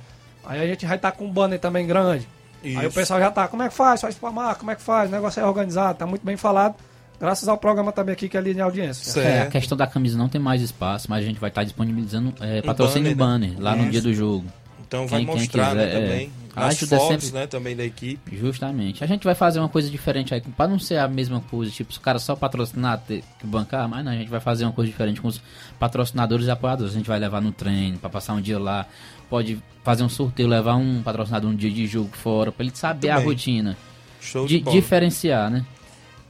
Aí 0.46 0.62
a 0.62 0.66
gente 0.68 0.86
vai 0.86 0.96
estar 0.98 1.12
com 1.14 1.26
um 1.26 1.32
banner 1.32 1.60
também 1.60 1.86
grande. 1.88 2.28
Aí 2.64 2.78
o 2.78 2.82
Isso. 2.88 2.92
pessoal 2.96 3.20
já 3.20 3.30
tá, 3.32 3.48
como 3.48 3.62
é 3.64 3.68
que 3.70 3.74
faz? 3.74 4.00
Faz 4.02 4.16
pra 4.16 4.32
marca, 4.32 4.56
como 4.60 4.72
é 4.72 4.76
que 4.76 4.82
faz? 4.82 5.10
O 5.10 5.12
negócio 5.12 5.40
é 5.42 5.46
organizado, 5.46 5.98
tá 5.98 6.06
muito 6.06 6.26
bem 6.26 6.38
falado. 6.38 6.76
Graças 7.20 7.48
ao 7.48 7.58
programa 7.58 7.92
também 7.92 8.14
aqui 8.14 8.28
que 8.30 8.38
é 8.38 8.42
linha 8.42 8.56
de 8.56 8.62
audiência. 8.62 9.20
É, 9.22 9.42
a 9.44 9.46
questão 9.48 9.78
da 9.78 9.88
camisa 9.88 10.18
não 10.18 10.28
tem 10.30 10.40
mais 10.42 10.62
espaço, 10.62 11.08
mas 11.10 11.24
a 11.24 11.28
gente 11.28 11.40
vai 11.40 11.50
estar 11.50 11.64
disponibilizando 11.64 12.34
é, 12.42 12.62
patrocínio 12.62 13.16
banner, 13.16 13.50
banner, 13.50 13.60
né? 13.60 13.64
lá 13.64 13.76
no 13.76 13.84
Isso. 13.84 13.92
dia 13.92 14.02
do 14.02 14.14
jogo. 14.14 14.46
Então 14.86 15.08
vai 15.08 15.20
Quem- 15.26 15.28
mostrar 15.36 15.74
né, 15.76 15.86
quiser, 15.86 15.98
é. 15.98 16.02
também. 16.02 16.32
A 16.43 16.43
As 16.56 16.76
ajuda 16.76 16.98
fotos, 16.98 17.24
sempre- 17.26 17.40
né, 17.40 17.48
também 17.48 17.76
da 17.76 17.84
equipe. 17.84 18.36
Justamente. 18.38 19.04
A 19.04 19.08
gente 19.08 19.24
vai 19.24 19.34
fazer 19.36 19.60
uma 19.60 19.70
coisa 19.70 19.90
diferente 19.90 20.34
aí, 20.34 20.42
para 20.42 20.68
não 20.68 20.78
ser 20.80 20.98
a 20.98 21.08
mesma 21.08 21.42
coisa, 21.42 21.72
tipo, 21.72 21.92
os 21.92 21.98
caras 21.98 22.22
só 22.24 22.36
patrocinar, 22.36 23.00
ter 23.00 23.24
que 23.40 23.48
bancar, 23.48 23.88
mas 23.90 24.04
não, 24.06 24.12
a 24.12 24.16
gente 24.16 24.30
vai 24.30 24.40
fazer 24.40 24.64
uma 24.66 24.72
coisa 24.72 24.90
diferente 24.92 25.20
com 25.22 25.28
os 25.28 25.42
patrocinadores 25.80 26.46
e 26.48 26.52
apoiadores. 26.52 26.94
A 26.94 26.98
gente 26.98 27.08
vai 27.08 27.20
levar 27.20 27.42
no 27.42 27.52
treino, 27.52 27.98
para 27.98 28.10
passar 28.10 28.34
um 28.34 28.42
dia 28.42 28.60
lá. 28.60 28.86
Pode 29.30 29.58
fazer 29.84 30.04
um 30.04 30.10
sorteio, 30.10 30.48
levar 30.48 30.76
um 30.76 31.02
patrocinador 31.02 31.50
um 31.50 31.56
dia 31.56 31.72
de 31.72 31.88
jogo 31.88 32.10
fora, 32.14 32.52
para 32.52 32.66
ele 32.66 32.76
saber 32.76 33.12
Muito 33.12 33.22
a 33.22 33.26
rotina. 33.26 33.78
Show 34.22 34.46
de, 34.48 34.60
De, 34.62 34.72
diferenciar, 34.72 35.50
né? 35.50 35.66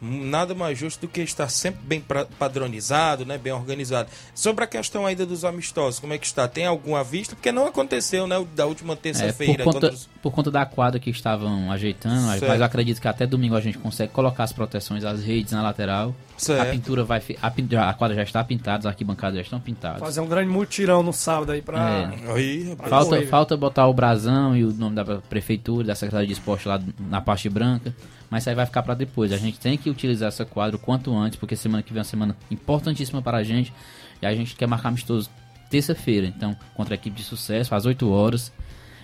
Nada 0.04 0.54
mais 0.54 0.78
justo 0.78 1.02
do 1.02 1.08
que 1.08 1.22
estar 1.22 1.48
sempre 1.48 1.80
bem 1.86 2.04
padronizado, 2.38 3.26
né, 3.26 3.38
bem 3.38 3.54
organizado. 3.54 4.10
Sobre 4.36 4.64
a 4.64 4.68
questão 4.68 5.06
ainda 5.06 5.26
dos 5.26 5.46
amistosos, 5.46 6.00
como 6.00 6.14
é 6.14 6.18
que 6.18 6.26
está? 6.26 6.48
Tem 6.48 6.66
alguma 6.66 7.04
vista? 7.04 7.36
Porque 7.36 7.52
não 7.52 7.66
aconteceu, 7.68 8.28
né, 8.28 8.44
da 8.56 8.66
última 8.66 8.94
É, 8.94 8.98
terça-feira. 8.98 9.64
por, 9.64 9.74
conta, 9.74 9.80
contra 9.88 9.94
os- 9.94 10.10
por 10.22 10.32
conta 10.32 10.52
da 10.52 10.66
quadra 10.66 11.00
que 11.00 11.10
estavam 11.10 11.72
ajeitando, 11.72 12.22
mas 12.28 12.40
Certo. 12.40 12.54
eu 12.56 12.64
acredito 12.64 13.02
que 13.02 13.08
até 13.08 13.26
domingo 13.26 13.56
a 13.56 13.62
gente 13.62 13.78
consegue 13.78 14.12
colocar 14.12 14.44
as 14.44 14.52
proteções, 14.54 15.04
as 15.04 15.24
redes 15.24 15.52
na 15.54 15.62
lateral. 15.62 16.14
Certo. 16.38 16.62
A 16.62 16.66
pintura 16.72 17.04
vai. 17.04 17.22
A, 17.42 17.52
pin- 17.52 17.68
a 17.76 17.94
quadra 17.94 18.16
já 18.18 18.24
está 18.24 18.44
pintada, 18.44 18.80
as 18.80 18.86
arquibancadas 18.88 19.36
já 19.38 19.42
estão 19.44 19.60
pintadas. 19.60 20.00
Fazer 20.00 20.20
um 20.20 20.28
grande 20.28 20.50
mutirão 20.50 21.02
no 21.04 21.14
sábado 21.14 21.52
aí 21.52 21.62
pra. 21.62 22.12
É. 22.36 22.76
Falta, 22.90 23.06
correr. 23.16 23.28
falta 23.28 23.56
botar 23.58 23.88
o 23.88 23.94
brasão 23.94 24.56
e 24.58 24.64
o 24.66 24.74
nome 24.74 24.96
da 24.96 25.06
prefeitura, 25.22 25.88
da 25.88 25.96
Secretaria 25.96 26.28
de 26.28 26.34
Esporte 26.34 26.68
lá 26.68 26.82
na 27.00 27.22
parte 27.22 27.48
branca, 27.50 27.96
mas 28.34 28.42
isso 28.42 28.50
aí 28.50 28.56
vai 28.56 28.66
ficar 28.66 28.82
para 28.82 28.96
depois. 28.96 29.32
A 29.32 29.38
gente 29.38 29.60
tem 29.60 29.78
que 29.78 29.92
utilizar 29.92 30.28
essa 30.30 30.44
quadra 30.44 30.76
o 30.76 30.80
quanto 30.80 31.16
antes, 31.16 31.38
porque 31.38 31.56
semana 31.56 31.84
que 31.84 31.94
vem 31.94 32.00
é 32.00 32.02
uma 32.02 32.04
semana 32.04 32.36
importantíssima 32.50 33.22
para 33.22 33.38
a 33.38 33.44
gente 33.44 33.72
e 34.20 34.26
a 34.26 34.34
gente 34.34 34.56
quer 34.56 34.66
marcar 34.68 34.90
amistoso 34.90 35.30
terça-feira. 35.70 36.26
Então, 36.26 36.58
contra 36.74 36.96
a 36.96 36.98
equipe 36.98 37.16
de 37.16 37.24
sucesso, 37.24 37.76
às 37.76 37.86
8 37.86 38.10
horas, 38.10 38.52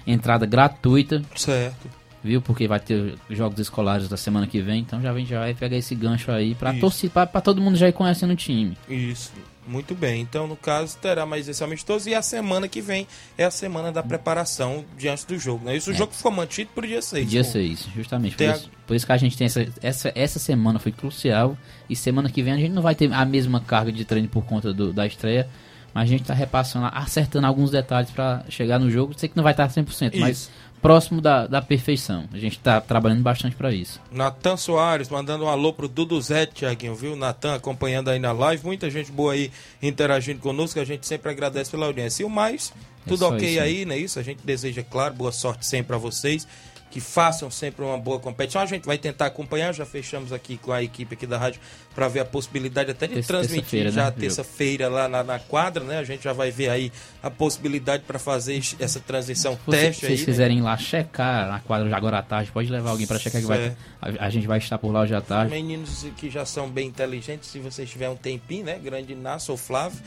entrada 0.07 0.47
gratuita, 0.47 1.21
Certo. 1.35 1.87
viu? 2.23 2.41
Porque 2.41 2.67
vai 2.67 2.79
ter 2.79 3.19
jogos 3.29 3.59
escolares 3.59 4.09
da 4.09 4.17
semana 4.17 4.47
que 4.47 4.61
vem, 4.61 4.81
então 4.81 4.99
já 4.99 5.13
vem 5.13 5.27
já 5.27 5.41
vai 5.41 5.53
pegar 5.53 5.77
esse 5.77 5.93
gancho 5.93 6.31
aí 6.31 6.55
para 6.55 6.73
torcer, 6.73 7.11
para 7.11 7.27
todo 7.39 7.61
mundo 7.61 7.77
já 7.77 7.87
ir 7.87 7.93
conhecendo 7.93 8.33
o 8.33 8.35
time. 8.35 8.75
Isso. 8.89 9.31
Muito 9.69 9.93
bem. 9.93 10.19
Então, 10.21 10.47
no 10.47 10.55
caso, 10.55 10.97
terá 10.97 11.25
mais 11.25 11.47
esse 11.47 11.63
amistoso. 11.63 12.10
E 12.10 12.15
a 12.15 12.21
semana 12.23 12.67
que 12.67 12.82
vem 12.82 13.08
é 13.38 13.45
a 13.45 13.51
semana 13.51 13.91
da 13.91 14.01
preparação 14.01 14.84
diante 14.97 15.27
do 15.27 15.38
jogo. 15.38 15.63
Né? 15.65 15.77
Isso 15.77 15.91
o 15.91 15.93
jogo 15.93 16.12
ficou 16.13 16.32
mantido 16.32 16.71
pro 16.73 16.88
dia 16.88 17.01
6. 17.01 17.29
Dia 17.29 17.43
6, 17.43 17.88
justamente. 17.95 18.36
Por 18.36 18.47
a- 18.49 18.55
isso, 18.55 18.71
por 18.88 18.95
isso 18.95 19.05
que 19.05 19.12
a 19.12 19.17
gente 19.17 19.38
tem 19.38 19.45
essa, 19.45 19.67
essa. 19.82 20.12
Essa 20.15 20.39
semana 20.39 20.79
foi 20.79 20.91
crucial. 20.91 21.55
E 21.88 21.95
semana 21.95 22.29
que 22.32 22.41
vem 22.41 22.53
a 22.53 22.58
gente 22.58 22.71
não 22.71 22.82
vai 22.82 22.95
ter 22.95 23.13
a 23.13 23.23
mesma 23.25 23.60
carga 23.62 23.91
de 23.91 24.03
treino 24.03 24.27
por 24.27 24.43
conta 24.43 24.73
do- 24.73 24.91
da 24.91 25.05
estreia. 25.05 25.47
Mas 25.93 26.03
a 26.03 26.08
gente 26.08 26.23
tá 26.23 26.34
repassando, 26.34 26.88
acertando 26.93 27.47
alguns 27.47 27.71
detalhes 27.71 28.10
para 28.12 28.43
chegar 28.49 28.79
no 28.79 28.89
jogo. 28.91 29.13
Sei 29.17 29.27
que 29.29 29.36
não 29.36 29.43
vai 29.43 29.53
estar 29.53 29.67
100%, 29.69 30.13
Isso. 30.13 30.21
mas 30.21 30.51
próximo 30.81 31.21
da, 31.21 31.47
da 31.47 31.61
perfeição. 31.61 32.27
A 32.33 32.37
gente 32.37 32.59
tá 32.59 32.79
trabalhando 32.81 33.21
bastante 33.21 33.55
para 33.55 33.71
isso. 33.73 33.99
Natan 34.11 34.57
Soares 34.57 35.09
mandando 35.09 35.45
um 35.45 35.49
alô 35.49 35.73
pro 35.73 35.87
Dudu 35.87 36.19
Zé, 36.21 36.45
Tiaguinho, 36.45 36.95
viu? 36.95 37.15
Natan 37.15 37.55
acompanhando 37.55 38.09
aí 38.09 38.19
na 38.19 38.31
live. 38.31 38.65
Muita 38.65 38.89
gente 38.89 39.11
boa 39.11 39.33
aí 39.33 39.51
interagindo 39.81 40.39
conosco. 40.39 40.79
A 40.79 40.85
gente 40.85 41.05
sempre 41.05 41.31
agradece 41.31 41.71
pela 41.71 41.85
audiência. 41.85 42.23
E 42.23 42.25
o 42.25 42.29
mais, 42.29 42.73
É 43.06 43.10
tudo 43.10 43.19
só 43.19 43.29
ok 43.29 43.47
isso, 43.47 43.58
né? 43.60 43.65
aí, 43.65 43.85
não 43.85 43.93
é 43.93 43.97
isso? 43.97 44.19
A 44.19 44.23
gente 44.23 44.39
deseja, 44.43 44.83
claro, 44.83 45.13
boa 45.13 45.31
sorte 45.31 45.65
sempre 45.65 45.87
para 45.87 45.97
vocês. 45.97 46.47
Que 46.92 47.00
façam 47.00 47.52
sempre 47.52 47.85
uma 47.85 47.98
boa 48.00 48.19
competição. 48.19 48.62
A 48.62 48.65
gente 48.65 48.85
vai 48.85 48.98
tentar 48.98 49.27
acompanhar. 49.27 49.73
Já 49.73 49.85
fechamos 49.85 50.33
aqui 50.33 50.58
com 50.58 50.71
a 50.71 50.81
equipe 50.81 51.13
aqui 51.13 51.27
da 51.27 51.37
rádio 51.37 51.62
para 51.94 52.08
ver 52.08 52.21
a 52.21 52.25
possibilidade 52.25 52.90
até 52.90 53.06
de 53.06 53.13
Terça- 53.15 53.27
transmitir 53.27 53.62
terça-feira, 53.83 53.92
já 53.92 54.06
né, 54.06 54.12
terça-feira 54.19 54.90
lá 54.90 55.08
na, 55.08 55.23
na 55.23 55.37
quadra, 55.37 55.83
né? 55.83 56.00
A 56.00 56.04
gente 56.04 56.23
já 56.23 56.33
vai 56.33 56.50
ver 56.50 56.69
aí 56.69 56.92
a 57.21 57.29
possibilidade 57.29 58.04
para 58.08 58.17
fazer 58.17 58.60
essa 58.79 59.00
transmissão 59.00 59.54
Se 59.65 59.69
teste 59.71 60.00
se 60.00 60.06
aí. 60.06 60.10
vocês 60.12 60.19
né? 60.21 60.25
quiserem 60.25 60.58
ir 60.58 60.62
lá 60.62 60.77
checar 60.77 61.48
na 61.50 61.60
quadra 61.60 61.87
já 61.90 61.98
agora 61.98 62.17
à 62.19 62.23
tarde, 62.23 62.52
pode 62.52 62.71
levar 62.71 62.90
alguém 62.92 63.06
para 63.06 63.19
checar 63.19 63.40
que 63.42 63.48
vai, 63.48 63.75
a, 64.02 64.25
a 64.25 64.29
gente 64.29 64.48
vai 64.48 64.58
estar 64.58 64.77
por 64.79 64.92
lá 64.92 65.02
hoje 65.02 65.13
à 65.13 65.21
tarde. 65.21 65.52
Meninos 65.52 66.06
que 66.17 66.29
já 66.29 66.46
são 66.46 66.69
bem 66.69 66.87
inteligentes, 66.87 67.50
se 67.50 67.60
vocês 67.60 67.87
tiverem 67.90 68.13
um 68.13 68.17
tempinho, 68.17 68.65
né? 68.65 68.79
Grande 68.81 69.13
Inácio 69.13 69.52
ou 69.52 69.58
Flávio, 69.58 70.00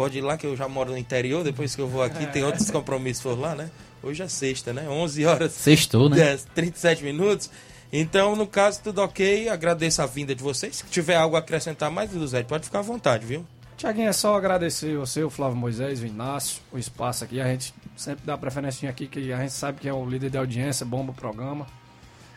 pode 0.00 0.16
ir 0.16 0.22
lá 0.22 0.38
que 0.38 0.46
eu 0.46 0.56
já 0.56 0.66
moro 0.66 0.92
no 0.92 0.96
interior, 0.96 1.44
depois 1.44 1.76
que 1.76 1.82
eu 1.82 1.86
vou 1.86 2.02
aqui, 2.02 2.24
tem 2.24 2.42
outros 2.42 2.70
compromissos 2.72 3.22
por 3.22 3.38
lá, 3.38 3.54
né? 3.54 3.70
Hoje 4.02 4.22
é 4.22 4.28
sexta, 4.28 4.72
né? 4.72 4.88
11 4.88 5.26
horas 5.26 5.52
Sextou, 5.52 6.08
né? 6.08 6.16
10, 6.16 6.46
37 6.54 7.04
minutos. 7.04 7.50
Então, 7.92 8.34
no 8.34 8.46
caso, 8.46 8.80
tudo 8.82 9.02
ok. 9.02 9.50
Agradeço 9.50 10.00
a 10.00 10.06
vinda 10.06 10.34
de 10.34 10.42
vocês. 10.42 10.76
Se 10.76 10.84
tiver 10.86 11.16
algo 11.16 11.36
a 11.36 11.40
acrescentar 11.40 11.90
mais, 11.90 12.10
Zé, 12.12 12.42
pode 12.42 12.64
ficar 12.64 12.78
à 12.78 12.82
vontade, 12.82 13.26
viu? 13.26 13.44
Tiaguinho, 13.76 14.08
é 14.08 14.12
só 14.14 14.34
agradecer 14.34 14.96
você, 14.96 15.22
o 15.22 15.28
Flávio 15.28 15.58
Moisés, 15.58 16.00
o 16.00 16.06
Inácio, 16.06 16.62
o 16.72 16.78
espaço 16.78 17.24
aqui. 17.24 17.38
A 17.38 17.44
gente 17.48 17.74
sempre 17.94 18.24
dá 18.24 18.38
preferência 18.38 18.88
aqui, 18.88 19.06
que 19.06 19.30
a 19.30 19.36
gente 19.36 19.52
sabe 19.52 19.80
que 19.80 19.88
é 19.88 19.92
o 19.92 20.08
líder 20.08 20.30
de 20.30 20.38
audiência, 20.38 20.86
bomba 20.86 21.12
o 21.12 21.14
programa. 21.14 21.66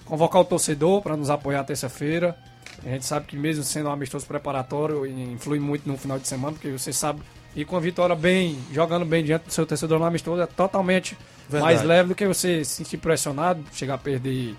Convocar 0.04 0.42
o 0.42 0.46
torcedor 0.46 1.02
para 1.02 1.16
nos 1.16 1.30
apoiar 1.30 1.64
terça-feira. 1.64 2.38
A 2.86 2.90
gente 2.90 3.06
sabe 3.06 3.26
que 3.26 3.38
mesmo 3.38 3.64
sendo 3.64 3.88
um 3.88 3.94
amistoso 3.94 4.26
preparatório, 4.26 5.06
influi 5.06 5.60
muito 5.62 5.88
no 5.88 5.98
final 5.98 6.20
de 6.20 6.28
semana, 6.28 6.52
porque 6.52 6.70
você 6.70 6.92
sabe, 6.92 7.22
e 7.56 7.64
com 7.64 7.78
a 7.78 7.80
vitória 7.80 8.16
bem, 8.16 8.58
jogando 8.72 9.06
bem 9.06 9.24
diante 9.24 9.46
do 9.46 9.54
seu 9.54 9.66
torcedor 9.66 10.00
no 10.00 10.06
amistoso, 10.06 10.42
é 10.42 10.48
totalmente 10.48 11.18
Verdade. 11.48 11.74
mais 11.74 11.84
leve 11.84 12.10
do 12.10 12.16
que 12.16 12.28
você 12.28 12.64
se 12.64 12.76
sentir 12.76 12.98
pressionado, 12.98 13.64
chegar 13.72 13.96
a 13.96 13.98
perder 13.98 14.56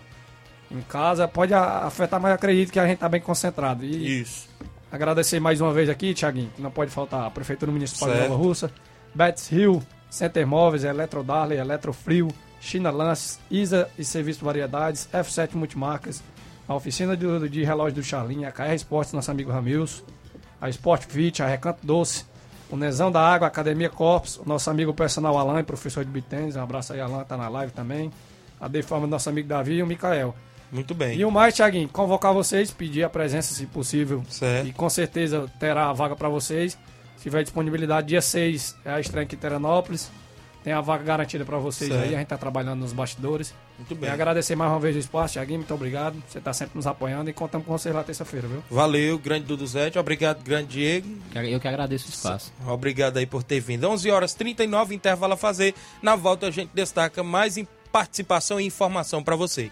em 0.70 0.80
casa. 0.82 1.26
Pode 1.26 1.53
afetar, 1.53 2.20
mas 2.20 2.32
acredito 2.32 2.72
que 2.72 2.78
a 2.78 2.84
gente 2.84 2.95
está 2.95 3.09
bem 3.09 3.20
concentrado. 3.20 3.84
E 3.84 4.20
Isso. 4.20 4.49
Agradecer 4.92 5.40
mais 5.40 5.61
uma 5.61 5.72
vez 5.72 5.88
aqui, 5.88 6.14
Tiaguinho, 6.14 6.51
que 6.55 6.62
não 6.62 6.70
pode 6.70 6.90
faltar 6.92 7.24
a 7.24 7.30
Prefeitura 7.30 7.72
Municipal 7.72 8.09
de 8.09 8.14
Certo. 8.14 8.30
Nova 8.30 8.42
Russa, 8.42 8.70
Betts 9.12 9.51
Hill, 9.51 9.82
Center 10.09 10.47
Móveis, 10.47 10.84
Eletro 10.84 11.24
Darley, 11.24 11.59
Eletro 11.59 11.92
Frio, 11.92 12.28
China 12.61 12.92
Lances, 12.92 13.40
ISA 13.51 13.90
e 13.99 14.05
Serviço 14.05 14.38
de 14.38 14.45
Variedades, 14.45 15.09
F7 15.12 15.55
Multimarcas, 15.55 16.22
a 16.68 16.74
Oficina 16.74 17.16
de, 17.16 17.49
de 17.49 17.64
Relógio 17.64 17.97
do 17.97 18.03
Charlinho, 18.05 18.49
a 18.49 18.53
KR 18.53 18.72
Esportes, 18.72 19.12
nosso 19.12 19.32
amigo 19.32 19.51
Ramilson, 19.51 20.05
a 20.61 20.68
Sport 20.70 21.07
Fit, 21.09 21.42
a 21.42 21.47
Recanto 21.49 21.84
Doce, 21.84 22.24
o 22.74 22.76
Nezão 22.76 23.10
da 23.10 23.20
Água, 23.20 23.46
Academia 23.46 23.88
Corpus, 23.88 24.36
o 24.36 24.42
nosso 24.44 24.68
amigo 24.68 24.92
personal 24.92 25.38
Alain, 25.38 25.62
professor 25.62 26.04
de 26.04 26.10
bitênis, 26.10 26.56
um 26.56 26.62
abraço 26.62 26.92
aí, 26.92 27.00
Alain, 27.00 27.24
tá 27.24 27.36
na 27.36 27.48
live 27.48 27.72
também, 27.72 28.10
a 28.60 28.66
Deforma 28.66 29.06
do 29.06 29.10
nosso 29.10 29.28
amigo 29.28 29.46
Davi 29.46 29.74
e 29.74 29.82
o 29.82 29.86
Micael. 29.86 30.34
Muito 30.72 30.92
bem. 30.92 31.16
E 31.16 31.24
o 31.24 31.30
mais, 31.30 31.54
Thiaguinho, 31.54 31.88
convocar 31.88 32.34
vocês, 32.34 32.72
pedir 32.72 33.04
a 33.04 33.08
presença, 33.08 33.54
se 33.54 33.64
possível. 33.66 34.24
Certo. 34.28 34.66
E 34.66 34.72
com 34.72 34.90
certeza 34.90 35.48
terá 35.60 35.88
a 35.88 35.92
vaga 35.92 36.16
para 36.16 36.28
vocês. 36.28 36.76
Se 37.16 37.22
tiver 37.22 37.44
disponibilidade, 37.44 38.08
dia 38.08 38.20
6 38.20 38.76
é 38.84 38.90
a 38.90 38.98
estreia 38.98 39.24
aqui 39.24 39.36
em 39.36 39.38
Teranópolis. 39.38 40.10
Tem 40.64 40.72
a 40.72 40.80
vaga 40.80 41.04
garantida 41.04 41.44
para 41.44 41.58
vocês 41.58 41.90
Certo. 41.90 42.02
aí. 42.04 42.14
A 42.14 42.18
gente 42.18 42.28
tá 42.28 42.38
trabalhando 42.38 42.80
nos 42.80 42.94
bastidores. 42.94 43.52
Muito 43.78 43.92
E 43.92 43.94
bem. 43.94 44.08
agradecer 44.10 44.56
mais 44.56 44.70
uma 44.70 44.80
vez 44.80 44.96
o 44.96 44.98
espaço, 44.98 45.34
Thiaguinho. 45.34 45.58
Muito 45.58 45.74
obrigado. 45.74 46.16
Você 46.26 46.40
tá 46.40 46.54
sempre 46.54 46.76
nos 46.76 46.86
apoiando 46.86 47.28
e 47.28 47.34
contamos 47.34 47.66
com 47.66 47.72
vocês 47.76 47.94
lá 47.94 48.02
terça-feira, 48.02 48.48
viu? 48.48 48.64
Valeu, 48.70 49.18
grande 49.18 49.44
Dudu 49.44 49.66
Zé. 49.66 49.92
Obrigado, 50.00 50.42
grande 50.42 50.68
Diego. 50.68 51.06
Eu 51.34 51.60
que 51.60 51.68
agradeço 51.68 52.06
o 52.06 52.10
espaço. 52.10 52.50
Obrigado 52.66 53.18
aí 53.18 53.26
por 53.26 53.42
ter 53.42 53.60
vindo. 53.60 53.86
11 53.86 54.10
horas 54.10 54.32
39, 54.32 54.94
intervalo 54.94 55.34
a 55.34 55.36
fazer. 55.36 55.74
Na 56.00 56.16
volta 56.16 56.46
a 56.46 56.50
gente 56.50 56.70
destaca 56.72 57.22
mais 57.22 57.58
em 57.58 57.68
participação 57.92 58.58
e 58.58 58.64
informação 58.64 59.22
para 59.22 59.36
você. 59.36 59.70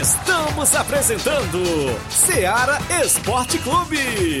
Estamos 0.00 0.74
apresentando 0.74 1.58
Seara 2.10 2.78
Esporte 3.02 3.58
Clube. 3.58 4.40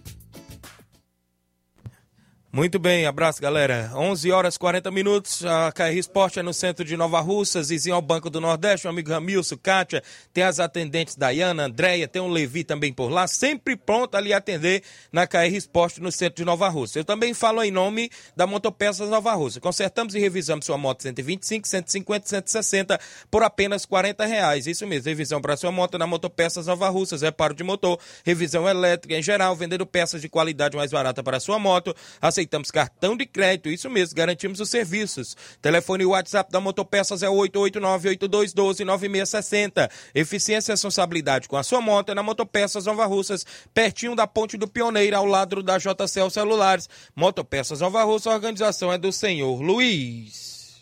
Muito 2.53 2.77
bem, 2.77 3.05
abraço 3.05 3.41
galera. 3.41 3.93
11 3.95 4.29
horas 4.29 4.57
40 4.57 4.91
minutos. 4.91 5.45
A 5.45 5.71
KR 5.71 5.95
Esporte 5.95 6.37
é 6.37 6.43
no 6.43 6.53
centro 6.53 6.83
de 6.83 6.97
Nova 6.97 7.21
Russa, 7.21 7.63
vizinho 7.63 7.95
ao 7.95 8.01
Banco 8.01 8.29
do 8.29 8.41
Nordeste. 8.41 8.85
Meu 8.85 8.91
amigo 8.91 9.09
Ramilson, 9.09 9.55
Kátia, 9.55 10.03
tem 10.33 10.43
as 10.43 10.59
atendentes 10.59 11.15
Dayana, 11.15 11.67
Andréia, 11.67 12.09
tem 12.09 12.21
o 12.21 12.27
Levi 12.27 12.65
também 12.65 12.91
por 12.91 13.09
lá, 13.09 13.25
sempre 13.25 13.77
pronto 13.77 14.15
a 14.15 14.19
atender 14.35 14.83
na 15.13 15.25
KR 15.25 15.55
Esporte 15.55 16.01
no 16.01 16.11
centro 16.11 16.35
de 16.35 16.43
Nova 16.43 16.67
Russa. 16.67 16.99
Eu 16.99 17.05
também 17.05 17.33
falo 17.33 17.63
em 17.63 17.71
nome 17.71 18.11
da 18.35 18.45
Motopeças 18.45 19.09
Nova 19.09 19.33
Russa. 19.33 19.61
Consertamos 19.61 20.13
e 20.13 20.19
revisamos 20.19 20.65
sua 20.65 20.77
moto 20.77 21.03
125, 21.03 21.65
150, 21.65 22.27
160 22.27 22.99
por 23.29 23.43
apenas 23.43 23.85
40 23.85 24.25
reais. 24.25 24.67
Isso 24.67 24.85
mesmo, 24.85 25.07
revisão 25.07 25.39
para 25.39 25.55
sua 25.55 25.71
moto 25.71 25.97
na 25.97 26.05
Motopeças 26.05 26.67
Nova 26.67 26.89
Russas, 26.89 27.21
reparo 27.21 27.53
de 27.53 27.63
motor, 27.63 27.97
revisão 28.25 28.67
elétrica 28.67 29.15
em 29.15 29.23
geral, 29.23 29.55
vendendo 29.55 29.85
peças 29.85 30.21
de 30.21 30.27
qualidade 30.27 30.75
mais 30.75 30.91
barata 30.91 31.23
para 31.23 31.39
sua 31.39 31.57
moto. 31.57 31.95
Aceitamos 32.41 32.71
cartão 32.71 33.15
de 33.15 33.27
crédito, 33.27 33.69
isso 33.69 33.87
mesmo, 33.87 34.15
garantimos 34.15 34.59
os 34.59 34.67
serviços. 34.67 35.37
Telefone 35.61 36.01
e 36.01 36.07
WhatsApp 36.07 36.51
da 36.51 36.59
Motopeças 36.59 37.21
é 37.21 37.27
889-8212-9660. 37.27 39.87
Eficiência 40.15 40.71
e 40.71 40.73
responsabilidade 40.73 41.47
com 41.47 41.55
a 41.55 41.61
sua 41.61 41.79
moto 41.79 42.09
é 42.09 42.15
na 42.15 42.23
Motopeças 42.23 42.87
Nova 42.87 43.05
Russas, 43.05 43.45
pertinho 43.75 44.15
da 44.15 44.25
Ponte 44.25 44.57
do 44.57 44.67
Pioneiro, 44.67 45.15
ao 45.15 45.25
lado 45.25 45.61
da 45.61 45.77
JCL 45.77 46.31
Celulares. 46.31 46.89
Motopeças 47.15 47.79
Nova 47.79 48.01
Russa, 48.03 48.31
a 48.31 48.33
organização 48.33 48.91
é 48.91 48.97
do 48.97 49.11
senhor 49.11 49.61
Luiz. 49.61 50.81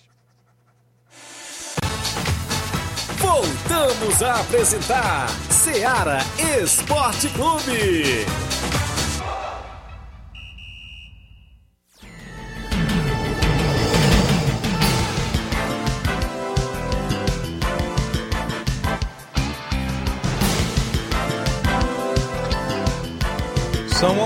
Voltamos 3.17 4.23
a 4.23 4.39
apresentar 4.39 5.27
Seara 5.49 6.19
Esporte 6.63 7.27
Clube. 7.29 8.25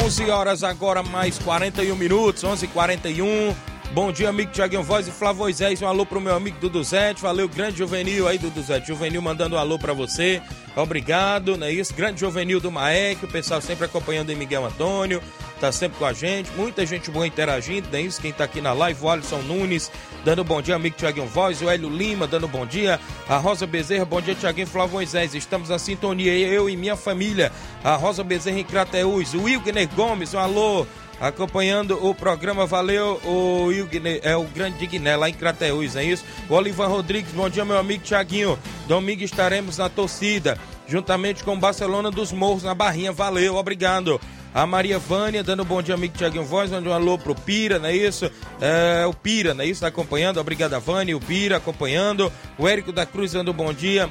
11 0.03 0.29
horas 0.31 0.63
agora, 0.65 1.01
mais 1.01 1.39
41 1.39 1.95
minutos, 1.95 2.43
11h41. 2.43 3.72
Bom 3.91 4.11
dia, 4.11 4.29
amigo 4.29 4.51
Tiaguinho 4.51 4.81
Voz 4.81 5.07
e 5.07 5.11
Flávio 5.11 5.43
Moisés. 5.43 5.81
Um 5.81 5.87
alô 5.87 6.03
pro 6.05 6.19
meu 6.19 6.35
amigo 6.35 6.57
Dudu 6.59 6.83
Zete. 6.83 7.21
Valeu, 7.21 7.47
grande 7.47 7.77
Juvenil 7.77 8.27
aí, 8.27 8.39
Dudu 8.39 8.61
Zete. 8.61 8.87
Juvenil 8.87 9.21
mandando 9.21 9.55
um 9.55 9.59
alô 9.59 9.77
pra 9.77 9.93
você. 9.93 10.41
Obrigado, 10.75 11.55
não 11.57 11.67
é 11.67 11.71
isso? 11.71 11.93
Grande 11.93 12.19
Juvenil 12.19 12.59
do 12.59 12.71
Maek, 12.71 13.23
o 13.23 13.27
pessoal 13.27 13.61
sempre 13.61 13.85
acompanhando 13.85 14.31
aí 14.31 14.35
Miguel 14.35 14.65
Antônio. 14.65 15.21
Tá 15.59 15.71
sempre 15.71 15.99
com 15.99 16.05
a 16.05 16.11
gente. 16.11 16.51
Muita 16.53 16.85
gente 16.85 17.11
boa 17.11 17.27
interagindo, 17.27 17.87
não 17.91 17.99
é 17.99 18.01
isso? 18.01 18.19
Quem 18.19 18.33
tá 18.33 18.43
aqui 18.43 18.59
na 18.59 18.73
live, 18.73 18.99
o 19.01 19.09
Alisson 19.09 19.37
Nunes, 19.43 19.91
dando 20.25 20.43
bom 20.43 20.61
dia, 20.61 20.75
amigo 20.75 20.97
Tiaguinho 20.97 21.27
Voz. 21.27 21.61
O 21.61 21.69
Hélio 21.69 21.89
Lima, 21.89 22.25
dando 22.25 22.47
bom 22.47 22.65
dia. 22.65 22.99
A 23.29 23.37
Rosa 23.37 23.67
Bezerra, 23.67 24.03
bom 24.03 24.19
dia, 24.19 24.33
Tiaguinho 24.33 24.67
Flávio 24.67 24.95
Moisés. 24.95 25.35
Estamos 25.35 25.69
na 25.69 25.77
sintonia, 25.77 26.33
eu 26.33 26.67
e 26.67 26.75
minha 26.75 26.95
família. 26.95 27.51
A 27.83 27.95
Rosa 27.95 28.23
Bezerra 28.23 28.59
em 28.59 28.63
Crateús. 28.63 29.35
O 29.35 29.43
Wilgner 29.43 29.87
Gomes, 29.95 30.33
um 30.33 30.39
alô 30.39 30.87
acompanhando 31.19 32.05
o 32.05 32.13
programa. 32.13 32.65
Valeu, 32.65 33.19
o 33.23 33.71
Ilgne, 33.71 34.19
é 34.23 34.35
o 34.35 34.43
Grande 34.43 34.77
Digné, 34.77 35.15
lá 35.15 35.29
em 35.29 35.33
Crateús, 35.33 35.95
é 35.95 36.03
isso? 36.03 36.23
O 36.49 36.53
Olivan 36.53 36.87
Rodrigues, 36.87 37.31
bom 37.33 37.49
dia, 37.49 37.65
meu 37.65 37.77
amigo 37.77 38.03
Tiaguinho. 38.03 38.57
Domingo 38.87 39.23
estaremos 39.23 39.77
na 39.77 39.89
torcida, 39.89 40.57
juntamente 40.87 41.43
com 41.43 41.53
o 41.53 41.59
Barcelona 41.59 42.11
dos 42.11 42.31
Morros 42.31 42.63
na 42.63 42.73
Barrinha. 42.73 43.11
Valeu, 43.11 43.55
obrigado. 43.55 44.19
A 44.53 44.67
Maria 44.67 44.99
Vânia, 44.99 45.43
dando 45.43 45.63
um 45.63 45.65
bom 45.65 45.81
dia, 45.81 45.95
amigo 45.95 46.15
Tiaguinho 46.15 46.43
Voz, 46.43 46.69
dando 46.69 46.89
um 46.89 46.93
alô 46.93 47.17
pro 47.17 47.33
Pira, 47.33 47.79
não 47.79 47.87
é 47.87 47.95
isso? 47.95 48.29
É, 48.61 49.03
o 49.07 49.13
Pira, 49.13 49.53
não 49.55 49.63
é 49.63 49.67
isso? 49.67 49.81
Tá 49.81 49.87
acompanhando, 49.87 50.39
obrigado 50.39 50.75
a 50.75 50.79
Vânia, 50.79 51.17
o 51.17 51.19
Pira 51.19 51.57
acompanhando. 51.57 52.31
O 52.55 52.67
Érico 52.67 52.91
da 52.91 53.03
Cruz 53.03 53.31
dando 53.31 53.49
um 53.49 53.53
bom 53.53 53.73
dia. 53.73 54.07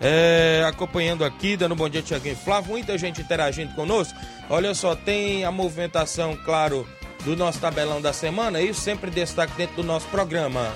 É, 0.00 0.64
acompanhando 0.66 1.24
aqui, 1.24 1.56
dando 1.56 1.72
um 1.72 1.76
bom 1.76 1.88
dia, 1.88 2.02
Tiaguinho 2.02 2.36
Flávio, 2.36 2.70
muita 2.70 2.98
gente 2.98 3.20
interagindo 3.20 3.74
conosco. 3.74 4.18
Olha 4.50 4.74
só, 4.74 4.94
tem 4.94 5.44
a 5.44 5.50
movimentação, 5.50 6.36
claro, 6.36 6.86
do 7.24 7.36
nosso 7.36 7.58
tabelão 7.58 8.00
da 8.00 8.12
semana, 8.12 8.60
isso 8.60 8.80
sempre 8.80 9.10
destaque 9.10 9.54
dentro 9.56 9.76
do 9.76 9.84
nosso 9.84 10.06
programa. 10.08 10.72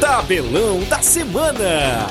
Tabelão 0.00 0.80
da 0.84 1.02
semana. 1.02 2.06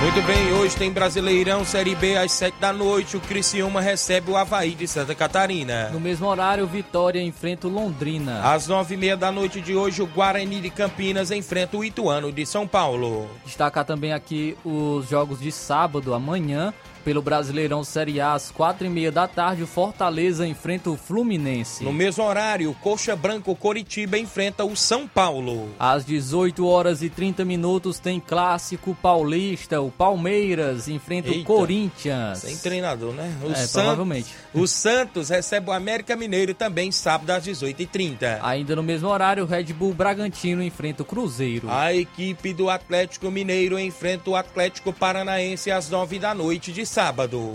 Muito 0.00 0.22
bem, 0.22 0.52
hoje 0.52 0.76
tem 0.76 0.92
Brasileirão 0.92 1.64
Série 1.64 1.96
B 1.96 2.16
às 2.16 2.30
7 2.30 2.54
da 2.60 2.72
noite. 2.72 3.16
O 3.16 3.20
Criciúma 3.20 3.80
recebe 3.80 4.30
o 4.30 4.36
Havaí 4.36 4.76
de 4.76 4.86
Santa 4.86 5.12
Catarina. 5.12 5.88
No 5.88 5.98
mesmo 5.98 6.24
horário, 6.28 6.64
Vitória 6.68 7.20
enfrenta 7.20 7.66
o 7.66 7.70
Londrina. 7.70 8.40
Às 8.44 8.68
9 8.68 8.94
e 8.94 8.96
meia 8.96 9.16
da 9.16 9.32
noite 9.32 9.60
de 9.60 9.74
hoje, 9.74 10.00
o 10.00 10.06
Guarani 10.06 10.60
de 10.60 10.70
Campinas 10.70 11.32
enfrenta 11.32 11.76
o 11.76 11.84
Ituano 11.84 12.30
de 12.30 12.46
São 12.46 12.64
Paulo. 12.64 13.28
Destacar 13.44 13.84
também 13.84 14.12
aqui 14.12 14.56
os 14.64 15.08
jogos 15.08 15.40
de 15.40 15.50
sábado, 15.50 16.14
amanhã. 16.14 16.72
Pelo 17.08 17.22
Brasileirão 17.22 17.82
Série 17.82 18.20
A, 18.20 18.34
às 18.34 18.50
quatro 18.50 18.86
e 18.86 18.90
meia 18.90 19.10
da 19.10 19.26
tarde, 19.26 19.62
o 19.62 19.66
Fortaleza 19.66 20.46
enfrenta 20.46 20.90
o 20.90 20.96
Fluminense. 20.98 21.82
No 21.82 21.90
mesmo 21.90 22.22
horário, 22.22 22.70
o 22.70 22.74
Coxa 22.74 23.16
Branco 23.16 23.56
Coritiba 23.56 24.18
enfrenta 24.18 24.62
o 24.62 24.76
São 24.76 25.08
Paulo. 25.08 25.70
Às 25.78 26.04
18 26.04 26.66
horas 26.66 27.02
e 27.02 27.08
30 27.08 27.46
minutos 27.46 27.98
tem 27.98 28.20
clássico 28.20 28.94
paulista. 29.00 29.80
O 29.80 29.90
Palmeiras 29.90 30.86
enfrenta 30.86 31.28
Eita, 31.28 31.40
o 31.40 31.44
Corinthians. 31.44 32.40
Sem 32.40 32.58
treinador, 32.58 33.14
né? 33.14 33.34
O 33.42 33.52
É, 33.52 33.54
Santos, 33.54 33.72
provavelmente. 33.72 34.34
O 34.52 34.66
Santos 34.66 35.30
recebe 35.30 35.70
o 35.70 35.72
América 35.72 36.14
Mineiro 36.14 36.52
também 36.52 36.92
sábado 36.92 37.30
às 37.30 37.42
18h30. 37.42 38.38
Ainda 38.42 38.76
no 38.76 38.82
mesmo 38.82 39.08
horário, 39.08 39.44
o 39.44 39.46
Red 39.46 39.72
Bull 39.72 39.94
Bragantino 39.94 40.62
enfrenta 40.62 41.04
o 41.04 41.06
Cruzeiro. 41.06 41.70
A 41.70 41.90
equipe 41.94 42.52
do 42.52 42.68
Atlético 42.68 43.30
Mineiro 43.30 43.78
enfrenta 43.78 44.28
o 44.28 44.36
Atlético 44.36 44.92
Paranaense 44.92 45.70
às 45.70 45.88
9 45.88 46.18
da 46.18 46.34
noite 46.34 46.70
de 46.70 46.84
sábado. 46.84 46.97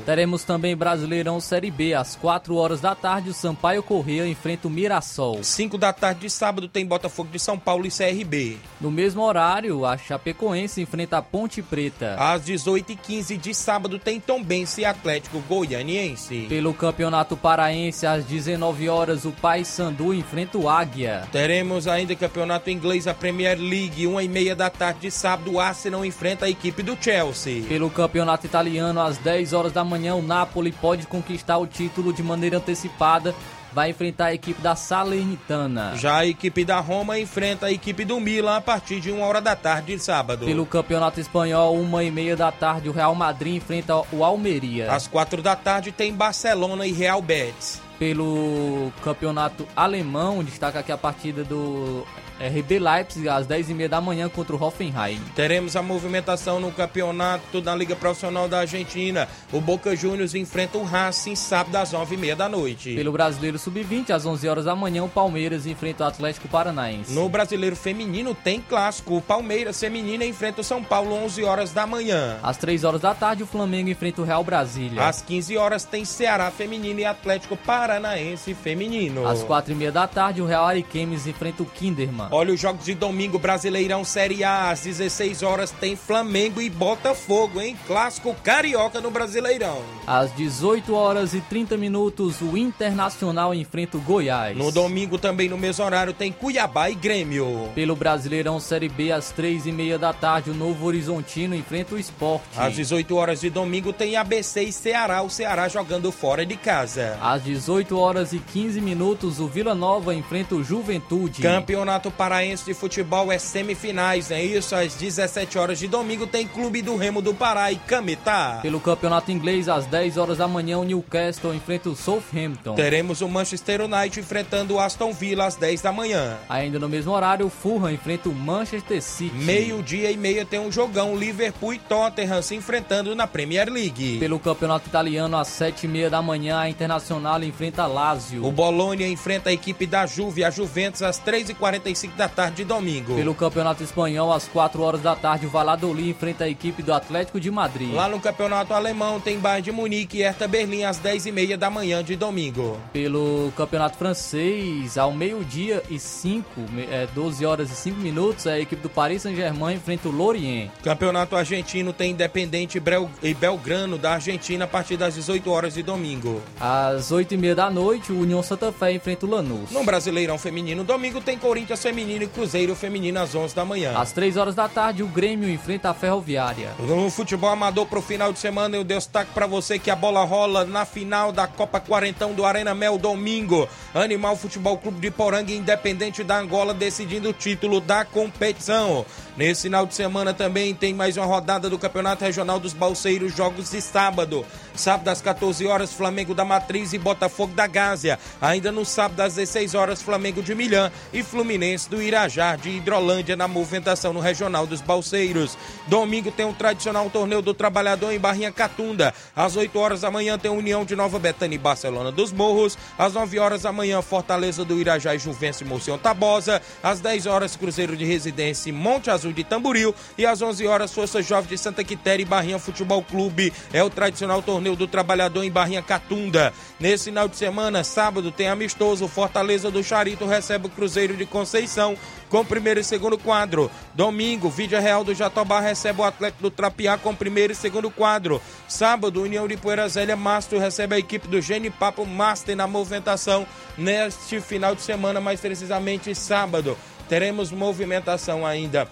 Teremos 0.06 0.46
também 0.46 0.74
Brasileirão 0.74 1.42
Série 1.42 1.70
B. 1.70 1.94
Às 1.94 2.16
4 2.16 2.56
horas 2.56 2.80
da 2.80 2.96
tarde, 2.96 3.30
o 3.30 3.34
Sampaio 3.34 3.84
Corrêa 3.84 4.26
enfrenta 4.26 4.70
o 4.70 4.72
Mirassol. 4.72 5.44
5 5.44 5.78
da 5.78 5.92
tarde 5.92 6.22
de 6.22 6.30
sábado 6.30 6.70
tem 6.70 6.86
Botafogo 6.86 7.30
de 7.30 7.40
São 7.40 7.60
Paulo 7.60 7.86
e 7.86 7.92
CRB. 7.92 8.58
No 8.80 8.90
mesmo 8.90 9.22
horário, 9.22 9.86
a 9.86 9.98
Chapecoense 9.98 10.82
enfrenta 10.82 11.18
a 11.18 11.22
Ponte 11.22 11.62
Preta. 11.62 12.16
Às 12.18 12.44
18h15 12.44 13.38
de 13.38 13.54
sábado 13.54 14.00
tem 14.00 14.18
Tombense 14.18 14.82
e 14.82 14.86
Atlético 14.86 15.40
Goianiense. 15.42 16.46
Pelo 16.48 16.74
Campeonato 16.74 17.36
Paraense, 17.36 18.06
às 18.06 18.24
19 18.24 18.88
horas, 18.88 19.26
o 19.26 19.32
Paysandu 19.32 20.14
enfrenta 20.14 20.58
o 20.58 20.70
Águia. 20.70 21.28
Teremos 21.34 21.86
ainda 21.86 22.16
Campeonato 22.16 22.70
Inglês, 22.70 23.08
a 23.08 23.14
Premier 23.14 23.60
League, 23.60 24.08
1 24.08 24.22
e 24.22 24.28
meia 24.30 24.56
da 24.56 24.70
tarde 24.70 25.02
de 25.02 25.12
sábado, 25.12 25.52
o 25.52 25.60
Arsenal 25.60 26.06
enfrenta 26.06 26.46
a 26.46 26.50
equipe 26.50 26.82
do 26.82 26.98
Chelsea. 27.00 27.64
Pelo 27.64 27.90
Campeonato 27.90 28.46
Italiano, 28.46 29.02
às 29.02 29.18
10 29.18 29.33
horas 29.54 29.72
da 29.72 29.84
manhã, 29.84 30.16
o 30.16 30.22
Napoli 30.22 30.72
pode 30.72 31.08
conquistar 31.08 31.58
o 31.58 31.66
título 31.66 32.14
de 32.14 32.22
maneira 32.22 32.58
antecipada. 32.58 33.34
Vai 33.74 33.90
enfrentar 33.90 34.26
a 34.26 34.34
equipe 34.36 34.62
da 34.62 34.76
Salernitana. 34.76 35.94
Já 35.96 36.18
a 36.18 36.26
equipe 36.28 36.64
da 36.64 36.80
Roma 36.80 37.18
enfrenta 37.18 37.66
a 37.66 37.72
equipe 37.72 38.06
do 38.06 38.20
Milan 38.20 38.58
a 38.58 38.62
partir 38.62 39.00
de 39.00 39.12
1 39.12 39.20
hora 39.20 39.42
da 39.42 39.56
tarde 39.56 39.96
de 39.96 40.00
sábado. 40.00 40.46
Pelo 40.46 40.64
Campeonato 40.64 41.20
Espanhol, 41.20 41.76
uma 41.76 42.04
e 42.04 42.12
meia 42.12 42.36
da 42.36 42.52
tarde, 42.52 42.88
o 42.88 42.92
Real 42.92 43.16
Madrid 43.16 43.56
enfrenta 43.56 44.04
o 44.12 44.24
Almeria. 44.24 44.92
Às 44.92 45.08
4 45.08 45.42
da 45.42 45.56
tarde 45.56 45.92
tem 45.92 46.14
Barcelona 46.14 46.86
e 46.86 46.92
Real 46.92 47.20
Betis. 47.20 47.82
Pelo 47.98 48.92
Campeonato 49.04 49.68
Alemão, 49.76 50.44
destaca 50.44 50.80
aqui 50.80 50.92
a 50.92 50.98
partida 50.98 51.44
do 51.44 52.06
RB 52.40 52.80
Leipzig 52.80 53.28
às 53.30 53.48
10h30 53.48 53.88
da 53.88 54.02
manhã 54.02 54.28
contra 54.30 54.56
o 54.56 54.64
Hoffenheim. 54.64 55.20
Teremos 55.36 55.76
a 55.76 55.82
movimentação 55.82 56.60
no 56.60 56.72
campeonato 56.72 57.62
da 57.62 57.76
Liga 57.76 57.96
Profissional 57.96 58.48
da 58.48 58.60
Argentina. 58.60 59.28
O 59.52 59.62
Boca 59.62 59.96
Juniors 59.96 60.36
enfrenta 60.36 60.78
o 60.78 60.84
Racing 60.84 61.36
sábado 61.36 61.76
às 61.76 61.92
9h30 61.92 62.36
da 62.36 62.50
noite. 62.50 62.96
Pelo 62.96 63.12
Brasileiro 63.12 63.58
Sub-20, 63.58 64.12
às 64.12 64.26
11 64.26 64.48
horas 64.48 64.66
da 64.66 64.76
manhã, 64.76 65.04
o 65.04 65.10
Palmeiras 65.10 65.66
enfrenta 65.66 66.04
o 66.04 66.08
Atlético 66.08 66.48
Paranaense. 66.48 67.14
No 67.14 67.30
Brasileiro 67.30 67.76
Feminino 67.76 68.34
tem 68.34 68.60
clássico. 68.62 69.18
O 69.18 69.22
Palmeiras 69.22 69.80
Feminina 69.80 70.26
enfrenta 70.26 70.62
o 70.62 70.64
São 70.64 70.84
Paulo 70.84 71.14
11 71.26 71.44
horas 71.44 71.72
da 71.72 71.86
manhã. 71.86 72.38
Às 72.42 72.58
3 72.58 72.84
horas 72.84 73.02
da 73.02 73.14
tarde, 73.14 73.44
o 73.44 73.48
Flamengo 73.48 73.90
enfrenta 73.90 74.22
o 74.22 74.26
Real 74.26 74.44
Brasília. 74.44 75.08
Às 75.08 75.22
15 75.22 75.58
horas 75.58 75.84
tem 75.84 76.06
Ceará 76.06 76.50
Feminino 76.52 77.00
e 77.00 77.06
Atlético 77.06 77.56
Paranaense 77.56 78.54
Feminino. 78.54 79.28
Às 79.28 79.44
4h30 79.44 79.92
da 79.92 80.08
tarde, 80.08 80.42
o 80.42 80.46
Real 80.46 80.66
Ariquemes 80.66 81.28
enfrenta 81.28 81.64
o 81.64 81.66
Kinderman. 81.66 82.23
Olha 82.32 82.54
os 82.54 82.60
jogos 82.60 82.86
de 82.86 82.94
domingo, 82.94 83.40
Brasileirão 83.40 84.04
Série 84.04 84.44
A, 84.44 84.70
às 84.70 84.82
16 84.82 85.44
horas 85.44 85.72
tem 85.72 85.96
Flamengo 85.96 86.62
e 86.62 86.70
Botafogo, 86.70 87.62
hein? 87.62 87.78
Clássico 87.88 88.36
carioca 88.44 89.02
no 89.02 89.12
Brasileirão. 89.12 89.82
Às 90.06 90.34
18 90.36 90.94
horas 90.94 91.34
e 91.34 91.42
30 91.42 91.78
minutos, 91.78 92.42
o 92.42 92.58
Internacional 92.58 93.54
enfrenta 93.54 93.98
o 93.98 94.02
Goiás. 94.02 94.58
No 94.58 94.72
domingo, 94.72 95.18
também 95.18 95.50
no 95.50 95.58
mesmo 95.58 95.84
horário, 95.84 96.14
tem 96.14 96.32
Cuiabá 96.32 96.90
e 96.90 96.96
Grêmio. 96.96 97.70
Pelo 97.76 97.96
Brasileirão 97.96 98.60
Série 98.60 98.90
B, 98.90 99.12
às 99.12 99.34
3h30 99.34 99.98
da 99.98 100.14
tarde, 100.14 100.50
o 100.50 100.54
Novo 100.54 100.86
Horizontino 100.86 101.56
enfrenta 101.56 101.96
o 101.96 102.00
Esporte. 102.00 102.44
Às 102.58 102.76
18 102.76 103.16
horas 103.16 103.42
de 103.42 103.50
domingo, 103.50 103.94
tem 103.94 104.16
ABC 104.16 104.64
e 104.64 104.72
Ceará, 104.72 105.22
o 105.22 105.30
Ceará 105.30 105.68
jogando 105.68 106.12
fora 106.12 106.46
de 106.46 106.56
casa. 106.56 107.18
Às 107.22 107.44
18 107.44 107.98
horas 107.98 108.34
e 108.34 108.40
15 108.40 108.82
minutos, 108.82 109.40
o 109.40 109.48
Vila 109.48 109.74
Nova 109.76 110.14
enfrenta 110.14 110.56
o 110.56 110.64
Juventude. 110.64 111.42
Campeonato 111.42 112.12
Paraense 112.14 112.66
de 112.66 112.74
Futebol 112.74 113.32
é 113.32 113.38
semifinais, 113.38 114.32
é 114.32 114.42
isso? 114.42 114.76
Às 114.76 114.96
17 114.96 115.58
horas 115.58 115.80
de 115.80 115.88
domingo 115.88 116.26
tem 116.26 116.48
Clube 116.48 116.82
do 116.82 116.96
Remo 116.96 117.22
do 117.22 117.34
Pará 117.34 117.72
e 117.72 117.76
Cametá. 117.76 118.60
Pelo 118.62 118.80
Campeonato 118.80 119.32
Inglês, 119.32 119.68
às 119.68 119.86
10 119.86 120.18
horas 120.18 120.38
da 120.38 120.48
manhã, 120.48 120.78
o 120.78 120.84
Newcastle 120.84 121.54
enfrenta 121.54 121.90
o 121.90 121.96
Southampton. 121.96 122.76
Teremos 122.76 123.22
o 123.22 123.28
Manchester 123.28 123.82
United 123.82 124.20
enfrentando 124.20 124.76
o 124.76 124.80
Aston 124.80 125.12
Villa 125.12 125.46
às 125.46 125.56
10 125.56 125.82
da 125.82 125.92
manhã. 125.92 126.38
Ainda 126.48 126.80
no 126.80 126.88
mesmo 126.88 127.12
horário, 127.12 127.46
o 127.46 127.50
Fulham 127.50 127.92
enfrenta 127.92 128.30
o 128.30 128.36
Manchester 128.36 129.02
City. 129.02 129.36
Meio-dia 129.36 130.12
e 130.12 130.18
meia 130.18 130.46
tem 130.46 130.60
um 130.60 130.72
jogão 130.72 131.18
Liverpool 131.18 131.74
e 131.74 131.80
Tottenham 131.80 132.42
se 132.42 132.56
enfrentando 132.56 133.16
na 133.16 133.28
Premier 133.28 133.70
League. 133.70 134.20
Pelo 134.20 134.40
Campeonato 134.40 134.88
Italiano, 134.88 135.38
às 135.38 135.48
7h30 135.50 136.10
da 136.10 136.22
manhã, 136.22 136.60
a 136.60 136.70
Internacional 136.70 137.44
enfrenta 137.44 137.86
Lazio. 137.86 138.46
O 138.46 138.52
Bologna 138.52 139.08
enfrenta 139.08 139.50
a 139.50 139.54
equipe 139.54 139.86
da 139.86 140.06
Juve, 140.06 140.44
a 140.44 140.50
Juventus, 140.50 141.02
às 141.02 141.20
3h45 141.20 142.03
da 142.12 142.28
tarde 142.28 142.58
de 142.58 142.64
domingo. 142.66 143.16
Pelo 143.16 143.34
Campeonato 143.34 143.84
Espanhol, 143.84 144.32
às 144.32 144.48
4 144.48 144.82
horas 144.82 145.02
da 145.02 145.16
tarde, 145.16 145.46
o 145.46 145.50
Valladolid 145.50 146.10
enfrenta 146.10 146.44
a 146.44 146.50
equipe 146.50 146.84
do 146.84 146.94
Atlético 146.94 147.40
de 147.40 147.50
Madrid. 147.50 147.94
Lá 147.94 148.08
no 148.08 148.20
Campeonato 148.20 148.74
Alemão 148.74 149.20
tem 149.20 149.40
Bayern 149.40 149.64
de 149.64 149.72
Munique 149.72 150.20
e 150.20 150.22
Hertha 150.22 150.48
Berlim 150.48 150.84
às 150.84 151.00
10h30 151.00 151.58
da 151.58 151.70
manhã 151.70 152.04
de 152.04 152.16
domingo. 152.16 152.78
Pelo 152.92 153.52
Campeonato 153.56 153.98
Francês, 153.98 154.98
ao 154.98 155.14
meio-dia 155.14 155.82
e 155.90 155.98
5, 155.98 156.46
é, 156.92 157.08
12 157.14 157.46
horas 157.46 157.72
e 157.72 157.76
5 157.76 158.00
minutos, 158.00 158.46
a 158.46 158.60
equipe 158.60 158.82
do 158.82 158.90
Paris 158.90 159.22
Saint-Germain 159.22 159.76
enfrenta 159.76 160.10
o 160.10 160.12
Lorient. 160.12 160.70
Campeonato 160.84 161.36
Argentino 161.36 161.94
tem 161.94 162.12
Independente 162.12 162.82
e 163.22 163.34
Belgrano 163.34 163.98
da 163.98 164.14
Argentina 164.14 164.66
a 164.66 164.68
partir 164.68 164.98
das 164.98 165.16
18 165.16 165.50
horas 165.50 165.74
de 165.74 165.82
domingo. 165.82 166.42
Às 166.60 167.12
8h30 167.12 167.56
da 167.56 167.70
noite, 167.70 168.12
o 168.12 168.20
União 168.20 168.44
Santa 168.44 168.72
Fé 168.72 168.92
enfrenta 168.92 169.26
o 169.26 169.30
Lanús. 169.30 169.72
No 169.72 169.84
Brasileirão 169.84 170.38
Feminino, 170.38 170.84
domingo 170.84 171.22
tem 171.22 171.38
Corinthians 171.38 171.82
Feminino 171.82 171.93
e 172.00 172.28
Cruzeiro 172.28 172.76
Feminino 172.76 173.20
às 173.20 173.36
11 173.36 173.56
da 173.56 173.64
manhã. 173.64 173.94
Às 173.96 174.12
3 174.12 174.36
horas 174.36 174.56
da 174.56 174.68
tarde, 174.68 175.04
o 175.04 175.08
Grêmio 175.08 175.50
enfrenta 175.50 175.90
a 175.92 175.94
Ferroviária. 175.94 176.72
No 176.80 177.10
futebol 177.10 177.50
amador 177.50 177.86
pro 177.86 178.02
final 178.02 178.34
de 178.34 178.40
semana, 178.40 178.76
eu 178.76 178.84
destaco 178.84 179.32
para 179.34 179.46
você 179.46 179.78
que 179.78 179.92
a 179.92 179.96
bola 179.96 180.24
rola 180.24 180.66
na 180.66 180.86
final 180.86 181.32
da 181.32 181.46
Copa 181.46 181.80
Quarentão 181.80 182.34
do 182.34 182.46
Arena 182.46 182.74
Mel 182.74 182.98
domingo. 182.98 183.68
Animal 183.94 184.36
Futebol 184.36 184.78
Clube 184.78 185.00
de 185.00 185.12
Poranga 185.12 185.52
Independente 185.52 186.24
da 186.24 186.40
Angola 186.40 186.74
decidindo 186.74 187.30
o 187.30 187.34
título 187.34 187.80
da 187.80 188.04
competição. 188.04 189.06
Nesse 189.36 189.64
final 189.64 189.88
de 189.88 189.96
semana 189.96 190.32
também 190.32 190.76
tem 190.76 190.94
mais 190.94 191.18
uma 191.18 191.26
rodada 191.26 191.68
do 191.68 191.80
Campeonato 191.80 192.24
Regional 192.24 192.60
dos 192.60 192.72
Balseiros, 192.72 193.36
jogos 193.36 193.72
de 193.72 193.82
sábado. 193.82 194.46
Sábado 194.76 195.08
às 195.08 195.22
14 195.22 195.66
horas, 195.66 195.92
Flamengo 195.92 196.36
da 196.36 196.46
Matriz 196.46 196.94
e 196.94 197.00
Botafogo 197.00 197.52
da 197.56 197.66
Gásia. 197.66 198.20
Ainda 198.40 198.72
no 198.72 198.86
sábado 198.86 199.20
às 199.22 199.34
16 199.34 199.74
horas, 199.74 200.04
Flamengo 200.04 200.44
de 200.44 200.54
Milhã 200.54 200.92
e 201.12 201.24
Fluminense 201.24 201.90
do 201.90 202.00
Irajá 202.00 202.56
de 202.56 202.70
Hidrolândia 202.70 203.36
na 203.36 203.48
movimentação 203.48 204.14
no 204.14 204.20
Regional 204.20 204.68
dos 204.68 204.82
Balseiros. 204.82 205.58
Domingo 205.88 206.32
tem 206.32 206.46
o 206.46 206.54
tradicional 206.54 207.10
torneio 207.10 207.42
do 207.42 207.56
Trabalhador 207.56 208.12
em 208.12 208.20
Barrinha 208.20 208.52
Catunda. 208.52 209.16
Às 209.36 209.56
8 209.56 209.80
horas 209.80 210.02
da 210.02 210.12
manhã 210.12 210.38
tem 210.38 210.52
União 210.52 210.86
de 210.86 210.96
Nova 210.96 211.18
Betânia 211.18 211.56
e 211.56 211.60
Barcelona 211.60 212.12
dos 212.12 212.32
Morros. 212.32 212.78
Às 213.00 213.14
9 213.14 213.40
horas 213.40 213.64
da 213.64 213.72
manhã, 213.72 214.00
Fortaleza 214.04 214.64
do 214.64 214.80
Irajá 214.80 215.16
e 215.16 215.20
Juvencio 215.20 215.66
Moção 215.66 215.98
Tabosa. 215.98 216.62
Às 216.84 217.00
10 217.00 217.26
horas, 217.26 217.56
Cruzeiro 217.56 217.98
de 217.98 218.06
Residência 218.06 218.70
e 218.70 218.74
Monte 218.74 219.10
Azul 219.10 219.23
de 219.32 219.44
Tamburil. 219.44 219.94
E 220.18 220.26
às 220.26 220.42
11 220.42 220.66
horas, 220.68 220.94
Força 220.94 221.22
Jovem 221.22 221.50
de 221.50 221.58
Santa 221.58 221.84
Quitéria 221.84 222.24
e 222.24 222.26
Barrinha 222.26 222.60
Futebol 222.60 223.04
Clube. 223.04 223.54
É 223.72 223.84
o 223.84 223.90
tradicional 223.90 224.42
torneio 224.42 224.76
do 224.76 224.88
Trabalhador 224.88 225.44
em 225.44 225.52
Barrinha 225.52 225.82
Catunda. 225.82 226.52
Nesse 226.80 227.06
final 227.06 227.28
de 227.28 227.38
semana, 227.38 227.84
sábado, 227.84 228.32
tem 228.32 228.50
amistoso. 228.50 229.08
Fortaleza 229.08 229.70
do 229.70 229.84
Charito 229.84 230.26
recebe 230.26 230.68
o 230.68 230.70
Cruzeiro 230.70 231.16
de 231.16 231.26
Conceição 231.26 231.96
com 232.34 232.44
primeiro 232.44 232.80
e 232.80 232.84
segundo 232.84 233.16
quadro. 233.16 233.70
Domingo, 233.94 234.50
Vídea 234.50 234.80
Real 234.80 235.04
do 235.04 235.14
Jatobá 235.14 235.60
recebe 235.60 236.02
o 236.02 236.04
Atlético 236.04 236.42
do 236.42 236.50
Trapiá 236.50 236.98
com 236.98 237.14
primeiro 237.14 237.54
e 237.54 237.56
segundo 237.56 237.92
quadro. 237.92 238.42
Sábado, 238.68 239.22
União 239.22 239.48
de 239.48 239.56
Poeira 239.56 239.88
Zélia 239.88 240.16
Mastro 240.16 240.58
recebe 240.58 240.96
a 240.96 240.98
equipe 240.98 241.28
do 241.28 241.40
Genipapo 241.40 242.08
Master 242.08 242.56
na 242.56 242.66
movimentação 242.66 243.46
neste 243.78 244.42
final 244.42 244.74
de 244.74 244.82
semana, 244.82 245.22
mais 245.22 245.40
precisamente 245.40 246.16
sábado. 246.16 246.76
Teremos 247.08 247.52
movimentação 247.52 248.44
ainda 248.44 248.90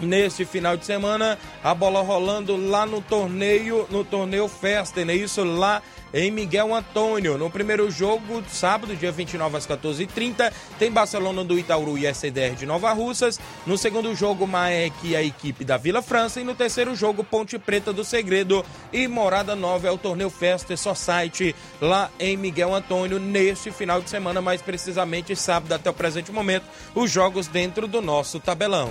neste 0.00 0.44
final 0.44 0.76
de 0.76 0.84
semana. 0.84 1.38
A 1.62 1.74
bola 1.74 2.02
rolando 2.02 2.56
lá 2.56 2.86
no 2.86 3.00
torneio, 3.00 3.86
no 3.90 4.04
torneio 4.04 4.48
Festa, 4.48 5.04
né? 5.04 5.14
Isso 5.14 5.42
lá 5.44 5.82
em 6.14 6.30
Miguel 6.30 6.72
Antônio. 6.72 7.36
No 7.36 7.50
primeiro 7.50 7.90
jogo, 7.90 8.42
sábado, 8.48 8.94
dia 8.94 9.10
29 9.10 9.56
às 9.56 9.66
14h30, 9.66 10.52
tem 10.78 10.90
Barcelona 10.90 11.42
do 11.42 11.58
Itaúru 11.58 11.98
e 11.98 12.06
SDR 12.06 12.54
de 12.56 12.64
Nova 12.64 12.92
Russas. 12.92 13.40
No 13.66 13.76
segundo 13.76 14.14
jogo, 14.14 14.46
Maek 14.46 14.94
e 15.02 15.16
a 15.16 15.22
equipe 15.22 15.64
da 15.64 15.76
Vila 15.76 16.00
França. 16.00 16.40
E 16.40 16.44
no 16.44 16.54
terceiro 16.54 16.94
jogo, 16.94 17.24
Ponte 17.24 17.58
Preta 17.58 17.92
do 17.92 18.04
Segredo 18.04 18.64
e 18.92 19.08
Morada 19.08 19.56
Nova 19.56 19.88
é 19.88 19.90
o 19.90 19.98
torneio 19.98 20.30
Festa 20.30 20.76
Society 20.76 21.54
lá 21.80 22.08
em 22.20 22.36
Miguel 22.36 22.72
Antônio 22.72 23.18
neste 23.18 23.72
final 23.72 24.00
de 24.00 24.08
semana, 24.08 24.40
mais 24.40 24.62
precisamente 24.62 25.34
sábado 25.34 25.72
até 25.72 25.90
o 25.90 25.94
presente 25.94 26.30
momento, 26.30 26.64
os 26.94 27.10
jogos 27.10 27.48
dentro 27.48 27.88
do 27.88 28.00
nosso 28.00 28.38
tabelão. 28.38 28.90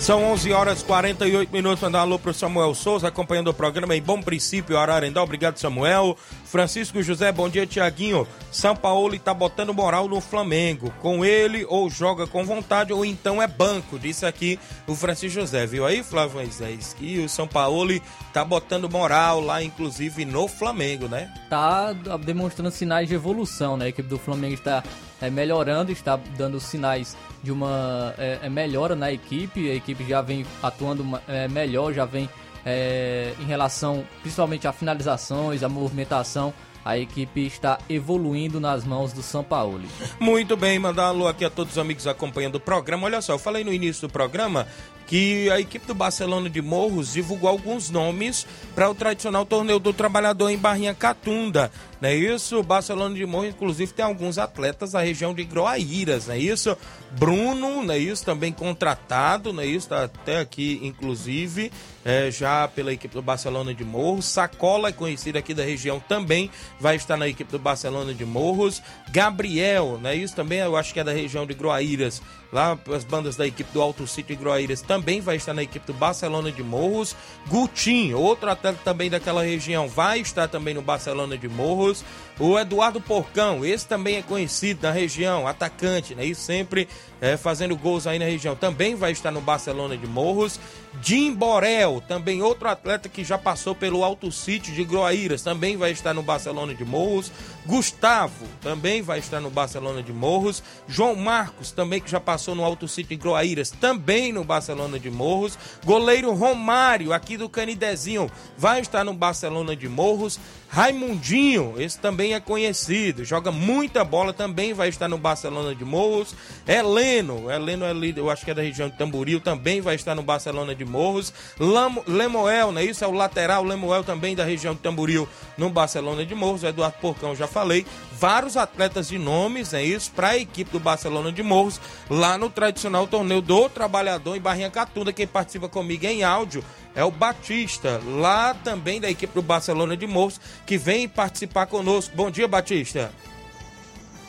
São 0.00 0.24
11 0.32 0.50
horas 0.54 0.80
e 0.80 0.84
48 0.86 1.52
minutos. 1.52 1.82
Mandar 1.82 1.98
um 1.98 2.02
alô 2.02 2.18
pro 2.18 2.32
Samuel 2.32 2.74
Souza, 2.74 3.08
acompanhando 3.08 3.48
o 3.48 3.54
programa 3.54 3.94
em 3.94 4.00
Bom 4.00 4.22
Princípio, 4.22 4.78
Ararendá. 4.78 5.22
Obrigado, 5.22 5.58
Samuel. 5.58 6.16
Francisco 6.46 7.02
José, 7.02 7.30
bom 7.30 7.50
dia, 7.50 7.66
Tiaguinho. 7.66 8.26
São 8.50 8.74
Paulo 8.74 9.14
está 9.14 9.34
botando 9.34 9.74
moral 9.74 10.08
no 10.08 10.18
Flamengo. 10.18 10.90
Com 11.00 11.22
ele, 11.22 11.66
ou 11.68 11.90
joga 11.90 12.26
com 12.26 12.42
vontade, 12.44 12.94
ou 12.94 13.04
então 13.04 13.42
é 13.42 13.46
banco. 13.46 13.98
Disse 13.98 14.24
aqui 14.24 14.58
o 14.86 14.94
Francisco 14.94 15.38
José. 15.38 15.66
Viu 15.66 15.84
aí, 15.84 16.02
Flávio 16.02 16.36
Moisés? 16.36 16.96
Que 16.98 17.18
o 17.18 17.28
São 17.28 17.46
Paulo 17.46 17.92
está 17.92 18.42
botando 18.42 18.88
moral 18.88 19.42
lá, 19.42 19.62
inclusive, 19.62 20.24
no 20.24 20.48
Flamengo, 20.48 21.08
né? 21.08 21.30
Tá 21.50 21.92
demonstrando 22.24 22.70
sinais 22.70 23.06
de 23.06 23.14
evolução, 23.14 23.76
né? 23.76 23.84
A 23.84 23.88
equipe 23.88 24.08
do 24.08 24.18
Flamengo 24.18 24.54
está 24.54 24.82
é, 25.20 25.30
melhorando, 25.30 25.92
está 25.92 26.16
dando 26.36 26.58
sinais 26.58 27.16
de 27.42 27.52
uma 27.52 28.14
é, 28.18 28.40
é 28.42 28.48
melhora 28.48 28.94
na 28.96 29.12
equipe. 29.12 29.70
A 29.70 29.74
equipe 29.74 30.04
já 30.04 30.22
vem 30.22 30.46
atuando 30.62 31.04
é, 31.28 31.48
melhor, 31.48 31.92
já 31.92 32.04
vem 32.04 32.28
é, 32.64 33.32
em 33.40 33.44
relação 33.44 34.04
principalmente 34.20 34.66
a 34.66 34.72
finalizações, 34.72 35.62
a 35.62 35.68
movimentação. 35.68 36.52
A 36.82 36.96
equipe 36.96 37.46
está 37.46 37.78
evoluindo 37.90 38.58
nas 38.58 38.84
mãos 38.84 39.12
do 39.12 39.22
São 39.22 39.44
Paulo. 39.44 39.82
Muito 40.18 40.56
bem, 40.56 40.78
mandar 40.78 41.08
alô 41.08 41.28
aqui 41.28 41.44
a 41.44 41.50
todos 41.50 41.72
os 41.74 41.78
amigos 41.78 42.06
acompanhando 42.06 42.54
o 42.54 42.60
programa. 42.60 43.04
Olha 43.04 43.20
só, 43.20 43.34
eu 43.34 43.38
falei 43.38 43.62
no 43.62 43.72
início 43.72 44.08
do 44.08 44.10
programa 44.10 44.66
que 45.10 45.50
a 45.50 45.58
equipe 45.58 45.84
do 45.88 45.94
Barcelona 45.94 46.48
de 46.48 46.62
Morros 46.62 47.14
divulgou 47.14 47.50
alguns 47.50 47.90
nomes 47.90 48.46
para 48.76 48.88
o 48.88 48.94
tradicional 48.94 49.44
torneio 49.44 49.80
do 49.80 49.92
trabalhador 49.92 50.50
em 50.50 50.56
Barrinha 50.56 50.94
Catunda. 50.94 51.68
Não 52.00 52.08
é 52.08 52.14
isso? 52.14 52.60
O 52.60 52.62
Barcelona 52.62 53.16
de 53.16 53.26
Morros, 53.26 53.48
inclusive, 53.48 53.92
tem 53.92 54.04
alguns 54.04 54.38
atletas 54.38 54.92
da 54.92 55.00
região 55.00 55.34
de 55.34 55.42
Groaíras, 55.42 56.28
não 56.28 56.34
é 56.36 56.38
isso? 56.38 56.78
Bruno, 57.18 57.82
não 57.82 57.92
é 57.92 57.98
isso? 57.98 58.24
Também 58.24 58.52
contratado, 58.52 59.52
não 59.52 59.64
é 59.64 59.66
isso? 59.66 59.86
Está 59.86 60.04
até 60.04 60.38
aqui, 60.38 60.78
inclusive, 60.80 61.72
é, 62.04 62.30
já 62.30 62.66
pela 62.68 62.92
equipe 62.92 63.14
do 63.14 63.22
Barcelona 63.22 63.74
de 63.74 63.84
Morros. 63.84 64.26
Sacola 64.26 64.92
conhecido 64.92 65.36
aqui 65.36 65.54
da 65.54 65.64
região, 65.64 66.00
também 66.00 66.50
vai 66.78 66.96
estar 66.96 67.16
na 67.16 67.28
equipe 67.28 67.50
do 67.50 67.58
Barcelona 67.58 68.14
de 68.14 68.24
Morros. 68.24 68.82
Gabriel, 69.10 69.98
não 70.02 70.10
é 70.10 70.16
isso? 70.16 70.34
Também 70.34 70.58
eu 70.58 70.76
acho 70.76 70.92
que 70.92 71.00
é 71.00 71.04
da 71.04 71.12
região 71.12 71.46
de 71.46 71.54
Groaíras 71.54 72.22
lá 72.52 72.78
as 72.94 73.04
bandas 73.04 73.36
da 73.36 73.46
equipe 73.46 73.70
do 73.72 73.80
Alto 73.80 74.06
Sítio 74.06 74.32
e 74.32 74.36
Groaíras 74.36 74.80
também 74.80 75.20
vai 75.20 75.36
estar 75.36 75.54
na 75.54 75.62
equipe 75.62 75.86
do 75.86 75.92
Barcelona 75.92 76.50
de 76.50 76.62
Morros. 76.62 77.14
Gutim, 77.48 78.12
outro 78.12 78.50
atleta 78.50 78.78
também 78.84 79.08
daquela 79.08 79.42
região, 79.42 79.88
vai 79.88 80.20
estar 80.20 80.48
também 80.48 80.74
no 80.74 80.82
Barcelona 80.82 81.36
de 81.38 81.48
Morros. 81.48 82.04
O 82.38 82.58
Eduardo 82.58 83.00
Porcão, 83.00 83.64
esse 83.64 83.86
também 83.86 84.16
é 84.16 84.22
conhecido 84.22 84.82
na 84.82 84.90
região, 84.90 85.46
atacante, 85.46 86.14
né? 86.14 86.24
E 86.24 86.34
sempre 86.34 86.88
é, 87.20 87.36
fazendo 87.36 87.76
gols 87.76 88.06
aí 88.06 88.18
na 88.18 88.24
região, 88.24 88.56
também 88.56 88.94
vai 88.94 89.12
estar 89.12 89.30
no 89.30 89.40
Barcelona 89.40 89.96
de 89.96 90.06
Morros. 90.06 90.58
Jim 91.02 91.34
Borel, 91.34 92.02
também 92.06 92.42
outro 92.42 92.68
atleta 92.68 93.08
que 93.08 93.22
já 93.22 93.38
passou 93.38 93.74
pelo 93.74 94.04
Alto 94.04 94.30
Sítio 94.32 94.74
de 94.74 94.84
Groaíras, 94.84 95.42
também 95.42 95.76
vai 95.76 95.92
estar 95.92 96.12
no 96.12 96.22
Barcelona 96.22 96.74
de 96.74 96.84
Morros. 96.84 97.30
Gustavo, 97.70 98.48
também 98.60 99.00
vai 99.00 99.20
estar 99.20 99.38
no 99.38 99.48
Barcelona 99.48 100.02
de 100.02 100.12
Morros. 100.12 100.60
João 100.88 101.14
Marcos, 101.14 101.70
também 101.70 102.00
que 102.00 102.10
já 102.10 102.18
passou 102.18 102.52
no 102.52 102.64
Alto 102.64 102.88
Sítio 102.88 103.10
de 103.10 103.22
Groaíras, 103.22 103.70
também 103.70 104.32
no 104.32 104.42
Barcelona 104.42 104.98
de 104.98 105.08
Morros. 105.08 105.56
Goleiro 105.84 106.34
Romário, 106.34 107.12
aqui 107.12 107.36
do 107.36 107.48
Canidezinho, 107.48 108.28
vai 108.58 108.80
estar 108.80 109.04
no 109.04 109.14
Barcelona 109.14 109.76
de 109.76 109.88
Morros. 109.88 110.40
Raimundinho, 110.72 111.74
esse 111.78 111.98
também 111.98 112.32
é 112.32 112.38
conhecido, 112.38 113.24
joga 113.24 113.50
muita 113.50 114.04
bola, 114.04 114.32
também 114.32 114.72
vai 114.72 114.88
estar 114.88 115.08
no 115.08 115.18
Barcelona 115.18 115.74
de 115.74 115.84
Morros. 115.84 116.32
Heleno, 116.66 117.50
Heleno 117.50 117.84
é 117.84 117.92
líder, 117.92 118.20
eu 118.20 118.30
acho 118.30 118.44
que 118.44 118.52
é 118.52 118.54
da 118.54 118.62
região 118.62 118.88
de 118.88 118.96
Tamboril, 118.96 119.40
também 119.40 119.80
vai 119.80 119.96
estar 119.96 120.14
no 120.14 120.22
Barcelona 120.22 120.72
de 120.72 120.84
Morros. 120.84 121.32
Lamo, 121.58 122.04
Lemoel, 122.06 122.70
né? 122.70 122.84
Isso 122.84 123.04
é 123.04 123.06
o 123.06 123.12
lateral, 123.12 123.64
Lemoel 123.64 124.04
também 124.04 124.36
da 124.36 124.44
região 124.44 124.72
de 124.72 124.80
Tamboril, 124.80 125.28
no 125.58 125.70
Barcelona 125.70 126.24
de 126.24 126.36
Morros. 126.36 126.62
Eduardo 126.62 126.98
Porcão, 127.00 127.34
já 127.34 127.48
falei. 127.60 127.86
Vários 128.18 128.56
atletas 128.56 129.08
de 129.08 129.18
nomes, 129.18 129.72
é 129.72 129.82
isso, 129.82 130.10
para 130.12 130.28
a 130.28 130.38
equipe 130.38 130.70
do 130.70 130.80
Barcelona 130.80 131.32
de 131.32 131.42
Morros, 131.42 131.80
lá 132.08 132.36
no 132.36 132.50
tradicional 132.50 133.06
torneio 133.06 133.40
do 133.40 133.68
Trabalhador 133.68 134.36
em 134.36 134.40
Barrinha 134.40 134.70
Catunda. 134.70 135.12
Quem 135.12 135.26
participa 135.26 135.68
comigo 135.68 136.04
em 136.04 136.22
áudio 136.22 136.62
é 136.94 137.04
o 137.04 137.10
Batista, 137.10 138.00
lá 138.06 138.52
também 138.52 139.00
da 139.00 139.10
equipe 139.10 139.32
do 139.32 139.42
Barcelona 139.42 139.96
de 139.96 140.06
Morros, 140.06 140.40
que 140.66 140.76
vem 140.76 141.08
participar 141.08 141.66
conosco. 141.66 142.14
Bom 142.14 142.30
dia, 142.30 142.46
Batista. 142.46 143.10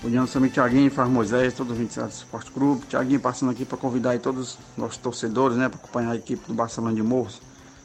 Bom 0.01 0.09
dia, 0.09 0.21
meu 0.21 0.49
Tiaguinho, 0.49 0.89
Faz 0.89 1.09
Moisés, 1.09 1.53
todo 1.53 1.71
o 1.71 1.75
27 1.75 2.09
Esporte 2.09 2.49
Clube. 2.51 2.85
Tiaguinho 2.87 3.19
passando 3.19 3.51
aqui 3.51 3.65
para 3.65 3.77
convidar 3.77 4.17
todos 4.19 4.53
os 4.53 4.59
nossos 4.77 4.97
torcedores, 4.97 5.57
né, 5.57 5.69
para 5.69 5.77
acompanhar 5.77 6.11
a 6.11 6.15
equipe 6.15 6.41
do 6.47 6.53
Barcelona 6.53 6.95
de 6.95 7.03
Morros. 7.03 7.41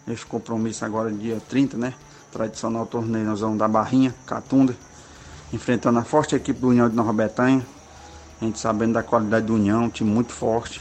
Este 0.09 0.24
compromisso 0.24 0.84
agora 0.84 1.11
dia 1.12 1.42
30, 1.49 1.76
né? 1.76 1.94
Tradicional 2.30 2.86
torneio, 2.86 3.24
nós 3.24 3.40
vamos 3.40 3.59
da 3.59 3.66
Barrinha, 3.66 4.14
Catunda, 4.24 4.76
enfrentando 5.53 5.99
a 5.99 6.05
forte 6.05 6.34
equipe 6.34 6.61
do 6.61 6.68
União 6.68 6.88
de 6.88 6.97
Nova 6.97 7.12
Bretanha. 7.12 7.64
A 8.40 8.44
gente 8.44 8.59
sabendo 8.59 8.94
da 8.94 9.03
qualidade 9.03 9.47
do 9.47 9.55
União, 9.55 9.84
um 9.84 9.88
time 9.88 10.11
muito 10.11 10.32
forte, 10.32 10.80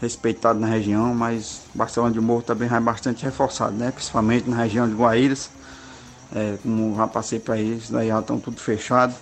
respeitado 0.00 0.58
na 0.58 0.66
região, 0.66 1.14
mas 1.14 1.62
Barcelona 1.74 2.12
de 2.12 2.20
Morro 2.20 2.42
também 2.42 2.68
é 2.72 2.80
bastante 2.80 3.24
reforçado, 3.24 3.72
né? 3.72 3.90
Principalmente 3.90 4.48
na 4.48 4.56
região 4.56 4.88
de 4.88 4.94
Guaíras. 4.94 5.50
É, 6.34 6.58
como 6.62 6.94
já 6.94 7.06
passei 7.06 7.38
para 7.38 7.56
eles, 7.58 7.88
daí 7.88 8.08
já 8.08 8.20
estão 8.20 8.38
tudo 8.38 8.60
fechado. 8.60 9.14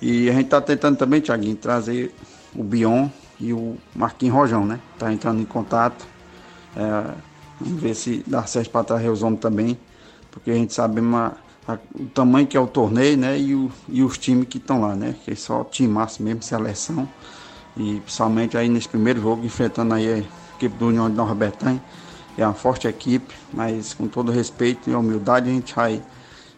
E 0.00 0.28
a 0.28 0.32
gente 0.32 0.44
está 0.44 0.60
tentando 0.60 0.96
também, 0.96 1.20
Thiaguinho, 1.20 1.56
trazer 1.56 2.14
o 2.54 2.62
Bion 2.62 3.08
e 3.40 3.52
o 3.52 3.76
Marquinhos 3.94 4.34
Rojão, 4.34 4.66
né? 4.66 4.78
Tá 4.98 5.12
entrando 5.12 5.40
em 5.40 5.44
contato. 5.46 6.06
É, 6.76 7.14
vamos 7.58 7.80
ver 7.80 7.94
se 7.94 8.22
dá 8.26 8.44
certo 8.44 8.70
para 8.70 8.84
trazer 8.84 9.08
os 9.08 9.22
homens 9.22 9.40
também. 9.40 9.78
Porque 10.30 10.50
a 10.50 10.54
gente 10.54 10.74
sabe 10.74 11.00
uma, 11.00 11.32
a, 11.66 11.78
o 11.98 12.06
tamanho 12.06 12.46
que 12.46 12.56
é 12.56 12.60
o 12.60 12.66
torneio, 12.66 13.16
né? 13.16 13.38
E, 13.38 13.54
o, 13.54 13.70
e 13.88 14.02
os 14.02 14.18
times 14.18 14.48
que 14.48 14.58
estão 14.58 14.80
lá, 14.80 14.94
né? 14.94 15.14
Que 15.24 15.32
é 15.32 15.34
só 15.34 15.64
time 15.64 15.88
máximo 15.88 16.26
mesmo, 16.26 16.42
seleção. 16.42 17.08
E 17.76 18.00
principalmente 18.00 18.56
aí 18.56 18.68
nesse 18.68 18.88
primeiro 18.88 19.20
jogo, 19.20 19.44
enfrentando 19.44 19.94
aí 19.94 20.12
a 20.12 20.18
equipe 20.56 20.76
do 20.76 20.88
União 20.88 21.08
de 21.10 21.16
Nova 21.16 21.34
Bretanha. 21.34 21.82
É 22.36 22.44
uma 22.44 22.54
forte 22.54 22.88
equipe, 22.88 23.32
mas 23.52 23.94
com 23.94 24.08
todo 24.08 24.32
respeito 24.32 24.90
e 24.90 24.94
humildade 24.94 25.48
a 25.48 25.52
gente 25.52 25.74
vai 25.74 26.02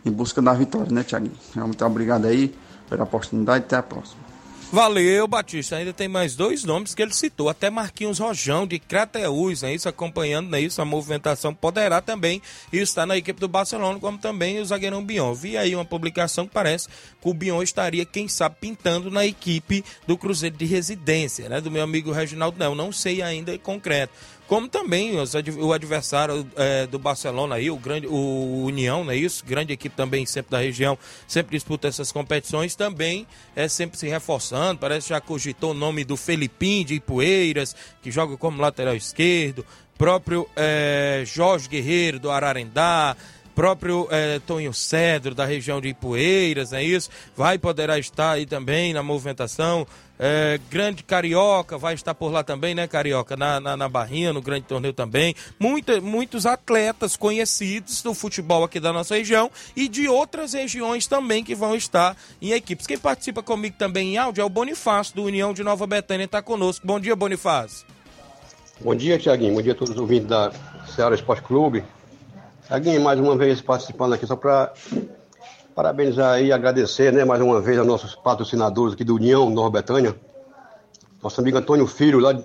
em 0.04 0.10
busca 0.10 0.40
da 0.40 0.54
vitória, 0.54 0.90
né, 0.90 1.02
Thiago? 1.02 1.28
Muito 1.54 1.84
obrigado 1.84 2.26
aí 2.26 2.54
pela 2.88 3.04
oportunidade 3.04 3.64
e 3.64 3.66
até 3.66 3.76
a 3.76 3.82
próxima. 3.82 4.25
Valeu, 4.72 5.28
Batista. 5.28 5.76
Ainda 5.76 5.92
tem 5.92 6.08
mais 6.08 6.34
dois 6.34 6.64
nomes 6.64 6.92
que 6.92 7.00
ele 7.00 7.14
citou, 7.14 7.48
até 7.48 7.70
Marquinhos 7.70 8.18
Rojão 8.18 8.66
de 8.66 8.80
Crateús, 8.80 9.62
é 9.62 9.72
isso, 9.72 9.88
acompanhando 9.88 10.50
né, 10.50 10.60
isso, 10.60 10.82
a 10.82 10.84
movimentação 10.84 11.54
poderá 11.54 12.00
também 12.00 12.42
estar 12.72 13.06
na 13.06 13.16
equipe 13.16 13.38
do 13.38 13.46
Barcelona, 13.46 13.98
como 14.00 14.18
também 14.18 14.58
o 14.58 14.64
zagueirão 14.64 15.04
Bion. 15.04 15.32
Vi 15.34 15.56
aí 15.56 15.74
uma 15.74 15.84
publicação 15.84 16.46
que 16.46 16.52
parece 16.52 16.88
que 16.88 17.28
o 17.28 17.32
Bion 17.32 17.62
estaria, 17.62 18.04
quem 18.04 18.26
sabe, 18.26 18.56
pintando 18.60 19.08
na 19.08 19.24
equipe 19.24 19.84
do 20.06 20.18
Cruzeiro 20.18 20.56
de 20.56 20.64
Residência, 20.64 21.48
né, 21.48 21.60
do 21.60 21.70
meu 21.70 21.84
amigo 21.84 22.10
Reginaldo 22.10 22.58
Não, 22.58 22.74
não 22.74 22.90
sei 22.90 23.22
ainda 23.22 23.54
em 23.54 23.58
concreto 23.58 24.12
como 24.46 24.68
também 24.68 25.18
os, 25.18 25.34
o 25.34 25.72
adversário 25.72 26.46
é, 26.56 26.86
do 26.86 26.98
Barcelona 26.98 27.56
aí, 27.56 27.70
o 27.70 27.76
grande 27.76 28.06
o 28.06 28.64
União, 28.64 29.04
não 29.04 29.12
é 29.12 29.16
isso? 29.16 29.44
Grande 29.44 29.72
equipe 29.72 29.94
também 29.94 30.24
sempre 30.24 30.50
da 30.52 30.58
região, 30.58 30.98
sempre 31.26 31.56
disputa 31.56 31.88
essas 31.88 32.12
competições, 32.12 32.74
também 32.74 33.26
é 33.54 33.68
sempre 33.68 33.98
se 33.98 34.08
reforçando, 34.08 34.78
parece 34.78 35.08
que 35.08 35.14
já 35.14 35.20
cogitou 35.20 35.72
o 35.72 35.74
nome 35.74 36.04
do 36.04 36.16
Felipim 36.16 36.84
de 36.84 36.94
Ipueiras, 36.94 37.74
que 38.02 38.10
joga 38.10 38.36
como 38.36 38.60
lateral 38.60 38.94
esquerdo, 38.94 39.64
próprio 39.98 40.48
é, 40.54 41.22
Jorge 41.26 41.68
Guerreiro 41.68 42.18
do 42.18 42.30
Ararendá, 42.30 43.16
próprio 43.56 44.06
é, 44.10 44.38
Tonho 44.40 44.72
Cedro, 44.74 45.34
da 45.34 45.46
região 45.46 45.80
de 45.80 45.88
Ipueiras, 45.88 46.74
é 46.74 46.82
isso? 46.82 47.08
Vai 47.34 47.56
poderá 47.58 47.98
estar 47.98 48.32
aí 48.32 48.44
também 48.44 48.92
na 48.92 49.02
movimentação. 49.02 49.86
É, 50.18 50.60
grande 50.70 51.02
Carioca 51.02 51.78
vai 51.78 51.94
estar 51.94 52.14
por 52.14 52.30
lá 52.30 52.44
também, 52.44 52.74
né, 52.74 52.86
Carioca? 52.86 53.34
Na, 53.34 53.58
na, 53.58 53.74
na 53.74 53.88
Barrinha, 53.88 54.30
no 54.32 54.42
grande 54.42 54.66
torneio 54.66 54.92
também. 54.92 55.34
Muita, 55.58 56.00
muitos 56.02 56.44
atletas 56.44 57.16
conhecidos 57.16 58.02
do 58.02 58.12
futebol 58.12 58.62
aqui 58.62 58.78
da 58.78 58.92
nossa 58.92 59.16
região 59.16 59.50
e 59.74 59.88
de 59.88 60.06
outras 60.06 60.52
regiões 60.52 61.06
também 61.06 61.42
que 61.42 61.54
vão 61.54 61.74
estar 61.74 62.14
em 62.40 62.52
equipes. 62.52 62.86
Quem 62.86 62.98
participa 62.98 63.42
comigo 63.42 63.76
também 63.78 64.14
em 64.14 64.18
áudio 64.18 64.42
é 64.42 64.44
o 64.44 64.50
Bonifácio, 64.50 65.16
do 65.16 65.24
União 65.24 65.54
de 65.54 65.64
Nova 65.64 65.86
Betânia, 65.86 66.24
está 66.24 66.42
conosco. 66.42 66.86
Bom 66.86 67.00
dia, 67.00 67.16
Bonifácio. 67.16 67.86
Bom 68.82 68.94
dia, 68.94 69.18
Tiaguinho. 69.18 69.54
Bom 69.54 69.62
dia 69.62 69.72
a 69.72 69.74
todos 69.74 69.94
os 69.94 70.00
ouvintes 70.00 70.28
da 70.28 70.52
Ceará 70.94 71.14
Esporte 71.14 71.42
Clube. 71.42 71.82
Tiaguinho, 72.66 73.00
mais 73.00 73.20
uma 73.20 73.36
vez 73.36 73.60
participando 73.60 74.14
aqui 74.14 74.26
só 74.26 74.34
para 74.34 74.74
parabenizar 75.72 76.42
e 76.42 76.50
agradecer, 76.50 77.12
né, 77.12 77.24
mais 77.24 77.40
uma 77.40 77.60
vez 77.60 77.78
a 77.78 77.84
nossos 77.84 78.16
patrocinadores 78.16 78.94
aqui 78.94 79.04
do 79.04 79.14
União 79.14 79.48
Nova 79.48 79.70
Betânia. 79.70 80.16
Nosso 81.22 81.40
amigo 81.40 81.56
Antônio 81.58 81.86
Filho, 81.86 82.18
lá 82.18 82.36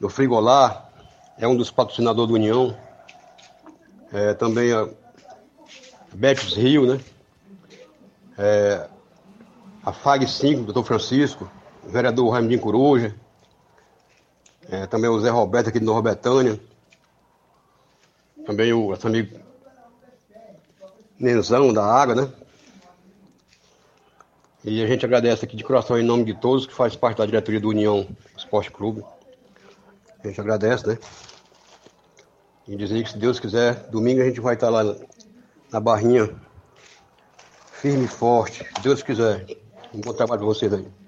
do 0.00 0.08
Frigolar, 0.08 0.90
é 1.38 1.46
um 1.46 1.56
dos 1.56 1.70
patrocinadores 1.70 2.30
do 2.30 2.34
União. 2.34 2.76
É, 4.12 4.34
também 4.34 4.72
a 4.72 4.88
Betis 6.12 6.54
Rio, 6.54 6.84
né? 6.84 7.00
É, 8.36 8.88
a 9.84 9.92
FAG 9.92 10.26
5, 10.26 10.64
doutor 10.64 10.82
Francisco, 10.82 11.48
o 11.84 11.88
vereador 11.88 12.32
Raimundinho 12.32 12.60
Coruja, 12.60 13.14
é, 14.68 14.84
também 14.86 15.08
o 15.08 15.20
Zé 15.20 15.30
Roberto 15.30 15.68
aqui 15.68 15.78
de 15.78 15.86
Nova 15.86 16.02
Betânia, 16.02 16.58
também 18.44 18.72
o 18.72 18.90
nosso 18.90 19.06
amigo 19.06 19.38
Nenzão 21.18 21.72
da 21.72 21.84
água, 21.84 22.14
né? 22.14 22.32
E 24.64 24.82
a 24.82 24.86
gente 24.86 25.04
agradece 25.04 25.44
aqui 25.44 25.56
de 25.56 25.64
coração 25.64 25.98
em 25.98 26.04
nome 26.04 26.24
de 26.24 26.34
todos 26.34 26.66
que 26.66 26.74
faz 26.74 26.94
parte 26.94 27.18
da 27.18 27.26
diretoria 27.26 27.60
do 27.60 27.68
União 27.68 28.06
Esporte 28.36 28.70
Clube. 28.70 29.04
A 30.22 30.28
gente 30.28 30.40
agradece, 30.40 30.86
né? 30.86 30.98
E 32.66 32.76
dizer 32.76 33.02
que 33.02 33.10
se 33.10 33.18
Deus 33.18 33.40
quiser, 33.40 33.88
domingo 33.90 34.20
a 34.20 34.24
gente 34.24 34.40
vai 34.40 34.54
estar 34.54 34.70
lá 34.70 34.96
na 35.70 35.80
barrinha, 35.80 36.30
firme 37.72 38.04
e 38.04 38.08
forte, 38.08 38.64
se 38.64 38.82
Deus 38.82 39.02
quiser. 39.02 39.46
Um 39.92 40.00
bom 40.00 40.12
trabalho 40.12 40.40
para 40.40 40.48
vocês 40.48 40.72
aí. 40.72 41.01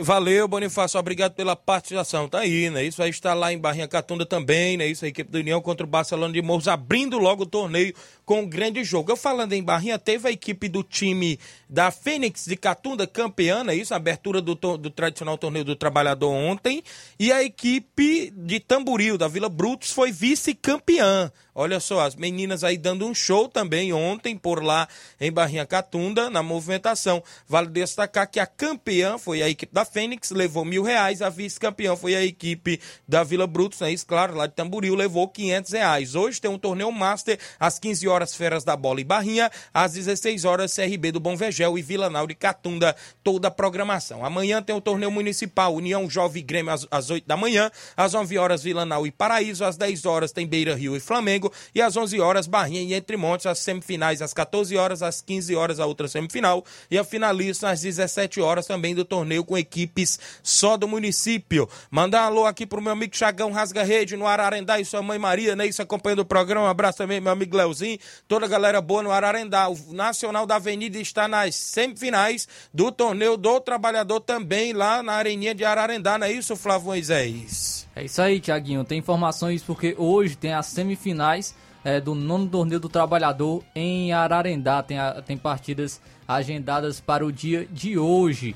Valeu, 0.00 0.48
Bonifácio, 0.48 0.98
obrigado 0.98 1.34
pela 1.34 1.54
participação. 1.54 2.28
Tá 2.28 2.40
aí, 2.40 2.68
né? 2.68 2.82
Isso 2.82 3.00
aí 3.00 3.10
está 3.10 3.32
lá 3.32 3.52
em 3.52 3.58
Barrinha 3.58 3.86
Catunda 3.86 4.26
também, 4.26 4.76
né? 4.76 4.84
Isso 4.84 5.04
a 5.04 5.08
equipe 5.08 5.30
do 5.30 5.38
União 5.38 5.60
contra 5.60 5.86
o 5.86 5.88
Barcelona 5.88 6.34
de 6.34 6.42
Morros, 6.42 6.66
abrindo 6.66 7.16
logo 7.16 7.44
o 7.44 7.46
torneio 7.46 7.94
com 8.28 8.40
um 8.40 8.46
grande 8.46 8.84
jogo. 8.84 9.10
Eu 9.10 9.16
falando 9.16 9.54
em 9.54 9.62
Barrinha, 9.62 9.98
teve 9.98 10.28
a 10.28 10.30
equipe 10.30 10.68
do 10.68 10.82
time 10.82 11.40
da 11.66 11.90
Fênix 11.90 12.44
de 12.44 12.58
Catunda 12.58 13.06
campeã, 13.06 13.64
né? 13.64 13.74
Isso, 13.74 13.94
a 13.94 13.96
abertura 13.96 14.42
do, 14.42 14.54
do 14.54 14.90
tradicional 14.90 15.38
torneio 15.38 15.64
do 15.64 15.74
trabalhador 15.74 16.30
ontem. 16.30 16.82
E 17.18 17.32
a 17.32 17.42
equipe 17.42 18.30
de 18.36 18.60
Tamboril, 18.60 19.16
da 19.16 19.28
Vila 19.28 19.48
Brutos, 19.48 19.92
foi 19.92 20.12
vice-campeã. 20.12 21.32
Olha 21.60 21.80
só, 21.80 22.02
as 22.02 22.14
meninas 22.14 22.62
aí 22.62 22.78
dando 22.78 23.04
um 23.04 23.12
show 23.12 23.48
também 23.48 23.92
ontem 23.92 24.36
por 24.36 24.62
lá 24.62 24.86
em 25.20 25.32
Barrinha 25.32 25.66
Catunda, 25.66 26.30
na 26.30 26.40
movimentação. 26.40 27.20
Vale 27.48 27.68
destacar 27.68 28.30
que 28.30 28.38
a 28.38 28.46
campeã 28.46 29.18
foi 29.18 29.42
a 29.42 29.48
equipe 29.48 29.74
da 29.74 29.84
Fênix, 29.84 30.30
levou 30.30 30.64
mil 30.64 30.84
reais. 30.84 31.20
A 31.20 31.28
vice-campeã 31.28 31.96
foi 31.96 32.14
a 32.14 32.24
equipe 32.24 32.80
da 33.08 33.24
Vila 33.24 33.44
Brutos, 33.44 33.80
né? 33.80 33.90
Isso, 33.90 34.06
claro, 34.06 34.36
lá 34.36 34.46
de 34.46 34.54
Tamboril, 34.54 34.94
levou 34.94 35.26
quinhentos 35.26 35.72
reais. 35.72 36.14
Hoje 36.14 36.40
tem 36.40 36.48
um 36.48 36.58
torneio 36.58 36.92
Master 36.92 37.36
às 37.58 37.76
15 37.76 38.06
horas, 38.06 38.17
Feras 38.26 38.64
da 38.64 38.76
Bola 38.76 39.00
em 39.00 39.04
Barrinha. 39.04 39.50
Às 39.72 39.92
16 39.92 40.44
horas, 40.44 40.74
CRB 40.74 41.12
do 41.12 41.20
Bom 41.20 41.36
Vegel 41.36 41.78
e 41.78 41.82
Vila 41.82 42.10
Nau 42.10 42.26
de 42.26 42.34
Catunda, 42.34 42.94
toda 43.22 43.48
a 43.48 43.50
programação. 43.50 44.24
Amanhã 44.24 44.62
tem 44.62 44.74
o 44.74 44.80
torneio 44.80 45.10
municipal 45.10 45.74
União 45.74 46.08
Jovem 46.08 46.44
Grêmio 46.44 46.72
às, 46.72 46.86
às 46.90 47.10
8 47.10 47.26
da 47.26 47.36
manhã. 47.36 47.70
Às 47.96 48.14
11 48.14 48.38
horas, 48.38 48.62
Vila 48.62 48.84
Nau 48.84 49.06
e 49.06 49.10
Paraíso. 49.10 49.64
Às 49.64 49.76
10 49.76 50.06
horas 50.06 50.32
tem 50.32 50.46
Beira 50.46 50.74
Rio 50.74 50.96
e 50.96 51.00
Flamengo. 51.00 51.52
E 51.74 51.80
às 51.80 51.96
11 51.96 52.20
horas, 52.20 52.46
Barrinha 52.46 52.82
e 52.82 52.94
Entre 52.94 53.16
Montes, 53.16 53.46
as 53.46 53.58
semifinais 53.58 54.22
às 54.22 54.34
14 54.34 54.76
horas, 54.76 55.02
às 55.02 55.20
15 55.20 55.54
horas 55.54 55.80
a 55.80 55.86
outra 55.86 56.08
semifinal. 56.08 56.64
E 56.90 56.98
a 56.98 57.04
finalista 57.04 57.70
às 57.70 57.82
17 57.82 58.40
horas 58.40 58.66
também 58.66 58.94
do 58.94 59.04
torneio 59.04 59.44
com 59.44 59.56
equipes 59.56 60.18
só 60.42 60.76
do 60.76 60.88
município. 60.88 61.68
Mandar 61.90 62.22
um 62.22 62.26
alô 62.26 62.46
aqui 62.46 62.66
pro 62.66 62.80
meu 62.80 62.92
amigo 62.92 63.16
Chagão 63.16 63.52
Rasga 63.52 63.82
Rede 63.82 64.16
no 64.16 64.26
Ararendá 64.26 64.80
e 64.80 64.84
sua 64.84 65.02
mãe 65.02 65.18
Maria, 65.18 65.54
né? 65.56 65.66
Isso 65.66 65.82
acompanhando 65.82 66.20
o 66.20 66.24
programa. 66.24 66.66
Um 66.66 66.70
abraço 66.70 66.98
também, 66.98 67.20
meu 67.20 67.32
amigo 67.32 67.56
Leozinho, 67.56 67.98
toda 68.26 68.46
a 68.46 68.48
galera 68.48 68.80
boa 68.80 69.02
no 69.02 69.10
Ararendá. 69.10 69.68
O 69.68 69.92
Nacional 69.92 70.46
da 70.46 70.56
Avenida 70.56 70.98
está 70.98 71.26
nas 71.28 71.54
semifinais 71.54 72.48
do 72.72 72.92
torneio 72.92 73.36
do 73.36 73.60
Trabalhador 73.60 74.20
também 74.20 74.72
lá 74.72 75.02
na 75.02 75.14
Areninha 75.14 75.54
de 75.54 75.64
Ararendá, 75.64 76.18
não 76.18 76.26
é 76.26 76.32
isso, 76.32 76.56
Flávio 76.56 76.88
Moisés? 76.88 77.88
É 77.94 78.04
isso 78.04 78.22
aí, 78.22 78.40
Tiaguinho. 78.40 78.84
Tem 78.84 78.98
informações 78.98 79.62
porque 79.62 79.94
hoje 79.98 80.36
tem 80.36 80.52
as 80.52 80.66
semifinais 80.66 81.54
é, 81.84 82.00
do 82.00 82.14
nono 82.14 82.48
torneio 82.48 82.80
do 82.80 82.88
trabalhador 82.88 83.64
em 83.74 84.12
Ararendá. 84.12 84.82
Tem, 84.82 84.98
a, 84.98 85.22
tem 85.22 85.36
partidas 85.36 86.00
agendadas 86.26 87.00
para 87.00 87.24
o 87.24 87.32
dia 87.32 87.66
de 87.70 87.98
hoje. 87.98 88.54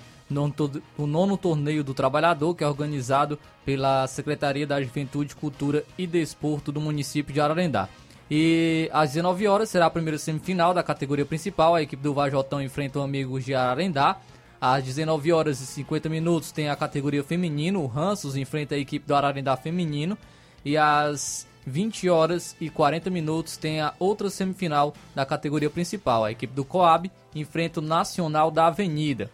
o 0.97 1.07
nono 1.07 1.37
torneio 1.37 1.83
do 1.83 1.95
trabalhador, 1.95 2.55
que 2.55 2.63
é 2.63 2.69
organizado 2.69 3.39
pela 3.65 4.07
Secretaria 4.07 4.67
da 4.67 4.83
Juventude, 4.83 5.35
Cultura 5.35 5.85
e 5.97 6.07
Desporto 6.07 6.71
do 6.71 6.81
município 6.81 7.33
de 7.33 7.41
Ararendá. 7.41 7.89
E 8.35 8.89
às 8.95 9.11
19 9.11 9.47
horas 9.47 9.69
será 9.69 9.85
a 9.85 9.91
primeira 9.91 10.17
semifinal 10.17 10.73
da 10.73 10.83
categoria 10.83 11.27
principal. 11.27 11.75
A 11.75 11.83
equipe 11.83 12.03
do 12.03 12.15
Vajotão 12.15 12.63
enfrenta 12.63 12.99
o 12.99 13.03
Amigos 13.03 13.45
de 13.45 13.55
Ararendá. 13.55 14.17
Às 14.59 14.83
19 14.85 15.31
horas 15.31 15.61
e 15.61 15.67
50 15.67 16.09
minutos 16.09 16.51
tem 16.51 16.71
a 16.71 16.75
categoria 16.75 17.23
feminino. 17.23 17.83
O 17.83 17.87
Ranços 17.87 18.35
enfrenta 18.35 18.75
a 18.75 18.79
equipe 18.79 19.07
do 19.07 19.15
Ararendá 19.15 19.55
feminino. 19.55 20.17
E 20.65 20.79
às 20.79 21.47
20 21.67 22.09
horas 22.09 22.57
e 22.59 22.71
40 22.71 23.11
minutos 23.11 23.59
tem 23.59 23.83
a 23.83 23.93
outra 23.99 24.31
semifinal 24.31 24.95
da 25.15 25.27
categoria 25.27 25.69
principal. 25.69 26.25
A 26.25 26.33
equipe 26.33 26.55
do 26.55 26.65
Coab 26.65 27.13
enfrenta 27.35 27.81
o 27.81 27.83
Nacional 27.83 28.51
da 28.51 28.69
Avenida. 28.69 29.31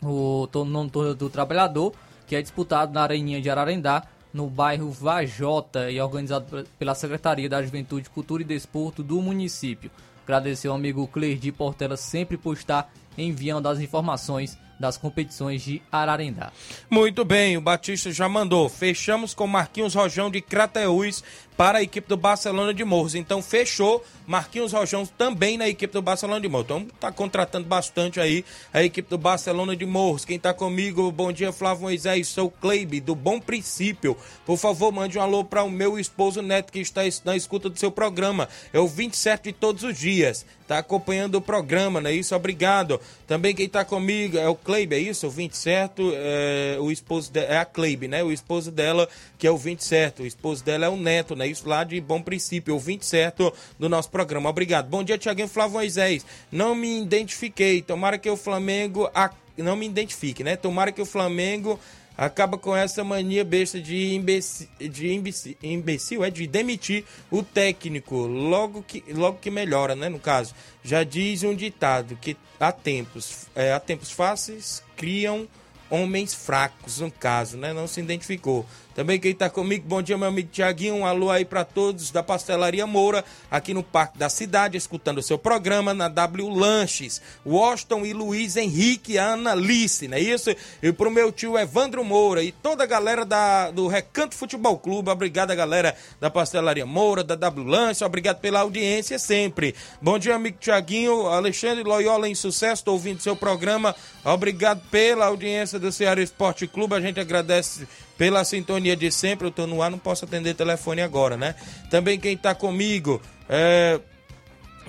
O 0.00 0.48
nono 0.64 0.88
do 1.12 1.28
Trabalhador, 1.28 1.92
que 2.24 2.36
é 2.36 2.40
disputado 2.40 2.92
na 2.92 3.02
Areninha 3.02 3.40
de 3.40 3.50
Ararendá, 3.50 4.04
no 4.32 4.48
bairro 4.48 4.90
Vajota 4.90 5.90
e 5.90 6.00
organizado 6.00 6.66
pela 6.78 6.94
Secretaria 6.94 7.48
da 7.48 7.62
Juventude, 7.62 8.10
Cultura 8.10 8.42
e 8.42 8.46
Desporto 8.46 9.02
do 9.02 9.20
município. 9.20 9.90
Agradecer 10.24 10.68
ao 10.68 10.74
amigo 10.74 11.06
Cleide 11.08 11.50
Portela 11.50 11.96
sempre 11.96 12.36
por 12.36 12.54
estar 12.54 12.92
enviando 13.16 13.66
as 13.66 13.80
informações 13.80 14.58
das 14.78 14.96
competições 14.96 15.62
de 15.62 15.82
Ararendá. 15.90 16.52
Muito 16.88 17.24
bem, 17.24 17.56
o 17.56 17.60
Batista 17.60 18.12
já 18.12 18.28
mandou. 18.28 18.68
Fechamos 18.68 19.34
com 19.34 19.46
Marquinhos 19.46 19.94
Rojão 19.94 20.30
de 20.30 20.40
Crateús 20.40 21.24
para 21.58 21.78
a 21.78 21.82
equipe 21.82 22.08
do 22.08 22.16
Barcelona 22.16 22.72
de 22.72 22.84
Morros. 22.84 23.16
Então 23.16 23.42
fechou 23.42 24.04
Marquinhos 24.24 24.72
Rojão 24.72 25.04
também 25.04 25.58
na 25.58 25.68
equipe 25.68 25.92
do 25.92 26.00
Barcelona 26.00 26.40
de 26.40 26.48
Morros. 26.48 26.66
Então 26.66 26.86
tá 27.00 27.10
contratando 27.10 27.66
bastante 27.66 28.20
aí 28.20 28.44
a 28.72 28.80
equipe 28.84 29.10
do 29.10 29.18
Barcelona 29.18 29.74
de 29.74 29.84
Morros. 29.84 30.24
Quem 30.24 30.38
tá 30.38 30.54
comigo, 30.54 31.10
bom 31.10 31.32
dia 31.32 31.50
Flávio 31.50 31.82
Moisés, 31.82 32.28
sou 32.28 32.48
Cleibe 32.48 33.00
do 33.00 33.16
Bom 33.16 33.40
Princípio. 33.40 34.16
Por 34.46 34.56
favor, 34.56 34.92
mande 34.92 35.18
um 35.18 35.20
alô 35.20 35.42
para 35.42 35.64
o 35.64 35.70
meu 35.70 35.98
esposo 35.98 36.40
Neto 36.42 36.72
que 36.72 36.78
está 36.78 37.00
na 37.24 37.36
escuta 37.36 37.68
do 37.68 37.76
seu 37.76 37.90
programa. 37.90 38.48
É 38.72 38.78
o 38.78 38.86
27 38.86 39.46
de 39.46 39.52
todos 39.52 39.82
os 39.82 39.98
dias. 39.98 40.46
Tá 40.68 40.78
acompanhando 40.78 41.36
o 41.36 41.40
programa, 41.40 41.98
não 41.98 42.10
é 42.10 42.12
isso? 42.12 42.36
Obrigado. 42.36 43.00
Também 43.26 43.54
quem 43.54 43.66
tá 43.66 43.86
comigo 43.86 44.36
é 44.36 44.46
o 44.46 44.54
Cleibe, 44.54 44.96
é 44.96 44.98
isso? 44.98 45.26
O 45.26 45.30
27, 45.30 46.02
é, 46.14 46.76
o 46.78 46.92
esposo 46.92 47.32
de, 47.32 47.40
é 47.40 47.56
a 47.56 47.64
Cleibe, 47.64 48.06
né? 48.06 48.22
O 48.22 48.30
esposo 48.30 48.70
dela, 48.70 49.08
que 49.38 49.46
é 49.46 49.50
o 49.50 49.56
27. 49.56 50.20
O 50.20 50.26
esposo 50.26 50.62
dela 50.62 50.84
é 50.84 50.88
o 50.90 50.96
Neto, 50.96 51.34
né? 51.34 51.47
Isso 51.48 51.68
lá 51.68 51.84
de 51.84 52.00
Bom 52.00 52.20
Princípio, 52.20 52.74
o 52.74 52.78
27 52.78 53.52
do 53.78 53.88
nosso 53.88 54.10
programa. 54.10 54.50
Obrigado. 54.50 54.88
Bom 54.88 55.02
dia, 55.02 55.18
Tiaguinho 55.18 55.48
Flávio 55.48 55.74
Moisés. 55.74 56.24
Não 56.50 56.74
me 56.74 57.02
identifiquei. 57.02 57.82
Tomara 57.82 58.18
que 58.18 58.28
o 58.30 58.36
Flamengo. 58.36 59.10
A... 59.14 59.30
Não 59.56 59.74
me 59.74 59.86
identifique, 59.86 60.44
né? 60.44 60.56
Tomara 60.56 60.92
que 60.92 61.02
o 61.02 61.06
Flamengo 61.06 61.80
acaba 62.18 62.58
com 62.58 62.74
essa 62.74 63.04
mania 63.04 63.44
besta 63.44 63.80
de 63.80 64.14
imbecil, 64.14 64.66
de 64.80 65.12
imbecil, 65.12 65.56
imbecil, 65.62 66.24
é 66.24 66.30
de 66.30 66.48
demitir 66.48 67.04
o 67.30 67.44
técnico 67.44 68.16
logo 68.16 68.82
que, 68.82 69.04
logo 69.12 69.38
que 69.38 69.52
melhora, 69.52 69.94
né? 69.94 70.08
No 70.08 70.18
caso, 70.18 70.52
já 70.82 71.04
diz 71.04 71.44
um 71.44 71.54
ditado 71.54 72.16
que 72.20 72.36
há 72.58 72.72
tempos, 72.72 73.46
é, 73.54 73.72
há 73.72 73.78
tempos 73.78 74.10
fáceis 74.10 74.82
criam 74.96 75.46
homens 75.88 76.34
fracos, 76.34 76.98
no 76.98 77.10
caso, 77.10 77.56
né? 77.56 77.72
Não 77.72 77.86
se 77.86 78.00
identificou. 78.00 78.66
Também 78.98 79.20
quem 79.20 79.30
está 79.30 79.48
comigo, 79.48 79.84
bom 79.86 80.02
dia, 80.02 80.18
meu 80.18 80.26
amigo 80.26 80.48
Tiaguinho. 80.50 80.96
Um 80.96 81.06
alô 81.06 81.30
aí 81.30 81.44
para 81.44 81.64
todos 81.64 82.10
da 82.10 82.20
Pastelaria 82.20 82.84
Moura, 82.84 83.24
aqui 83.48 83.72
no 83.72 83.80
Parque 83.80 84.18
da 84.18 84.28
Cidade, 84.28 84.76
escutando 84.76 85.18
o 85.18 85.22
seu 85.22 85.38
programa 85.38 85.94
na 85.94 86.08
W 86.08 86.48
Lanches. 86.48 87.22
Washington 87.46 88.04
e 88.04 88.12
Luiz 88.12 88.56
Henrique 88.56 89.16
Ana 89.16 89.52
Alice, 89.52 90.08
não 90.08 90.16
é 90.16 90.20
isso? 90.20 90.50
E 90.82 90.92
pro 90.92 91.12
meu 91.12 91.30
tio 91.30 91.56
Evandro 91.56 92.02
Moura 92.02 92.42
e 92.42 92.50
toda 92.50 92.82
a 92.82 92.86
galera 92.88 93.24
da, 93.24 93.70
do 93.70 93.86
Recanto 93.86 94.34
Futebol 94.34 94.76
Clube. 94.76 95.10
Obrigado, 95.10 95.54
galera 95.54 95.94
da 96.18 96.28
Pastelaria 96.28 96.84
Moura, 96.84 97.22
da 97.22 97.36
W 97.36 97.68
Lanches. 97.68 98.02
Obrigado 98.02 98.40
pela 98.40 98.62
audiência 98.62 99.16
sempre. 99.16 99.76
Bom 100.02 100.18
dia, 100.18 100.34
amigo 100.34 100.58
Tiaguinho. 100.58 101.28
Alexandre 101.28 101.84
Loyola 101.84 102.28
em 102.28 102.34
sucesso, 102.34 102.80
estou 102.80 102.94
ouvindo 102.94 103.22
seu 103.22 103.36
programa. 103.36 103.94
Obrigado 104.24 104.82
pela 104.90 105.26
audiência 105.26 105.78
do 105.78 105.92
Ceará 105.92 106.20
Esporte 106.20 106.66
Clube. 106.66 106.96
A 106.96 107.00
gente 107.00 107.20
agradece 107.20 107.86
pela 108.18 108.44
sintonia 108.44 108.96
de 108.96 109.10
sempre. 109.10 109.46
Eu 109.46 109.50
estou 109.50 109.66
no 109.66 109.80
ar, 109.80 109.90
não 109.90 109.98
posso 109.98 110.26
atender 110.26 110.54
telefone 110.54 111.00
agora, 111.00 111.36
né? 111.36 111.54
Também 111.88 112.18
quem 112.18 112.34
está 112.34 112.54
comigo 112.54 113.22
é. 113.48 113.98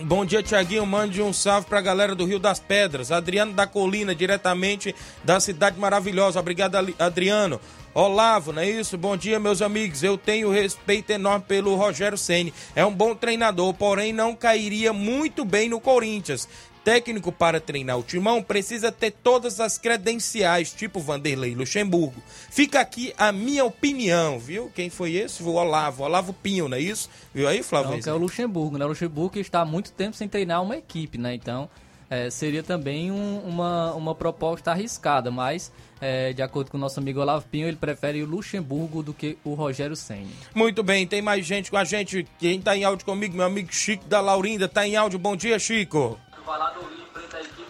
Bom 0.01 0.23
dia, 0.25 0.41
Tiaguinho. 0.41 0.85
Mande 0.85 1.21
um 1.21 1.33
salve 1.33 1.67
para 1.67 1.79
a 1.79 1.81
galera 1.81 2.15
do 2.15 2.25
Rio 2.25 2.39
das 2.39 2.57
Pedras. 2.57 3.11
Adriano 3.11 3.51
da 3.51 3.67
Colina, 3.67 4.15
diretamente 4.15 4.95
da 5.25 5.41
Cidade 5.41 5.77
Maravilhosa. 5.77 6.39
Obrigado, 6.39 6.75
Adriano. 6.97 7.59
Olavo, 7.93 8.53
não 8.53 8.61
é 8.61 8.69
isso? 8.69 8.97
Bom 8.97 9.17
dia, 9.17 9.41
meus 9.41 9.61
amigos. 9.61 10.01
Eu 10.01 10.17
tenho 10.17 10.49
respeito 10.51 11.09
enorme 11.09 11.43
pelo 11.45 11.75
Rogério 11.75 12.17
Ceni. 12.17 12.53
É 12.73 12.85
um 12.85 12.93
bom 12.93 13.13
treinador, 13.13 13.73
porém 13.73 14.13
não 14.13 14.33
cairia 14.33 14.93
muito 14.93 15.43
bem 15.43 15.67
no 15.67 15.81
Corinthians 15.81 16.47
técnico 16.83 17.31
para 17.31 17.59
treinar 17.59 17.97
o 17.97 18.03
timão 18.03 18.41
precisa 18.41 18.91
ter 18.91 19.11
todas 19.11 19.59
as 19.59 19.77
credenciais, 19.77 20.71
tipo 20.71 20.99
Vanderlei 20.99 21.55
Luxemburgo. 21.55 22.21
Fica 22.49 22.79
aqui 22.79 23.13
a 23.17 23.31
minha 23.31 23.65
opinião, 23.65 24.39
viu? 24.39 24.71
Quem 24.73 24.89
foi 24.89 25.13
esse? 25.13 25.43
O 25.43 25.53
Olavo, 25.53 26.03
Olavo 26.03 26.33
Pinho, 26.33 26.67
não 26.67 26.77
é 26.77 26.81
isso? 26.81 27.09
Viu 27.33 27.47
aí, 27.47 27.61
Flávio? 27.63 27.91
Não, 27.91 28.01
que 28.01 28.09
é 28.09 28.13
o 28.13 28.17
Luxemburgo, 28.17 28.77
né? 28.77 28.85
O 28.85 28.89
Luxemburgo 28.89 29.39
está 29.39 29.61
há 29.61 29.65
muito 29.65 29.91
tempo 29.91 30.15
sem 30.15 30.27
treinar 30.27 30.61
uma 30.61 30.77
equipe, 30.77 31.17
né? 31.17 31.33
Então, 31.33 31.69
é, 32.09 32.29
seria 32.29 32.63
também 32.63 33.11
um, 33.11 33.39
uma, 33.39 33.93
uma 33.93 34.15
proposta 34.15 34.71
arriscada, 34.71 35.29
mas 35.29 35.71
é, 36.01 36.33
de 36.33 36.41
acordo 36.41 36.71
com 36.71 36.77
o 36.77 36.79
nosso 36.79 36.99
amigo 36.99 37.19
Olavo 37.19 37.45
Pinho, 37.47 37.67
ele 37.67 37.77
prefere 37.77 38.23
o 38.23 38.25
Luxemburgo 38.25 39.03
do 39.03 39.13
que 39.13 39.37
o 39.43 39.53
Rogério 39.53 39.95
Senna. 39.95 40.27
Muito 40.55 40.81
bem, 40.81 41.05
tem 41.05 41.21
mais 41.21 41.45
gente 41.45 41.69
com 41.69 41.77
a 41.77 41.83
gente. 41.83 42.25
Quem 42.39 42.57
está 42.57 42.75
em 42.75 42.83
áudio 42.83 43.05
comigo, 43.05 43.35
meu 43.35 43.45
amigo 43.45 43.71
Chico 43.71 44.05
da 44.05 44.21
Laurinda, 44.21 44.65
está 44.65 44.87
em 44.87 44.95
áudio. 44.95 45.19
Bom 45.19 45.35
dia, 45.35 45.59
Chico. 45.59 46.17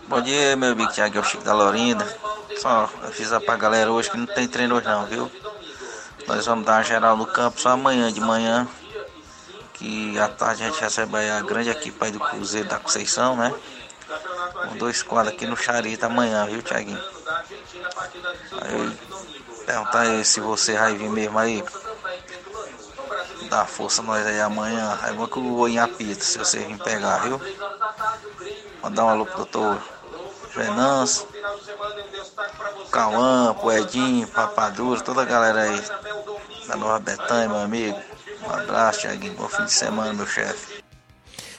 Bom 0.08 0.22
dia, 0.22 0.56
meu 0.56 0.72
amigo 0.72 0.90
Tiago, 0.94 1.18
é 1.18 1.20
o 1.20 1.24
Chico 1.24 1.44
da 1.44 1.54
Lorinda. 1.54 2.06
Só 2.62 2.90
avisar 3.04 3.42
pra 3.42 3.58
galera 3.58 3.92
hoje 3.92 4.10
que 4.10 4.16
não 4.16 4.26
tem 4.26 4.48
treino 4.48 4.76
hoje 4.76 4.88
não, 4.88 5.06
viu? 5.06 5.30
Nós 6.26 6.46
vamos 6.46 6.66
dar 6.66 6.78
uma 6.78 6.84
geral 6.84 7.18
no 7.18 7.26
campo 7.26 7.60
só 7.60 7.72
amanhã 7.72 8.12
de 8.12 8.22
manhã. 8.22 8.66
Que 9.74 10.18
à 10.18 10.30
tarde 10.30 10.64
a 10.64 10.68
gente 10.68 10.80
recebe 10.80 11.18
a 11.18 11.42
grande 11.42 11.70
equipe 11.70 11.98
aí 12.00 12.12
do 12.12 12.22
Cruzeiro 12.22 12.70
da 12.70 12.80
Conceição, 12.80 13.36
né? 13.36 13.54
Com 14.70 14.78
dois 14.78 15.04
quadros 15.04 15.34
aqui 15.34 15.46
no 15.46 15.58
Charita 15.58 16.06
amanhã, 16.06 16.46
viu, 16.46 16.62
Tiaguinho? 16.62 17.04
Aí 18.62 18.98
perguntar 19.66 20.00
aí 20.00 20.24
se 20.24 20.40
você 20.40 20.78
vai 20.78 20.96
vir 20.96 21.10
mesmo 21.10 21.38
aí. 21.38 21.62
Dá 23.50 23.66
força 23.66 24.02
nós 24.02 24.26
aí 24.26 24.40
amanhã. 24.40 24.98
Aí 25.02 25.14
vou 25.14 25.28
que 25.28 25.38
eu 25.38 25.44
vou 25.44 25.68
se 25.68 26.38
você 26.38 26.60
vir 26.60 26.78
pegar, 26.78 27.18
viu? 27.20 27.42
Mandar 28.82 29.06
um 29.06 29.10
alô 29.10 29.26
pro 29.26 29.38
doutor 29.38 29.82
Venâncio, 30.56 31.28
Cauã, 32.92 33.54
Poedinho, 33.54 34.28
Papadura, 34.28 35.02
toda 35.02 35.22
a 35.22 35.26
galera 35.26 35.62
aí 35.62 35.82
da 36.68 36.76
Nova 36.76 37.00
Betânia, 37.00 37.50
meu 37.50 37.58
amigo. 37.60 38.00
Um 38.42 38.52
abraço, 38.52 39.02
Thiaguinho. 39.02 39.34
Bom 39.34 39.48
fim 39.50 39.66
de 39.66 39.72
semana, 39.72 40.14
meu 40.14 40.26
chefe. 40.26 40.80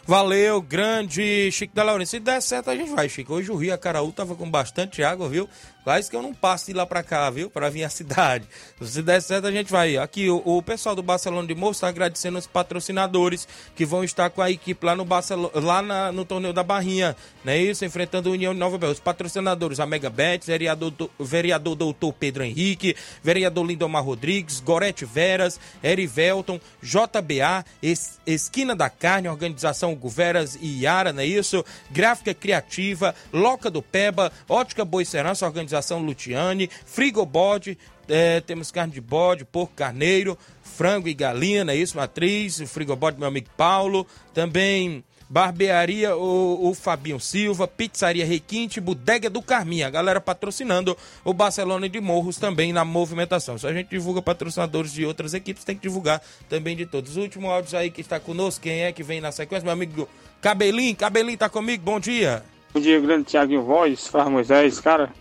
Valeu, 0.07 0.61
grande 0.61 1.53
Chico 1.53 1.75
da 1.75 1.85
Laurência. 1.85 2.19
Se 2.19 2.25
der 2.25 2.43
certo, 2.43 2.71
a 2.71 2.75
gente 2.75 2.91
vai, 2.91 3.09
Chico. 3.09 3.35
Hoje 3.35 3.53
o 3.53 3.57
Rio 3.57 3.73
Acaraú 3.73 4.11
tava 4.11 4.35
com 4.35 4.51
bastante 4.51 5.05
água, 5.05 5.29
viu? 5.29 5.49
Quase 5.83 6.11
que 6.11 6.17
eu 6.17 6.21
não 6.21 6.35
passo 6.35 6.67
de 6.67 6.75
lá 6.75 6.85
para 6.85 7.03
cá, 7.03 7.31
viu? 7.31 7.49
Para 7.49 7.71
vir 7.71 7.85
à 7.85 7.89
cidade. 7.89 8.47
Se 8.83 9.03
der 9.03 9.23
certo, 9.23 9.47
a 9.47 9.53
gente 9.53 9.73
vai. 9.73 9.97
Aqui, 9.97 10.29
o, 10.29 10.43
o 10.45 10.63
pessoal 10.63 10.95
do 10.95 11.03
Barcelona 11.03 11.49
de 11.49 11.55
Moço 11.55 11.79
está 11.79 11.89
agradecendo 11.89 12.39
os 12.39 12.47
patrocinadores 12.47 13.49
que 13.75 13.87
vão 13.87 14.05
estar 14.05 14.29
com 14.29 14.43
a 14.43 14.51
equipe 14.51 14.85
lá 14.85 14.95
no 14.95 15.07
Barcelona, 15.07 15.51
lá 15.55 15.81
na, 15.81 16.13
no 16.13 16.27
torneio 16.27 16.53
da 16.53 16.63
Barrinha, 16.63 17.17
não 17.43 17.53
é 17.53 17.59
isso? 17.59 17.83
Enfrentando 17.85 18.29
o 18.29 18.33
União 18.33 18.53
de 18.53 18.61
Nova 18.61 18.77
Bélgica. 18.77 19.01
Os 19.01 19.05
patrocinadores, 19.05 19.81
a 19.81 19.87
Mega 19.87 20.11
Bet, 20.11 20.47
vereador, 20.47 20.93
vereador 21.19 21.75
doutor 21.75 22.13
Pedro 22.13 22.45
Henrique, 22.45 22.95
vereador 23.23 23.67
Lindomar 23.67 24.05
Rodrigues, 24.05 24.61
Gorete 24.61 25.07
Veras, 25.07 25.59
Erivelton, 25.83 26.61
JBA, 26.83 27.65
es, 27.83 28.21
Esquina 28.27 28.77
da 28.77 28.91
Carne, 28.91 29.29
Organização 29.29 29.95
Guveras 29.95 30.59
e 30.61 30.83
Iara, 30.83 31.13
não 31.13 31.23
é 31.23 31.27
isso? 31.27 31.65
Gráfica 31.91 32.35
Criativa, 32.35 33.15
Loca 33.33 33.71
do 33.71 33.81
Peba, 33.81 34.31
Ótica 34.47 34.85
Boi 34.85 35.07
Serança, 35.07 35.47
Organização 35.47 35.70
Organização 35.71 36.01
Lutiane, 36.01 36.69
Frigobode, 36.85 37.79
é, 38.09 38.41
temos 38.41 38.71
carne 38.71 38.93
de 38.93 39.01
bode, 39.01 39.45
porco 39.45 39.73
carneiro, 39.75 40.37
frango 40.63 41.09
e 41.09 41.15
galinha, 41.15 41.65
é 41.69 41.77
isso, 41.77 41.97
matriz, 41.97 42.59
o 42.59 42.67
frigobode 42.67 43.19
meu 43.19 43.29
amigo 43.29 43.49
Paulo, 43.57 44.07
também 44.35 45.05
barbearia 45.29 46.17
o, 46.17 46.71
o 46.71 46.75
Fabinho 46.75 47.21
Silva, 47.21 47.69
pizzaria 47.69 48.27
Requinte, 48.27 48.81
bodega 48.81 49.31
do 49.31 49.41
Carminha, 49.41 49.87
a 49.87 49.91
galera 49.91 50.21
patrocinando 50.21 50.97
o 51.25 51.33
Barcelona 51.33 51.89
de 51.89 52.01
Morros 52.01 52.37
também 52.37 52.73
na 52.73 52.85
movimentação. 52.85 53.57
Se 53.57 53.65
a 53.65 53.73
gente 53.73 53.91
divulga 53.91 54.21
patrocinadores 54.21 54.93
de 54.93 55.05
outras 55.07 55.33
equipes, 55.33 55.63
tem 55.63 55.77
que 55.77 55.83
divulgar 55.83 56.21
também 56.49 56.77
de 56.77 56.85
todos. 56.85 57.17
O 57.17 57.21
último 57.21 57.49
áudio 57.49 57.79
aí 57.79 57.93
que 57.93 58.01
está 58.01 58.19
conosco, 58.19 58.63
quem 58.63 58.81
é 58.81 58.93
que 58.93 59.05
vem 59.05 59.21
na 59.21 59.31
sequência? 59.31 59.65
Meu 59.65 59.73
amigo 59.73 60.09
Cabelinho, 60.41 60.97
Cabelinho 60.97 61.39
tá 61.39 61.49
comigo, 61.49 61.85
bom 61.85 62.01
dia. 62.01 62.43
Bom 62.75 62.81
dia, 62.81 62.99
grande 63.01 63.25
Tiaguinho 63.25 63.63
Voz, 63.63 64.09
Faz 64.09 64.29
Moisés, 64.29 64.81
cara, 64.81 65.13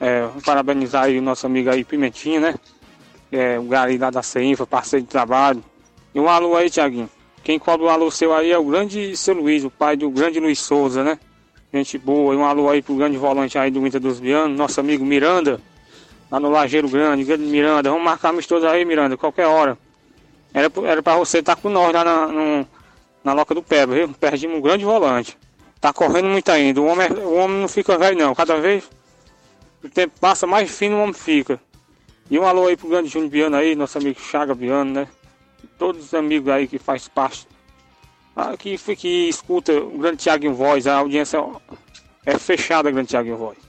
é, 0.00 0.28
parabenizar 0.44 1.04
aí 1.04 1.18
o 1.18 1.22
nosso 1.22 1.46
amigo 1.46 1.70
aí, 1.70 1.84
Pimentinha, 1.84 2.40
né? 2.40 2.54
É, 3.30 3.58
o 3.58 3.64
Gari 3.64 3.98
lá 3.98 4.10
da 4.10 4.22
CEINFA, 4.22 4.66
parceiro 4.66 5.04
de 5.04 5.10
trabalho. 5.10 5.62
E 6.14 6.20
um 6.20 6.28
alô 6.28 6.56
aí, 6.56 6.70
Tiaguinho. 6.70 7.10
Quem 7.42 7.58
cobra 7.58 7.86
o 7.86 7.88
alô 7.88 8.10
seu 8.10 8.34
aí 8.34 8.50
é 8.50 8.58
o 8.58 8.64
grande 8.64 9.16
seu 9.16 9.34
Luiz, 9.34 9.64
o 9.64 9.70
pai 9.70 9.96
do 9.96 10.10
grande 10.10 10.40
Luiz 10.40 10.58
Souza, 10.58 11.02
né? 11.02 11.18
Gente 11.72 11.98
boa. 11.98 12.34
E 12.34 12.36
um 12.36 12.44
alô 12.44 12.68
aí 12.68 12.80
pro 12.80 12.94
grande 12.94 13.16
volante 13.16 13.58
aí 13.58 13.70
do 13.70 13.86
Inter 13.86 14.00
dos 14.00 14.20
Bianos, 14.20 14.56
nosso 14.56 14.80
amigo 14.80 15.04
Miranda, 15.04 15.60
lá 16.30 16.40
no 16.40 16.48
Lajeiro 16.48 16.88
Grande, 16.88 17.24
grande 17.24 17.44
Miranda. 17.44 17.90
Vamos 17.90 18.04
marcar 18.04 18.30
amistoso 18.30 18.66
aí, 18.66 18.84
Miranda, 18.84 19.16
qualquer 19.16 19.46
hora. 19.46 19.78
Era, 20.52 20.70
era 20.84 21.02
pra 21.02 21.16
você 21.16 21.38
estar 21.38 21.56
tá 21.56 21.62
com 21.62 21.68
nós 21.68 21.92
lá 21.92 22.04
na, 22.04 22.26
no, 22.28 22.66
na 23.22 23.32
Loca 23.34 23.54
do 23.54 23.62
Peba, 23.62 23.94
viu? 23.94 24.08
Perdimos 24.08 24.58
um 24.58 24.60
grande 24.60 24.84
volante. 24.84 25.36
Tá 25.80 25.92
correndo 25.92 26.28
muito 26.28 26.50
ainda. 26.50 26.80
O 26.80 26.86
homem, 26.86 27.08
o 27.10 27.34
homem 27.34 27.60
não 27.60 27.68
fica 27.68 27.96
velho 27.98 28.18
não. 28.18 28.34
Cada 28.34 28.56
vez 28.56 28.88
o 29.82 29.88
tempo 29.88 30.18
passa 30.20 30.46
mais 30.46 30.70
fino 30.70 30.96
o 30.96 31.02
homem 31.02 31.14
fica. 31.14 31.60
E 32.30 32.38
um 32.38 32.44
alô 32.44 32.66
aí 32.66 32.76
pro 32.76 32.88
grande 32.88 33.08
Júnior 33.08 33.30
Biano 33.30 33.56
aí, 33.56 33.74
nosso 33.74 33.96
amigo 33.98 34.20
Chaga 34.20 34.54
Biano, 34.54 34.92
né? 34.92 35.08
Todos 35.78 36.06
os 36.06 36.14
amigos 36.14 36.50
aí 36.50 36.66
que 36.66 36.78
faz 36.78 37.08
parte. 37.08 37.46
Ah, 38.36 38.56
que, 38.56 38.76
que 38.94 39.28
escuta 39.28 39.72
o 39.72 39.98
grande 39.98 40.18
Thiago 40.18 40.46
em 40.46 40.52
voz, 40.52 40.86
a 40.86 40.96
audiência 40.96 41.38
é 42.24 42.38
fechada, 42.38 42.90
grande 42.90 43.08
Thiago 43.08 43.28
em 43.28 43.34
voz. 43.34 43.68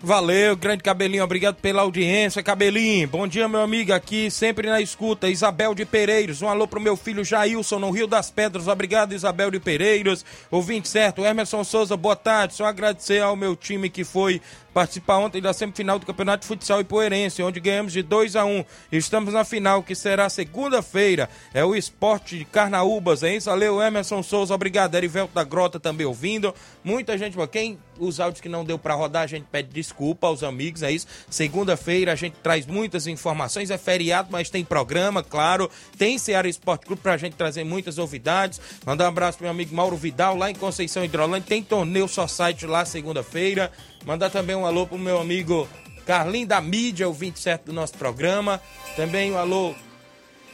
Valeu, 0.00 0.54
grande 0.54 0.80
Cabelinho, 0.80 1.24
obrigado 1.24 1.56
pela 1.56 1.82
audiência, 1.82 2.40
Cabelinho. 2.40 3.08
Bom 3.08 3.26
dia, 3.26 3.48
meu 3.48 3.60
amigo, 3.60 3.92
aqui 3.92 4.30
sempre 4.30 4.68
na 4.68 4.80
escuta. 4.80 5.28
Isabel 5.28 5.74
de 5.74 5.84
Pereiros, 5.84 6.40
um 6.40 6.48
alô 6.48 6.68
pro 6.68 6.80
meu 6.80 6.96
filho 6.96 7.24
Jailson, 7.24 7.80
no 7.80 7.90
Rio 7.90 8.06
das 8.06 8.30
Pedras. 8.30 8.68
Obrigado, 8.68 9.12
Isabel 9.12 9.50
de 9.50 9.58
Pereiros. 9.58 10.24
Ouvinte 10.52 10.88
certo, 10.88 11.24
Emerson 11.24 11.64
Souza, 11.64 11.96
boa 11.96 12.14
tarde. 12.14 12.54
Só 12.54 12.66
agradecer 12.66 13.20
ao 13.20 13.34
meu 13.34 13.56
time 13.56 13.90
que 13.90 14.04
foi 14.04 14.40
participar 14.72 15.18
ontem 15.18 15.40
da 15.40 15.52
semifinal 15.52 15.98
do 15.98 16.06
Campeonato 16.06 16.42
de 16.42 16.48
Futsal 16.48 16.80
Ipoeirense, 16.80 17.42
onde 17.42 17.60
ganhamos 17.60 17.92
de 17.92 18.02
2 18.02 18.36
a 18.36 18.44
1 18.44 18.64
Estamos 18.92 19.34
na 19.34 19.44
final, 19.44 19.82
que 19.82 19.94
será 19.94 20.28
segunda-feira. 20.28 21.28
É 21.52 21.64
o 21.64 21.74
esporte 21.74 22.38
de 22.38 22.44
Carnaúbas, 22.44 23.22
é 23.22 23.34
isso? 23.34 23.50
Valeu, 23.50 23.82
Emerson 23.82 24.22
Souza, 24.22 24.54
obrigado. 24.54 24.94
Erivelto 24.94 25.34
da 25.34 25.44
Grota 25.44 25.80
também 25.80 26.06
ouvindo. 26.06 26.54
Muita 26.84 27.16
gente, 27.18 27.36
quem 27.48 27.78
os 27.98 28.20
áudios 28.20 28.40
que 28.40 28.48
não 28.48 28.64
deu 28.64 28.78
para 28.78 28.94
rodar, 28.94 29.22
a 29.22 29.26
gente 29.26 29.46
pede 29.50 29.68
desculpa 29.68 30.26
aos 30.26 30.42
amigos, 30.42 30.82
é 30.82 30.90
isso? 30.90 31.06
Segunda-feira 31.28 32.12
a 32.12 32.14
gente 32.14 32.36
traz 32.42 32.66
muitas 32.66 33.06
informações, 33.06 33.70
é 33.70 33.78
feriado, 33.78 34.28
mas 34.30 34.50
tem 34.50 34.64
programa, 34.64 35.22
claro. 35.22 35.70
Tem 35.96 36.18
Ceará 36.18 36.48
Esporte 36.48 36.86
Clube 36.86 37.02
pra 37.02 37.16
gente 37.16 37.34
trazer 37.34 37.64
muitas 37.64 37.96
novidades. 37.96 38.60
Mandar 38.86 39.06
um 39.06 39.08
abraço 39.08 39.38
pro 39.38 39.44
meu 39.44 39.50
amigo 39.50 39.74
Mauro 39.74 39.96
Vidal, 39.96 40.36
lá 40.36 40.50
em 40.50 40.54
Conceição 40.54 41.04
Hidrolândia. 41.04 41.48
Tem 41.48 41.62
torneio 41.62 42.08
só 42.08 42.26
site 42.26 42.66
lá 42.66 42.84
segunda-feira. 42.84 43.72
Mandar 44.06 44.30
também 44.30 44.56
um 44.58 44.66
alô 44.66 44.86
pro 44.86 44.98
meu 44.98 45.20
amigo 45.20 45.68
Carlinho 46.06 46.46
da 46.46 46.60
Mídia, 46.60 47.08
o 47.08 47.12
27 47.12 47.66
do 47.66 47.72
nosso 47.72 47.94
programa. 47.94 48.60
Também 48.96 49.32
um 49.32 49.38
alô 49.38 49.74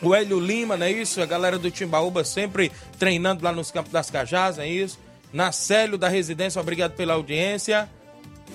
o 0.02 0.14
Hélio 0.14 0.38
Lima, 0.38 0.76
não 0.76 0.86
é 0.86 0.92
isso? 0.92 1.22
A 1.22 1.26
galera 1.26 1.58
do 1.58 1.70
Timbaúba 1.70 2.24
sempre 2.24 2.70
treinando 2.98 3.42
lá 3.42 3.52
nos 3.52 3.70
Campos 3.70 3.92
das 3.92 4.10
Cajás, 4.10 4.56
não 4.56 4.64
é 4.64 4.68
isso? 4.68 4.98
Nacélio 5.32 5.96
da 5.96 6.08
Residência, 6.08 6.60
obrigado 6.60 6.92
pela 6.92 7.14
audiência. 7.14 7.88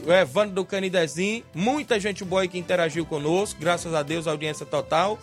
O 0.05 0.11
Evandro 0.13 0.55
do 0.55 0.65
Canidezinho, 0.65 1.43
muita 1.53 1.99
gente 1.99 2.23
boa 2.23 2.43
aí 2.43 2.47
que 2.47 2.57
interagiu 2.57 3.05
conosco, 3.05 3.59
graças 3.59 3.93
a 3.93 4.03
Deus, 4.03 4.27
audiência 4.27 4.65
total. 4.65 5.19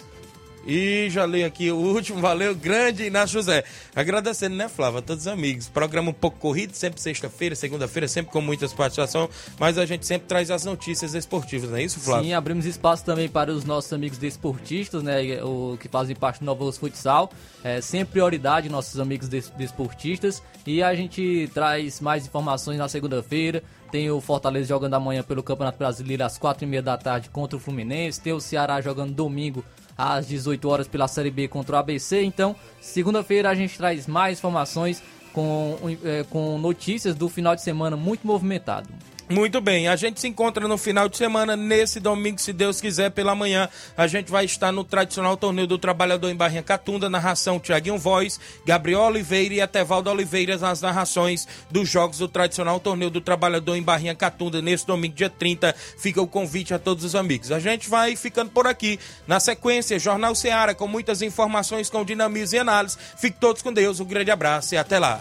E 0.66 1.08
já 1.10 1.24
li 1.24 1.44
aqui 1.44 1.70
o 1.70 1.76
último, 1.76 2.20
valeu, 2.20 2.54
grande 2.54 3.04
Inácio 3.04 3.34
José. 3.34 3.62
Agradecendo, 3.94 4.56
né, 4.56 4.68
Flávia, 4.68 4.98
a 4.98 5.02
todos 5.02 5.26
os 5.26 5.28
amigos. 5.28 5.68
Programa 5.68 6.10
um 6.10 6.14
pouco 6.14 6.38
corrido, 6.38 6.74
sempre 6.74 7.00
sexta-feira, 7.00 7.54
segunda-feira, 7.54 8.08
sempre 8.08 8.32
com 8.32 8.40
muitas 8.40 8.72
participações, 8.72 9.30
mas 9.60 9.78
a 9.78 9.86
gente 9.86 10.04
sempre 10.04 10.26
traz 10.26 10.50
as 10.50 10.64
notícias 10.64 11.14
esportivas, 11.14 11.70
não 11.70 11.76
é 11.76 11.84
isso, 11.84 12.00
Flávio? 12.00 12.24
Sim, 12.24 12.34
abrimos 12.34 12.66
espaço 12.66 13.04
também 13.04 13.28
para 13.28 13.52
os 13.52 13.64
nossos 13.64 13.92
amigos 13.92 14.18
desportistas, 14.18 15.04
né, 15.04 15.42
o 15.44 15.78
que 15.78 15.88
fazem 15.88 16.16
parte 16.16 16.40
do 16.40 16.46
Novo 16.46 16.70
Futsal. 16.72 17.30
É 17.62 17.80
sempre 17.80 18.14
prioridade 18.14 18.68
nossos 18.68 18.98
amigos 18.98 19.28
desportistas 19.28 20.42
e 20.66 20.82
a 20.82 20.94
gente 20.94 21.48
traz 21.54 22.00
mais 22.00 22.26
informações 22.26 22.78
na 22.78 22.88
segunda-feira. 22.88 23.62
Tem 23.92 24.10
o 24.10 24.20
Fortaleza 24.20 24.68
jogando 24.68 24.94
amanhã 24.94 25.22
pelo 25.22 25.42
Campeonato 25.42 25.78
Brasileiro 25.78 26.24
às 26.24 26.38
quatro 26.38 26.64
e 26.64 26.66
meia 26.66 26.82
da 26.82 26.96
tarde 26.96 27.28
contra 27.30 27.56
o 27.56 27.60
Fluminense. 27.60 28.20
Tem 28.20 28.32
o 28.32 28.40
Ceará 28.40 28.80
jogando 28.80 29.12
domingo 29.12 29.64
às 29.96 30.26
18 30.26 30.68
horas 30.68 30.88
pela 30.88 31.08
Série 31.08 31.30
B 31.30 31.48
contra 31.48 31.76
o 31.76 31.78
ABC. 31.78 32.22
Então, 32.22 32.54
segunda-feira 32.80 33.50
a 33.50 33.54
gente 33.54 33.76
traz 33.76 34.06
mais 34.06 34.38
informações 34.38 35.02
com, 35.32 35.76
é, 36.04 36.24
com 36.30 36.58
notícias 36.58 37.14
do 37.14 37.28
final 37.28 37.54
de 37.54 37.62
semana 37.62 37.96
muito 37.96 38.26
movimentado. 38.26 38.88
Muito 39.28 39.60
bem, 39.60 39.88
a 39.88 39.96
gente 39.96 40.20
se 40.20 40.28
encontra 40.28 40.68
no 40.68 40.78
final 40.78 41.08
de 41.08 41.16
semana, 41.16 41.56
nesse 41.56 41.98
domingo, 41.98 42.40
se 42.40 42.52
Deus 42.52 42.80
quiser, 42.80 43.10
pela 43.10 43.34
manhã. 43.34 43.68
A 43.96 44.06
gente 44.06 44.30
vai 44.30 44.44
estar 44.44 44.70
no 44.70 44.84
tradicional 44.84 45.36
torneio 45.36 45.66
do 45.66 45.76
trabalhador 45.76 46.30
em 46.30 46.36
Barrinha 46.36 46.62
Catunda, 46.62 47.10
narração 47.10 47.58
Tiaguinho 47.58 47.98
Voz, 47.98 48.38
Gabriel 48.64 49.00
Oliveira 49.00 49.54
e 49.54 49.60
Etevaldo 49.60 50.10
Oliveira 50.10 50.56
nas 50.58 50.80
narrações 50.80 51.46
dos 51.68 51.88
jogos 51.88 52.18
do 52.18 52.28
tradicional 52.28 52.78
torneio 52.78 53.10
do 53.10 53.20
trabalhador 53.20 53.74
em 53.74 53.82
Barrinha 53.82 54.14
Catunda, 54.14 54.62
nesse 54.62 54.86
domingo, 54.86 55.16
dia 55.16 55.28
30. 55.28 55.74
Fica 55.98 56.22
o 56.22 56.28
convite 56.28 56.72
a 56.72 56.78
todos 56.78 57.02
os 57.02 57.16
amigos. 57.16 57.50
A 57.50 57.58
gente 57.58 57.90
vai 57.90 58.14
ficando 58.14 58.52
por 58.52 58.68
aqui. 58.68 58.96
Na 59.26 59.40
sequência, 59.40 59.98
Jornal 59.98 60.36
Seara, 60.36 60.72
com 60.72 60.86
muitas 60.86 61.20
informações, 61.20 61.90
com 61.90 62.04
dinamismo 62.04 62.56
e 62.56 62.60
análise. 62.60 62.96
Fique 63.16 63.38
todos 63.40 63.60
com 63.60 63.72
Deus, 63.72 63.98
um 63.98 64.04
grande 64.04 64.30
abraço 64.30 64.72
e 64.76 64.78
até 64.78 65.00
lá. 65.00 65.20